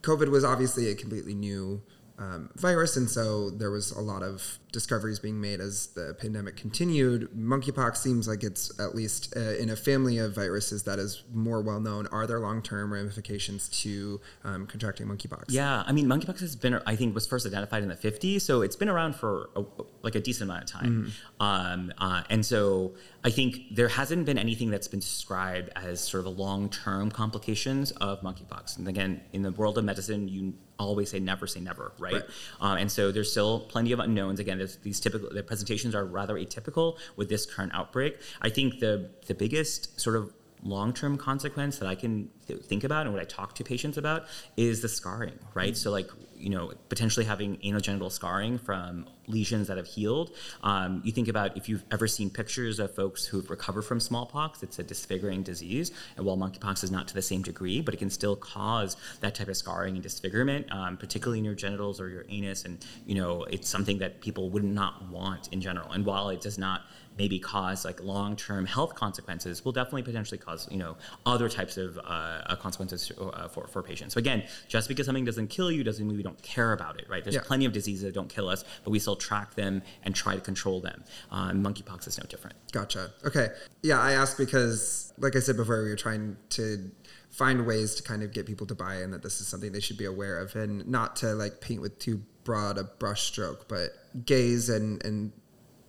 COVID 0.02 0.30
was 0.30 0.44
obviously 0.44 0.90
a 0.90 0.96
completely 0.96 1.34
new 1.34 1.82
um, 2.20 2.50
virus, 2.56 2.98
and 2.98 3.10
so 3.10 3.50
there 3.50 3.72
was 3.72 3.92
a 3.92 4.02
lot 4.02 4.24
of 4.24 4.60
discoveries 4.74 5.20
being 5.20 5.40
made 5.40 5.62
as 5.62 5.88
the 5.88 6.16
pandemic 6.20 6.58
continued. 6.58 7.30
Monkeypox 7.36 7.98
seems 7.98 8.28
like 8.28 8.44
it's 8.44 8.78
at 8.78 8.94
least 8.94 9.34
uh, 9.38 9.56
in 9.56 9.70
a 9.70 9.76
family 9.76 10.18
of 10.18 10.36
viruses 10.36 10.84
that 10.84 11.00
is 11.00 11.24
more 11.34 11.62
well 11.62 11.80
known. 11.80 12.08
Are 12.08 12.28
there 12.28 12.40
long 12.42 12.62
term 12.62 12.92
ramifications 12.92 13.70
to 13.84 14.20
um, 14.44 14.68
contracting 14.68 15.08
monkeypox? 15.08 15.46
Yeah, 15.48 15.84
I 15.88 15.94
mean, 15.94 16.08
monkeypox 16.08 16.42
has 16.42 16.58
been, 16.58 16.82
I 16.86 16.98
think, 16.98 17.16
was 17.16 17.26
first 17.26 17.48
identified 17.48 17.84
in 17.84 17.90
the 17.90 17.96
50s, 17.96 18.42
so 18.42 18.64
it's 18.64 18.76
been 18.76 18.90
around 18.90 19.16
for 19.16 19.50
a, 19.56 19.64
like 20.02 20.16
a 20.16 20.20
decent 20.20 20.50
amount 20.50 20.64
of 20.64 20.70
time. 20.70 21.12
Mm-hmm. 21.40 21.44
Um, 21.44 21.94
uh, 22.00 22.24
and 22.30 22.46
so 22.46 22.96
I 23.24 23.30
think 23.30 23.76
there 23.76 23.88
hasn't 23.88 24.26
been 24.26 24.38
anything 24.38 24.70
that's 24.70 24.90
been 24.90 25.00
described 25.00 25.70
as 25.78 26.02
sort 26.02 26.20
of 26.20 26.26
a 26.26 26.42
long 26.42 26.68
term 26.70 27.12
complications 27.12 27.92
of 27.92 28.20
monkeypox. 28.22 28.78
And 28.78 28.90
again, 28.90 29.22
in 29.32 29.42
the 29.42 29.52
world 29.52 29.78
of 29.78 29.86
medicine, 29.86 30.28
you 30.28 30.54
always 30.80 31.12
say 31.12 31.20
never 31.20 31.46
say 31.46 31.60
never, 31.60 31.92
right? 32.00 32.14
right. 32.14 32.24
Uh, 32.62 32.76
and 32.80 32.92
so 32.92 33.12
there's 33.12 33.32
still 33.32 33.60
plenty 33.62 33.92
of 33.92 34.00
unknowns. 34.00 34.40
Again, 34.40 34.66
these 34.82 35.00
typical 35.00 35.30
the 35.30 35.44
presentations 35.44 35.94
are 35.94 36.06
rather 36.06 36.36
atypical 36.36 36.98
with 37.16 37.30
this 37.30 37.46
current 37.46 37.72
outbreak. 37.76 38.18
I 38.42 38.50
think 38.50 38.80
the 38.80 39.12
the 39.28 39.36
biggest 39.36 40.00
sort 40.00 40.16
of 40.16 40.34
long-term 40.64 41.18
consequence 41.18 41.78
that 41.80 41.88
I 41.88 41.96
can 41.96 42.30
th- 42.48 42.62
think 42.62 42.84
about 42.84 43.06
and 43.06 43.14
what 43.14 43.22
I 43.22 43.26
talk 43.26 43.56
to 43.56 43.64
patients 43.64 43.98
about 43.98 44.26
is 44.58 44.82
the 44.82 44.90
scarring, 44.90 45.40
right? 45.54 45.74
Mm-hmm. 45.74 45.76
So 45.76 45.92
like, 45.92 46.10
you 46.36 46.50
know, 46.50 46.72
potentially 46.88 47.26
having 47.26 47.58
anogenital 47.58 48.12
scarring 48.12 48.58
from 48.58 49.08
lesions 49.28 49.68
that 49.68 49.78
have 49.78 49.88
healed. 49.88 50.36
Um, 50.64 51.02
you 51.04 51.12
think 51.12 51.28
about 51.28 51.58
if 51.58 51.68
you've 51.68 51.84
ever 51.92 52.08
seen 52.08 52.30
pictures 52.30 52.80
of 52.80 52.96
folks 52.96 53.26
who've 53.26 53.50
recovered 53.50 53.84
from 53.84 54.00
smallpox, 54.00 54.64
it's 54.64 54.80
a 54.80 54.84
disfiguring 54.84 55.44
disease. 55.44 55.92
And 56.16 56.26
while 56.26 56.38
monkeypox 56.38 56.84
is 56.84 56.92
not 56.92 57.08
to 57.10 57.14
the 57.14 57.22
same 57.22 57.42
degree, 57.42 57.82
but 57.82 57.94
it 57.94 57.98
can 57.98 58.10
still 58.10 58.36
cause 58.36 58.96
that 59.20 59.36
type 59.36 59.50
of 59.50 59.58
scarring 59.58 59.96
and 59.96 60.04
disfigurement, 60.04 60.72
um, 60.72 60.98
particularly 60.98 61.40
in 61.40 61.46
your 61.46 61.56
genitals 61.56 62.00
or 62.00 62.10
your 62.10 62.26
anus. 62.30 62.64
And, 62.64 62.84
you 63.06 63.16
know, 63.16 63.44
it's 63.44 63.70
something 63.70 64.00
that 64.00 64.22
people 64.22 64.50
would 64.50 64.64
not 64.64 65.10
want 65.10 65.50
in 65.50 65.60
general. 65.62 65.92
And 65.92 66.06
while 66.06 66.30
it 66.30 66.42
does 66.42 66.58
not 66.58 66.84
maybe 67.20 67.38
cause 67.38 67.84
like 67.84 68.02
long-term 68.02 68.66
health 68.66 68.96
consequences 68.96 69.64
will 69.64 69.74
definitely 69.74 70.02
potentially 70.02 70.38
cause 70.38 70.68
you 70.72 70.78
know 70.78 70.96
other 71.26 71.50
types 71.50 71.76
of 71.78 72.00
uh, 72.04 72.56
consequences 72.56 73.12
uh, 73.20 73.48
for, 73.50 73.68
for 73.68 73.84
patients. 73.84 74.14
So 74.14 74.20
again 74.20 74.44
just 74.68 74.88
because 74.88 75.06
something 75.06 75.26
doesn't 75.26 75.50
kill 75.50 75.72
you 75.72 75.84
doesn't 75.84 76.08
mean 76.08 76.18
we 76.18 76.24
don't 76.24 76.42
care 76.42 76.72
about 76.74 76.98
it 77.00 77.08
right? 77.10 77.24
There's 77.24 77.36
yeah. 77.36 77.42
plenty 77.44 77.66
of 77.66 77.74
diseases 77.74 78.04
that 78.04 78.14
don't 78.14 78.30
kill 78.30 78.48
us 78.50 78.64
but 78.84 78.92
we 78.92 79.00
still 79.00 79.18
track 79.18 79.54
them 79.56 79.84
and 80.04 80.16
try 80.16 80.34
to 80.34 80.42
control 80.42 80.80
them. 80.80 81.04
Uh, 81.30 81.52
monkeypox 81.52 82.08
is 82.08 82.18
no 82.18 82.26
different. 82.28 82.56
Gotcha. 82.72 83.12
Okay. 83.26 83.50
Yeah 83.84 84.00
i 84.00 84.14
asked 84.14 84.38
because 84.38 85.14
like 85.18 85.36
i 85.36 85.40
said 85.40 85.58
before 85.58 85.84
we 85.84 85.90
were 85.90 85.96
trying 85.96 86.38
to 86.50 86.90
find 87.30 87.66
ways 87.66 87.96
to 87.96 88.04
kind 88.04 88.24
of 88.24 88.34
get 88.34 88.46
people 88.46 88.66
to 88.66 88.76
buy 88.76 89.02
in 89.02 89.12
that 89.12 89.22
this 89.22 89.40
is 89.42 89.48
something 89.48 89.72
they 89.72 89.80
should 89.80 89.98
be 89.98 90.06
aware 90.06 90.40
of 90.40 90.56
and 90.56 90.88
not 90.88 91.16
to 91.18 91.28
like 91.36 91.62
paint 91.62 91.82
with 91.82 92.00
too 92.00 92.22
broad 92.44 92.78
a 92.78 92.84
brushstroke 92.84 93.68
but 93.68 93.90
gays 94.26 94.70
and 94.70 95.04
and 95.04 95.32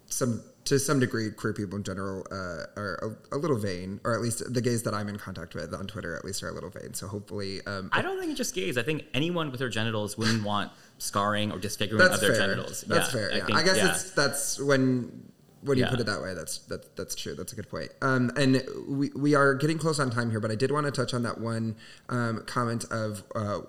some 0.06 0.42
to 0.64 0.78
some 0.78 1.00
degree, 1.00 1.30
queer 1.30 1.52
people 1.52 1.76
in 1.76 1.84
general 1.84 2.26
uh, 2.30 2.80
are 2.80 3.16
a, 3.32 3.36
a, 3.36 3.38
little 3.38 3.58
vain, 3.58 4.00
or 4.04 4.14
at 4.14 4.20
least 4.20 4.42
the 4.52 4.60
gays 4.60 4.82
that 4.82 4.94
I'm 4.94 5.08
in 5.08 5.18
contact 5.18 5.54
with 5.54 5.74
on 5.74 5.86
Twitter, 5.86 6.14
at 6.16 6.24
least, 6.24 6.42
are 6.42 6.48
a 6.48 6.52
little 6.52 6.70
vain. 6.70 6.94
So 6.94 7.06
hopefully, 7.06 7.60
um, 7.66 7.88
I 7.92 8.02
don't 8.02 8.18
think 8.18 8.30
it's 8.30 8.38
just 8.38 8.54
gays. 8.54 8.76
I 8.76 8.82
think 8.82 9.04
anyone 9.14 9.50
with 9.50 9.60
their 9.60 9.68
genitals 9.68 10.18
wouldn't 10.18 10.44
want 10.44 10.70
scarring 10.98 11.50
or 11.50 11.58
disfigurement 11.58 12.12
of 12.12 12.20
their 12.20 12.34
fair. 12.34 12.40
genitals. 12.40 12.82
That's 12.82 13.08
yeah, 13.08 13.20
fair. 13.20 13.30
Yeah. 13.30 13.42
I, 13.42 13.46
think, 13.46 13.58
I 13.58 13.62
guess 13.62 13.76
yeah. 13.78 13.90
it's 13.90 14.10
that's 14.10 14.60
when 14.60 15.30
when 15.62 15.78
you 15.78 15.86
put 15.86 16.00
it 16.00 16.06
that 16.06 16.22
way, 16.22 16.34
that's 16.34 16.58
that's 16.58 16.88
that's 16.96 17.14
true. 17.14 17.34
That's 17.34 17.52
a 17.52 17.56
good 17.56 17.68
point. 17.68 17.90
Um, 18.02 18.30
and 18.36 18.62
we 18.88 19.10
we 19.16 19.34
are 19.34 19.54
getting 19.54 19.78
close 19.78 19.98
on 19.98 20.10
time 20.10 20.30
here, 20.30 20.40
but 20.40 20.50
I 20.50 20.56
did 20.56 20.70
want 20.70 20.86
to 20.86 20.92
touch 20.92 21.14
on 21.14 21.22
that 21.22 21.40
one 21.40 21.76
um, 22.08 22.44
comment 22.46 22.84
of. 22.90 23.24
Uh, 23.34 23.60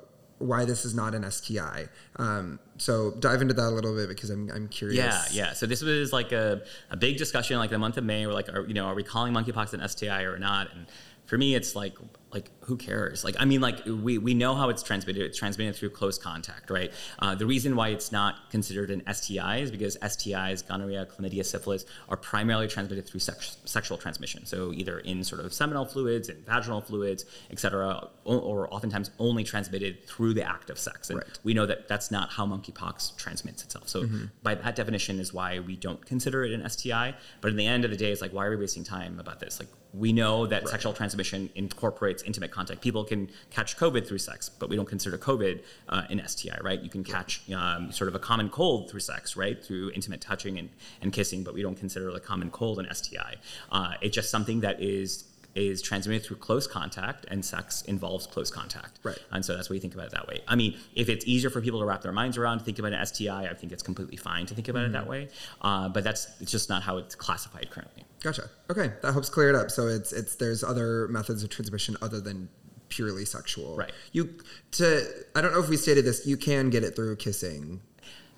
why 0.42 0.66
this 0.66 0.86
is 0.86 0.94
not 0.94 1.14
an 1.14 1.30
STI. 1.30 1.88
Um, 2.18 2.60
so 2.78 3.12
dive 3.20 3.42
into 3.42 3.54
that 3.54 3.68
a 3.68 3.70
little 3.70 3.96
bit 3.96 4.10
because 4.10 4.30
I'm, 4.30 4.50
I'm 4.52 4.68
curious. 4.68 4.98
Yeah, 4.98 5.24
yeah. 5.32 5.54
So 5.54 5.66
this 5.66 5.82
was 5.82 6.12
like 6.12 6.32
a, 6.32 6.62
a 6.90 6.98
big 6.98 7.18
discussion 7.18 7.58
like 7.58 7.70
the 7.70 7.78
month 7.78 7.98
of 7.98 8.04
May. 8.04 8.26
We're 8.26 8.34
like, 8.34 8.50
are, 8.50 8.66
you 8.66 8.74
know, 8.74 8.86
are 8.86 8.96
we 8.96 9.04
calling 9.04 9.34
monkeypox 9.34 9.74
an 9.74 9.88
STI 9.88 10.24
or 10.24 10.40
not? 10.40 10.70
And 10.74 10.88
for 11.26 11.38
me, 11.38 11.56
it's 11.56 11.76
like 11.76 11.96
like 12.34 12.50
who 12.62 12.78
cares? 12.78 13.24
Like 13.24 13.36
i 13.40 13.46
mean 13.46 13.62
like 13.62 13.86
we, 13.86 14.18
we 14.18 14.34
know 14.34 14.56
how 14.56 14.70
it's 14.70 14.84
transmitted 14.84 15.24
it's 15.24 15.38
transmitted 15.38 15.76
through 15.76 15.90
close 15.90 16.18
contact 16.18 16.70
right? 16.70 16.92
Uh, 17.20 17.36
the 17.36 17.46
reason 17.46 17.76
why 17.76 17.90
it's 17.90 18.12
not 18.12 18.50
considered 18.50 18.90
an 18.92 19.02
sti 19.14 19.58
is 19.58 19.72
because 19.72 19.98
stis 19.98 20.66
gonorrhea 20.68 21.06
chlamydia 21.06 21.46
syphilis 21.46 21.86
are 22.10 22.18
primarily 22.18 22.68
transmitted 22.68 23.08
through 23.08 23.20
sex, 23.20 23.58
sexual 23.66 23.98
transmission. 23.98 24.46
So 24.46 24.72
either 24.74 25.00
in 25.00 25.24
sort 25.24 25.44
of 25.44 25.54
seminal 25.54 25.86
fluids 25.86 26.30
and 26.30 26.46
vaginal 26.46 26.82
fluids 26.82 27.26
etc 27.50 28.08
or, 28.24 28.40
or 28.40 28.74
oftentimes 28.74 29.12
only 29.20 29.44
transmitted 29.44 30.06
through 30.06 30.34
the 30.34 30.48
act 30.48 30.70
of 30.70 30.80
sex. 30.80 31.10
And 31.10 31.20
right. 31.20 31.40
we 31.44 31.54
know 31.54 31.66
that 31.66 31.88
that's 31.88 32.12
not 32.12 32.32
how 32.32 32.46
monkeypox 32.46 33.18
transmits 33.18 33.64
itself. 33.64 33.90
So 33.90 34.04
mm-hmm. 34.04 34.26
by 34.44 34.56
that 34.56 34.76
definition 34.76 35.20
is 35.20 35.34
why 35.34 35.60
we 35.60 35.76
don't 35.76 36.04
consider 36.06 36.44
it 36.46 36.54
an 36.54 36.68
sti 36.70 37.14
but 37.42 37.52
in 37.52 37.58
the 37.58 37.68
end 37.68 37.84
of 37.86 37.92
the 37.92 37.98
day 37.98 38.12
it's 38.12 38.22
like 38.22 38.32
why 38.32 38.46
are 38.46 38.52
we 38.52 38.58
wasting 38.58 38.84
time 38.84 39.20
about 39.20 39.40
this? 39.40 39.60
Like 39.60 39.70
we 39.94 40.14
know 40.14 40.48
that 40.48 40.64
right. 40.64 40.70
sexual 40.70 40.94
transmission 40.94 41.50
incorporates 41.56 42.24
intimate 42.24 42.52
contact. 42.52 42.82
People 42.82 43.04
can 43.04 43.30
catch 43.50 43.78
COVID 43.78 44.08
through 44.08 44.20
sex, 44.20 44.48
but 44.48 44.70
we 44.70 44.76
don't 44.76 44.88
consider 44.88 45.18
COVID 45.18 45.62
uh, 45.90 46.04
an 46.10 46.22
STI, 46.26 46.58
right? 46.62 46.80
You 46.80 46.90
can 46.90 47.04
catch 47.04 47.50
um, 47.52 47.92
sort 47.92 48.08
of 48.08 48.16
a 48.16 48.20
common 48.20 48.50
cold 48.50 48.90
through 48.90 49.02
sex, 49.02 49.36
right? 49.36 49.64
Through 49.64 49.92
intimate 49.92 50.22
touching 50.22 50.58
and, 50.58 50.70
and 51.02 51.12
kissing, 51.12 51.44
but 51.44 51.54
we 51.54 51.62
don't 51.62 51.76
consider 51.76 52.12
the 52.12 52.20
common 52.20 52.52
cold 52.52 52.80
an 52.80 52.88
STI. 52.94 53.36
Uh, 53.72 53.94
it's 54.02 54.16
just 54.16 54.30
something 54.30 54.62
that 54.62 54.82
is 54.82 55.26
is 55.54 55.82
transmitted 55.82 56.26
through 56.26 56.38
close 56.38 56.66
contact, 56.66 57.26
and 57.30 57.44
sex 57.44 57.82
involves 57.82 58.26
close 58.26 58.50
contact. 58.50 59.00
Right. 59.04 59.20
And 59.32 59.44
so 59.44 59.56
that's 59.56 59.70
why 59.70 59.74
you 59.76 59.82
think 59.82 59.94
about 59.94 60.08
it 60.08 60.14
that 60.14 60.28
way. 60.28 60.42
I 60.48 60.56
mean, 60.56 60.78
if 60.96 61.10
it's 61.10 61.26
easier 61.28 61.50
for 61.50 61.62
people 61.62 61.80
to 61.82 61.86
wrap 61.86 62.02
their 62.02 62.14
minds 62.14 62.38
around 62.38 62.60
to 62.60 62.64
think 62.64 62.80
about 62.80 62.94
an 62.94 63.06
STI, 63.06 63.48
I 63.48 63.54
think 63.54 63.74
it's 63.74 63.84
completely 63.84 64.18
fine 64.18 64.46
to 64.46 64.56
think 64.56 64.70
about 64.70 64.86
mm-hmm. 64.86 64.96
it 64.96 65.00
that 65.00 65.08
way. 65.08 65.28
Uh, 65.62 65.90
but 65.90 66.04
that's 66.04 66.30
it's 66.40 66.52
just 66.52 66.70
not 66.70 66.84
how 66.84 66.98
it's 66.98 67.16
classified 67.16 67.70
currently. 67.70 68.01
Gotcha. 68.24 68.50
Okay, 68.70 68.92
that 69.02 69.12
helps 69.12 69.30
clear 69.30 69.50
it 69.50 69.56
up. 69.56 69.72
So 69.72 69.88
it's 69.88 70.14
it's 70.14 70.36
there's 70.36 70.64
other 70.64 71.08
methods 71.08 71.44
of 71.44 71.50
transmission 71.50 71.98
other 72.02 72.22
than 72.22 72.50
purely 72.90 73.26
sexual. 73.26 73.76
Right. 73.78 73.92
You 74.12 74.36
to 74.74 75.08
I 75.36 75.42
don't 75.42 75.54
know 75.54 75.60
if 75.60 75.70
we 75.70 75.78
stated 75.78 76.06
this. 76.06 76.26
You 76.26 76.38
can 76.38 76.70
get 76.70 76.84
it 76.84 76.96
through 76.96 77.16
kissing. 77.16 77.82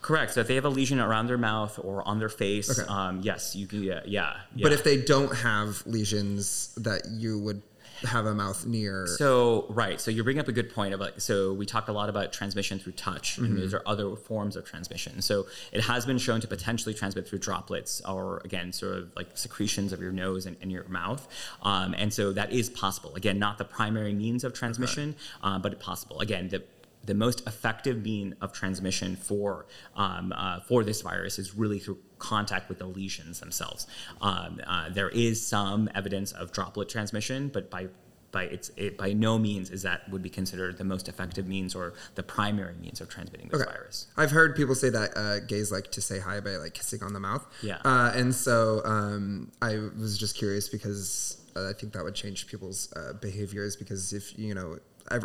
Correct. 0.01 0.33
So 0.33 0.41
if 0.41 0.47
they 0.47 0.55
have 0.55 0.65
a 0.65 0.69
lesion 0.69 0.99
around 0.99 1.27
their 1.27 1.37
mouth 1.37 1.79
or 1.81 2.05
on 2.05 2.19
their 2.19 2.29
face, 2.29 2.79
okay. 2.79 2.87
um, 2.89 3.21
yes, 3.23 3.55
you 3.55 3.67
can. 3.67 3.83
Yeah, 3.83 4.01
yeah, 4.05 4.35
yeah. 4.53 4.63
But 4.63 4.73
if 4.73 4.83
they 4.83 5.01
don't 5.01 5.33
have 5.35 5.81
lesions 5.85 6.73
that 6.75 7.05
you 7.09 7.39
would 7.39 7.61
have 8.05 8.25
a 8.25 8.33
mouth 8.33 8.65
near. 8.65 9.07
So 9.07 9.65
right. 9.69 9.99
So 9.99 10.11
you 10.11 10.23
bring 10.23 10.39
up 10.39 10.47
a 10.47 10.51
good 10.51 10.73
point 10.73 10.93
about. 10.93 11.21
So 11.21 11.53
we 11.53 11.65
talk 11.65 11.87
a 11.87 11.91
lot 11.91 12.09
about 12.09 12.33
transmission 12.33 12.79
through 12.79 12.93
touch, 12.93 13.33
mm-hmm. 13.33 13.45
and 13.45 13.57
those 13.57 13.73
are 13.73 13.81
other 13.85 14.15
forms 14.15 14.55
of 14.55 14.65
transmission. 14.65 15.21
So 15.21 15.47
it 15.71 15.81
has 15.81 16.05
been 16.05 16.17
shown 16.17 16.41
to 16.41 16.47
potentially 16.47 16.93
transmit 16.93 17.27
through 17.27 17.39
droplets, 17.39 18.01
or 18.07 18.41
again, 18.43 18.73
sort 18.73 18.97
of 18.97 19.15
like 19.15 19.37
secretions 19.37 19.93
of 19.93 20.01
your 20.01 20.11
nose 20.11 20.45
and, 20.45 20.57
and 20.61 20.71
your 20.71 20.87
mouth. 20.87 21.27
Um, 21.61 21.95
and 21.97 22.13
so 22.13 22.33
that 22.33 22.51
is 22.51 22.69
possible. 22.69 23.15
Again, 23.15 23.39
not 23.39 23.57
the 23.57 23.65
primary 23.65 24.13
means 24.13 24.43
of 24.43 24.53
transmission, 24.53 25.09
okay. 25.09 25.55
uh, 25.55 25.59
but 25.59 25.79
possible. 25.79 26.19
Again, 26.19 26.49
the 26.49 26.63
the 27.03 27.13
most 27.13 27.45
effective 27.47 28.03
mean 28.03 28.35
of 28.41 28.53
transmission 28.53 29.15
for 29.15 29.65
um, 29.95 30.33
uh, 30.35 30.59
for 30.61 30.83
this 30.83 31.01
virus 31.01 31.37
is 31.37 31.55
really 31.55 31.79
through 31.79 31.99
contact 32.17 32.69
with 32.69 32.79
the 32.79 32.85
lesions 32.85 33.39
themselves. 33.39 33.85
Um, 34.21 34.61
uh, 34.65 34.89
there 34.89 35.09
is 35.09 35.45
some 35.45 35.89
evidence 35.93 36.31
of 36.31 36.51
droplet 36.51 36.89
transmission, 36.89 37.49
but 37.49 37.69
by 37.69 37.89
by 38.31 38.43
its 38.45 38.71
it, 38.77 38.97
by 38.97 39.13
no 39.13 39.37
means 39.37 39.69
is 39.69 39.83
that 39.83 40.09
would 40.09 40.23
be 40.23 40.29
considered 40.29 40.77
the 40.77 40.83
most 40.83 41.07
effective 41.07 41.47
means 41.47 41.75
or 41.75 41.93
the 42.15 42.23
primary 42.23 42.75
means 42.75 42.99
of 42.99 43.07
transmitting 43.07 43.47
this 43.47 43.61
okay. 43.61 43.71
virus. 43.71 44.07
I've 44.17 44.31
heard 44.31 44.55
people 44.55 44.75
say 44.75 44.89
that 44.89 45.15
uh, 45.15 45.39
gays 45.41 45.71
like 45.71 45.91
to 45.91 46.01
say 46.01 46.19
hi 46.19 46.39
by 46.39 46.57
like 46.57 46.73
kissing 46.73 47.03
on 47.03 47.13
the 47.13 47.19
mouth. 47.19 47.45
Yeah, 47.61 47.77
uh, 47.85 48.11
and 48.15 48.33
so 48.33 48.81
um, 48.83 49.51
I 49.61 49.77
was 49.97 50.17
just 50.17 50.35
curious 50.35 50.67
because. 50.67 51.39
Uh, 51.55 51.69
I 51.69 51.73
think 51.73 51.93
that 51.93 52.03
would 52.03 52.15
change 52.15 52.47
people's 52.47 52.91
uh, 52.95 53.13
behaviors 53.13 53.75
because 53.75 54.11
if 54.11 54.39
you 54.39 54.55
know 54.55 54.79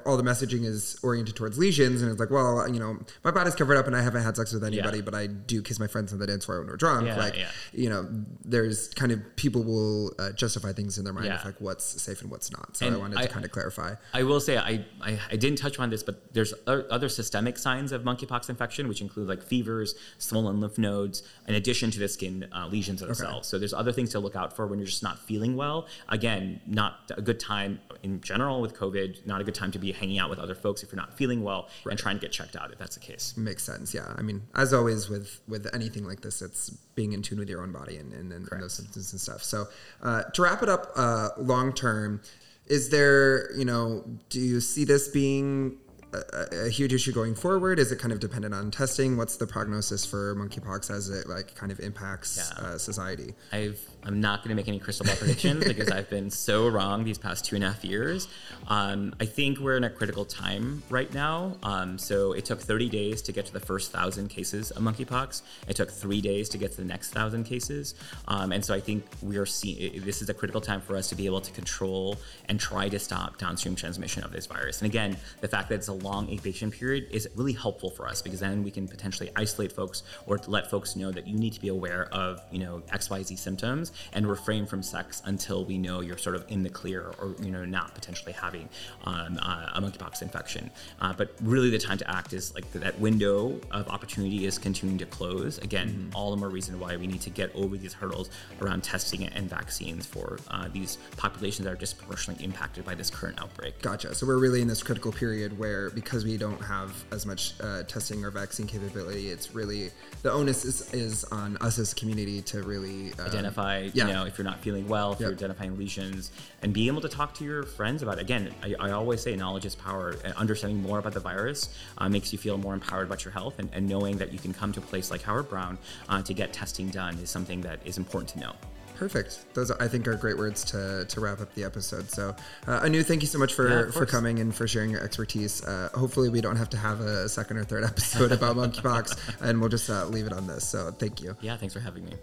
all 0.04 0.16
the 0.16 0.22
messaging 0.22 0.64
is 0.64 0.98
oriented 1.02 1.36
towards 1.36 1.58
lesions, 1.58 2.02
and 2.02 2.10
it's 2.10 2.20
like, 2.20 2.30
well, 2.30 2.68
you 2.68 2.80
know, 2.80 2.98
my 3.24 3.30
body's 3.30 3.54
covered 3.54 3.76
up, 3.76 3.86
and 3.86 3.96
I 3.96 4.02
haven't 4.02 4.22
had 4.22 4.36
sex 4.36 4.52
with 4.52 4.64
anybody, 4.64 4.98
yeah. 4.98 5.04
but 5.04 5.14
I 5.14 5.26
do 5.26 5.62
kiss 5.62 5.78
my 5.78 5.86
friends 5.86 6.12
on 6.12 6.18
the 6.18 6.26
dance 6.26 6.44
floor 6.44 6.58
when 6.58 6.68
we're 6.68 6.76
drunk. 6.76 7.06
Yeah, 7.06 7.16
like, 7.16 7.36
yeah. 7.36 7.48
you 7.72 7.88
know, 7.88 8.08
there's 8.44 8.88
kind 8.94 9.12
of 9.12 9.20
people 9.36 9.62
will 9.62 10.12
uh, 10.18 10.32
justify 10.32 10.72
things 10.72 10.98
in 10.98 11.04
their 11.04 11.12
mind 11.12 11.28
of 11.28 11.44
like 11.44 11.60
what's 11.60 11.84
safe 12.02 12.22
and 12.22 12.30
what's 12.30 12.50
not. 12.50 12.76
So 12.76 12.86
and 12.86 12.96
I 12.96 12.98
wanted 12.98 13.18
I, 13.18 13.22
to 13.22 13.28
kind 13.28 13.44
of 13.44 13.50
clarify. 13.50 13.94
I 14.12 14.22
will 14.24 14.40
say 14.40 14.58
I, 14.58 14.84
I, 15.00 15.18
I 15.30 15.36
didn't 15.36 15.58
touch 15.58 15.78
on 15.78 15.90
this, 15.90 16.02
but 16.02 16.34
there's 16.34 16.52
other 16.66 17.08
systemic 17.08 17.58
signs 17.58 17.92
of 17.92 18.02
monkeypox 18.02 18.48
infection, 18.48 18.88
which 18.88 19.00
include 19.00 19.28
like 19.28 19.42
fevers, 19.42 19.94
swollen 20.18 20.60
lymph 20.60 20.78
nodes, 20.78 21.22
in 21.46 21.54
addition 21.54 21.90
to 21.92 21.98
the 21.98 22.08
skin 22.08 22.48
uh, 22.52 22.66
lesions 22.66 23.00
themselves. 23.00 23.32
Okay. 23.32 23.42
So 23.42 23.58
there's 23.58 23.74
other 23.74 23.92
things 23.92 24.10
to 24.10 24.18
look 24.18 24.36
out 24.36 24.54
for 24.54 24.66
when 24.66 24.78
you're 24.78 24.86
just 24.86 25.02
not 25.02 25.18
feeling 25.18 25.56
well. 25.56 25.86
Again, 26.08 26.60
not 26.66 27.10
a 27.16 27.22
good 27.22 27.40
time 27.40 27.80
in 28.02 28.20
general 28.20 28.60
with 28.60 28.74
COVID. 28.74 29.26
Not 29.26 29.40
a 29.40 29.44
good 29.44 29.54
time 29.54 29.67
to 29.72 29.78
be 29.78 29.92
hanging 29.92 30.18
out 30.18 30.30
with 30.30 30.38
other 30.38 30.54
folks 30.54 30.82
if 30.82 30.92
you're 30.92 31.00
not 31.00 31.16
feeling 31.16 31.42
well 31.42 31.68
right. 31.84 31.92
and 31.92 31.98
trying 31.98 32.16
to 32.16 32.20
get 32.20 32.32
checked 32.32 32.56
out 32.56 32.72
if 32.72 32.78
that's 32.78 32.96
the 32.96 33.00
case. 33.00 33.34
Makes 33.36 33.64
sense. 33.64 33.94
Yeah. 33.94 34.12
I 34.16 34.22
mean, 34.22 34.42
as 34.54 34.72
always 34.72 35.08
with 35.08 35.40
with 35.48 35.66
anything 35.74 36.04
like 36.04 36.20
this, 36.20 36.42
it's 36.42 36.70
being 36.94 37.12
in 37.12 37.22
tune 37.22 37.38
with 37.38 37.48
your 37.48 37.62
own 37.62 37.72
body 37.72 37.96
and, 37.96 38.12
and, 38.12 38.32
and 38.32 38.46
those 38.60 38.74
symptoms 38.74 39.12
and 39.12 39.20
stuff. 39.20 39.42
So 39.42 39.66
uh, 40.02 40.24
to 40.24 40.42
wrap 40.42 40.62
it 40.62 40.68
up, 40.68 40.90
uh, 40.96 41.30
long 41.38 41.72
term, 41.72 42.20
is 42.66 42.90
there 42.90 43.54
you 43.56 43.64
know 43.64 44.04
do 44.28 44.40
you 44.40 44.60
see 44.60 44.84
this 44.84 45.08
being 45.08 45.78
a, 46.12 46.66
a, 46.66 46.68
huge 46.68 46.94
issue 46.94 47.12
going 47.12 47.34
forward? 47.34 47.78
Is 47.78 47.92
it 47.92 47.98
kind 47.98 48.12
of 48.12 48.20
dependent 48.20 48.54
on 48.54 48.70
testing? 48.70 49.16
What's 49.16 49.36
the 49.36 49.46
prognosis 49.46 50.06
for 50.06 50.34
monkeypox 50.34 50.90
as 50.90 51.08
it 51.10 51.28
like 51.28 51.54
kind 51.54 51.70
of 51.70 51.80
impacts 51.80 52.36
yeah. 52.36 52.64
uh, 52.64 52.78
society? 52.78 53.34
I've 53.52 53.80
I'm 54.04 54.20
not 54.20 54.42
going 54.42 54.50
to 54.50 54.54
make 54.54 54.68
any 54.68 54.78
crystal 54.78 55.04
ball 55.04 55.16
predictions 55.16 55.64
because 55.68 55.90
I've 55.90 56.08
been 56.08 56.30
so 56.30 56.68
wrong 56.68 57.04
these 57.04 57.18
past 57.18 57.44
two 57.44 57.56
and 57.56 57.64
a 57.64 57.68
half 57.72 57.84
years. 57.84 58.28
Um, 58.68 59.14
I 59.20 59.26
think 59.26 59.58
we're 59.58 59.76
in 59.76 59.84
a 59.84 59.90
critical 59.90 60.24
time 60.24 60.82
right 60.88 61.12
now. 61.12 61.56
Um, 61.62 61.98
so 61.98 62.32
it 62.32 62.44
took 62.44 62.60
30 62.60 62.88
days 62.88 63.22
to 63.22 63.32
get 63.32 63.46
to 63.46 63.52
the 63.52 63.60
first 63.60 63.92
thousand 63.92 64.28
cases 64.28 64.70
of 64.70 64.82
monkeypox. 64.82 65.42
It 65.66 65.76
took 65.76 65.90
three 65.90 66.20
days 66.20 66.48
to 66.50 66.58
get 66.58 66.70
to 66.72 66.76
the 66.78 66.84
next 66.84 67.10
thousand 67.10 67.44
cases. 67.44 67.94
Um, 68.28 68.52
and 68.52 68.64
so 68.64 68.72
I 68.72 68.80
think 68.80 69.04
we 69.20 69.36
are 69.36 69.46
seeing 69.46 70.00
this 70.02 70.22
is 70.22 70.28
a 70.28 70.34
critical 70.34 70.60
time 70.60 70.80
for 70.80 70.96
us 70.96 71.08
to 71.10 71.14
be 71.14 71.26
able 71.26 71.40
to 71.40 71.52
control 71.52 72.16
and 72.48 72.58
try 72.58 72.88
to 72.88 72.98
stop 72.98 73.36
downstream 73.38 73.74
transmission 73.74 74.24
of 74.24 74.32
this 74.32 74.46
virus. 74.46 74.80
And 74.80 74.88
again, 74.88 75.16
the 75.40 75.48
fact 75.48 75.68
that 75.68 75.76
it's 75.76 75.88
a 75.88 75.97
long 75.98 76.28
incubation 76.28 76.70
period 76.70 77.06
is 77.10 77.28
really 77.34 77.52
helpful 77.52 77.90
for 77.90 78.06
us 78.06 78.22
because 78.22 78.40
then 78.40 78.62
we 78.62 78.70
can 78.70 78.88
potentially 78.88 79.30
isolate 79.36 79.72
folks 79.72 80.02
or 80.26 80.38
let 80.46 80.70
folks 80.70 80.96
know 80.96 81.10
that 81.10 81.26
you 81.26 81.38
need 81.38 81.52
to 81.52 81.60
be 81.60 81.68
aware 81.68 82.08
of 82.12 82.40
you 82.50 82.58
know 82.58 82.82
XYZ 82.92 83.38
symptoms 83.38 83.92
and 84.12 84.28
refrain 84.28 84.66
from 84.66 84.82
sex 84.82 85.22
until 85.24 85.64
we 85.64 85.78
know 85.78 86.00
you're 86.00 86.18
sort 86.18 86.36
of 86.36 86.44
in 86.48 86.62
the 86.62 86.70
clear 86.70 87.12
or 87.20 87.34
you 87.42 87.50
know 87.50 87.64
not 87.64 87.94
potentially 87.94 88.32
having 88.32 88.68
um, 89.04 89.38
uh, 89.42 89.70
a 89.74 89.80
monkeypox 89.80 90.22
infection. 90.22 90.70
Uh, 91.00 91.12
but 91.12 91.34
really, 91.42 91.70
the 91.70 91.78
time 91.78 91.98
to 91.98 92.10
act 92.10 92.32
is 92.32 92.54
like 92.54 92.70
that 92.72 92.98
window 92.98 93.58
of 93.70 93.88
opportunity 93.88 94.46
is 94.46 94.58
continuing 94.58 94.98
to 94.98 95.06
close. 95.06 95.58
Again, 95.58 95.88
mm-hmm. 95.88 96.16
all 96.16 96.30
the 96.30 96.36
more 96.36 96.48
reason 96.48 96.78
why 96.78 96.96
we 96.96 97.06
need 97.06 97.20
to 97.22 97.30
get 97.30 97.54
over 97.54 97.76
these 97.76 97.92
hurdles 97.92 98.30
around 98.60 98.82
testing 98.82 99.24
and 99.24 99.48
vaccines 99.48 100.06
for 100.06 100.38
uh, 100.48 100.68
these 100.72 100.98
populations 101.16 101.64
that 101.64 101.72
are 101.72 101.76
disproportionately 101.76 102.44
impacted 102.44 102.84
by 102.84 102.94
this 102.94 103.10
current 103.10 103.40
outbreak. 103.40 103.80
Gotcha. 103.82 104.14
So 104.14 104.26
we're 104.26 104.38
really 104.38 104.62
in 104.62 104.68
this 104.68 104.82
critical 104.82 105.12
period 105.12 105.58
where 105.58 105.87
because 105.90 106.24
we 106.24 106.36
don't 106.36 106.62
have 106.62 106.92
as 107.10 107.26
much 107.26 107.54
uh, 107.60 107.82
testing 107.84 108.24
or 108.24 108.30
vaccine 108.30 108.66
capability, 108.66 109.30
it's 109.30 109.54
really 109.54 109.90
the 110.22 110.32
onus 110.32 110.64
is, 110.64 110.92
is 110.92 111.24
on 111.24 111.56
us 111.58 111.78
as 111.78 111.92
a 111.92 111.94
community 111.94 112.42
to 112.42 112.62
really 112.62 113.12
uh, 113.18 113.24
identify. 113.24 113.88
Yeah. 113.92 114.06
You 114.06 114.12
know, 114.12 114.24
if 114.26 114.38
you're 114.38 114.44
not 114.44 114.60
feeling 114.60 114.88
well, 114.88 115.12
if 115.12 115.20
yep. 115.20 115.28
you're 115.28 115.36
identifying 115.36 115.76
lesions, 115.78 116.30
and 116.62 116.72
be 116.72 116.86
able 116.86 117.00
to 117.00 117.08
talk 117.08 117.34
to 117.34 117.44
your 117.44 117.62
friends 117.62 118.02
about 118.02 118.18
it. 118.18 118.22
Again, 118.22 118.54
I, 118.62 118.74
I 118.80 118.90
always 118.92 119.20
say 119.22 119.36
knowledge 119.36 119.64
is 119.64 119.74
power. 119.74 120.16
Understanding 120.36 120.82
more 120.82 120.98
about 120.98 121.12
the 121.12 121.20
virus 121.20 121.68
uh, 121.98 122.08
makes 122.08 122.32
you 122.32 122.38
feel 122.38 122.58
more 122.58 122.74
empowered 122.74 123.06
about 123.06 123.24
your 123.24 123.32
health, 123.32 123.58
and, 123.58 123.68
and, 123.72 123.88
knowing 123.88 124.18
that 124.18 124.32
you 124.32 124.38
can 124.38 124.52
come 124.52 124.72
to 124.72 124.80
a 124.80 124.82
place 124.82 125.10
like 125.10 125.22
Howard 125.22 125.48
Brown 125.48 125.78
uh, 126.08 126.20
to 126.22 126.34
get 126.34 126.52
testing 126.52 126.88
done 126.90 127.14
is 127.18 127.30
something 127.30 127.62
that 127.62 127.80
is 127.86 127.96
important 127.96 128.30
to 128.30 128.40
know. 128.40 128.52
Perfect. 128.98 129.54
Those 129.54 129.70
I 129.70 129.86
think 129.86 130.08
are 130.08 130.16
great 130.16 130.36
words 130.36 130.64
to, 130.64 131.04
to 131.08 131.20
wrap 131.20 131.40
up 131.40 131.54
the 131.54 131.62
episode. 131.62 132.10
So, 132.10 132.34
uh, 132.66 132.80
Anu, 132.82 133.04
thank 133.04 133.22
you 133.22 133.28
so 133.28 133.38
much 133.38 133.54
for, 133.54 133.86
yeah, 133.86 133.90
for 133.92 134.04
coming 134.06 134.40
and 134.40 134.52
for 134.52 134.66
sharing 134.66 134.90
your 134.90 135.02
expertise. 135.04 135.64
Uh, 135.64 135.88
hopefully, 135.94 136.28
we 136.28 136.40
don't 136.40 136.56
have 136.56 136.68
to 136.70 136.76
have 136.76 137.00
a 137.00 137.28
second 137.28 137.58
or 137.58 137.64
third 137.64 137.84
episode 137.92 138.32
about 138.32 138.56
monkeypox, 138.56 139.40
and 139.40 139.60
we'll 139.60 139.68
just 139.68 139.88
uh, 139.88 140.04
leave 140.06 140.26
it 140.26 140.32
on 140.32 140.48
this. 140.48 140.68
So, 140.68 140.90
thank 140.90 141.22
you. 141.22 141.36
Yeah, 141.40 141.56
thanks 141.56 141.74
for 141.74 141.80
having 141.80 142.06
me. 142.06 142.14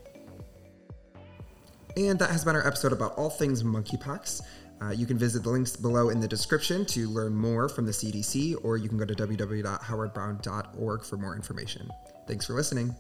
And 1.96 2.20
that 2.20 2.30
has 2.30 2.44
been 2.44 2.58
our 2.58 2.68
episode 2.68 2.92
about 2.92 3.14
all 3.16 3.30
things 3.30 3.64
monkeypox. 3.64 4.42
Uh, 4.82 4.90
you 4.90 5.06
can 5.06 5.18
visit 5.18 5.44
the 5.44 5.50
links 5.50 5.78
below 5.78 6.10
in 6.10 6.20
the 6.20 6.28
description 6.28 6.86
to 6.88 7.08
learn 7.08 7.34
more 7.34 7.70
from 7.70 7.86
the 7.86 7.94
CDC, 7.94 8.58
or 8.66 8.76
you 8.76 8.90
can 8.90 8.98
go 8.98 9.06
to 9.06 9.16
www.howardbrown.org 9.16 11.04
for 11.06 11.16
more 11.16 11.36
information. 11.38 11.90
Thanks 12.28 12.46
for 12.46 12.54
listening. 12.54 12.94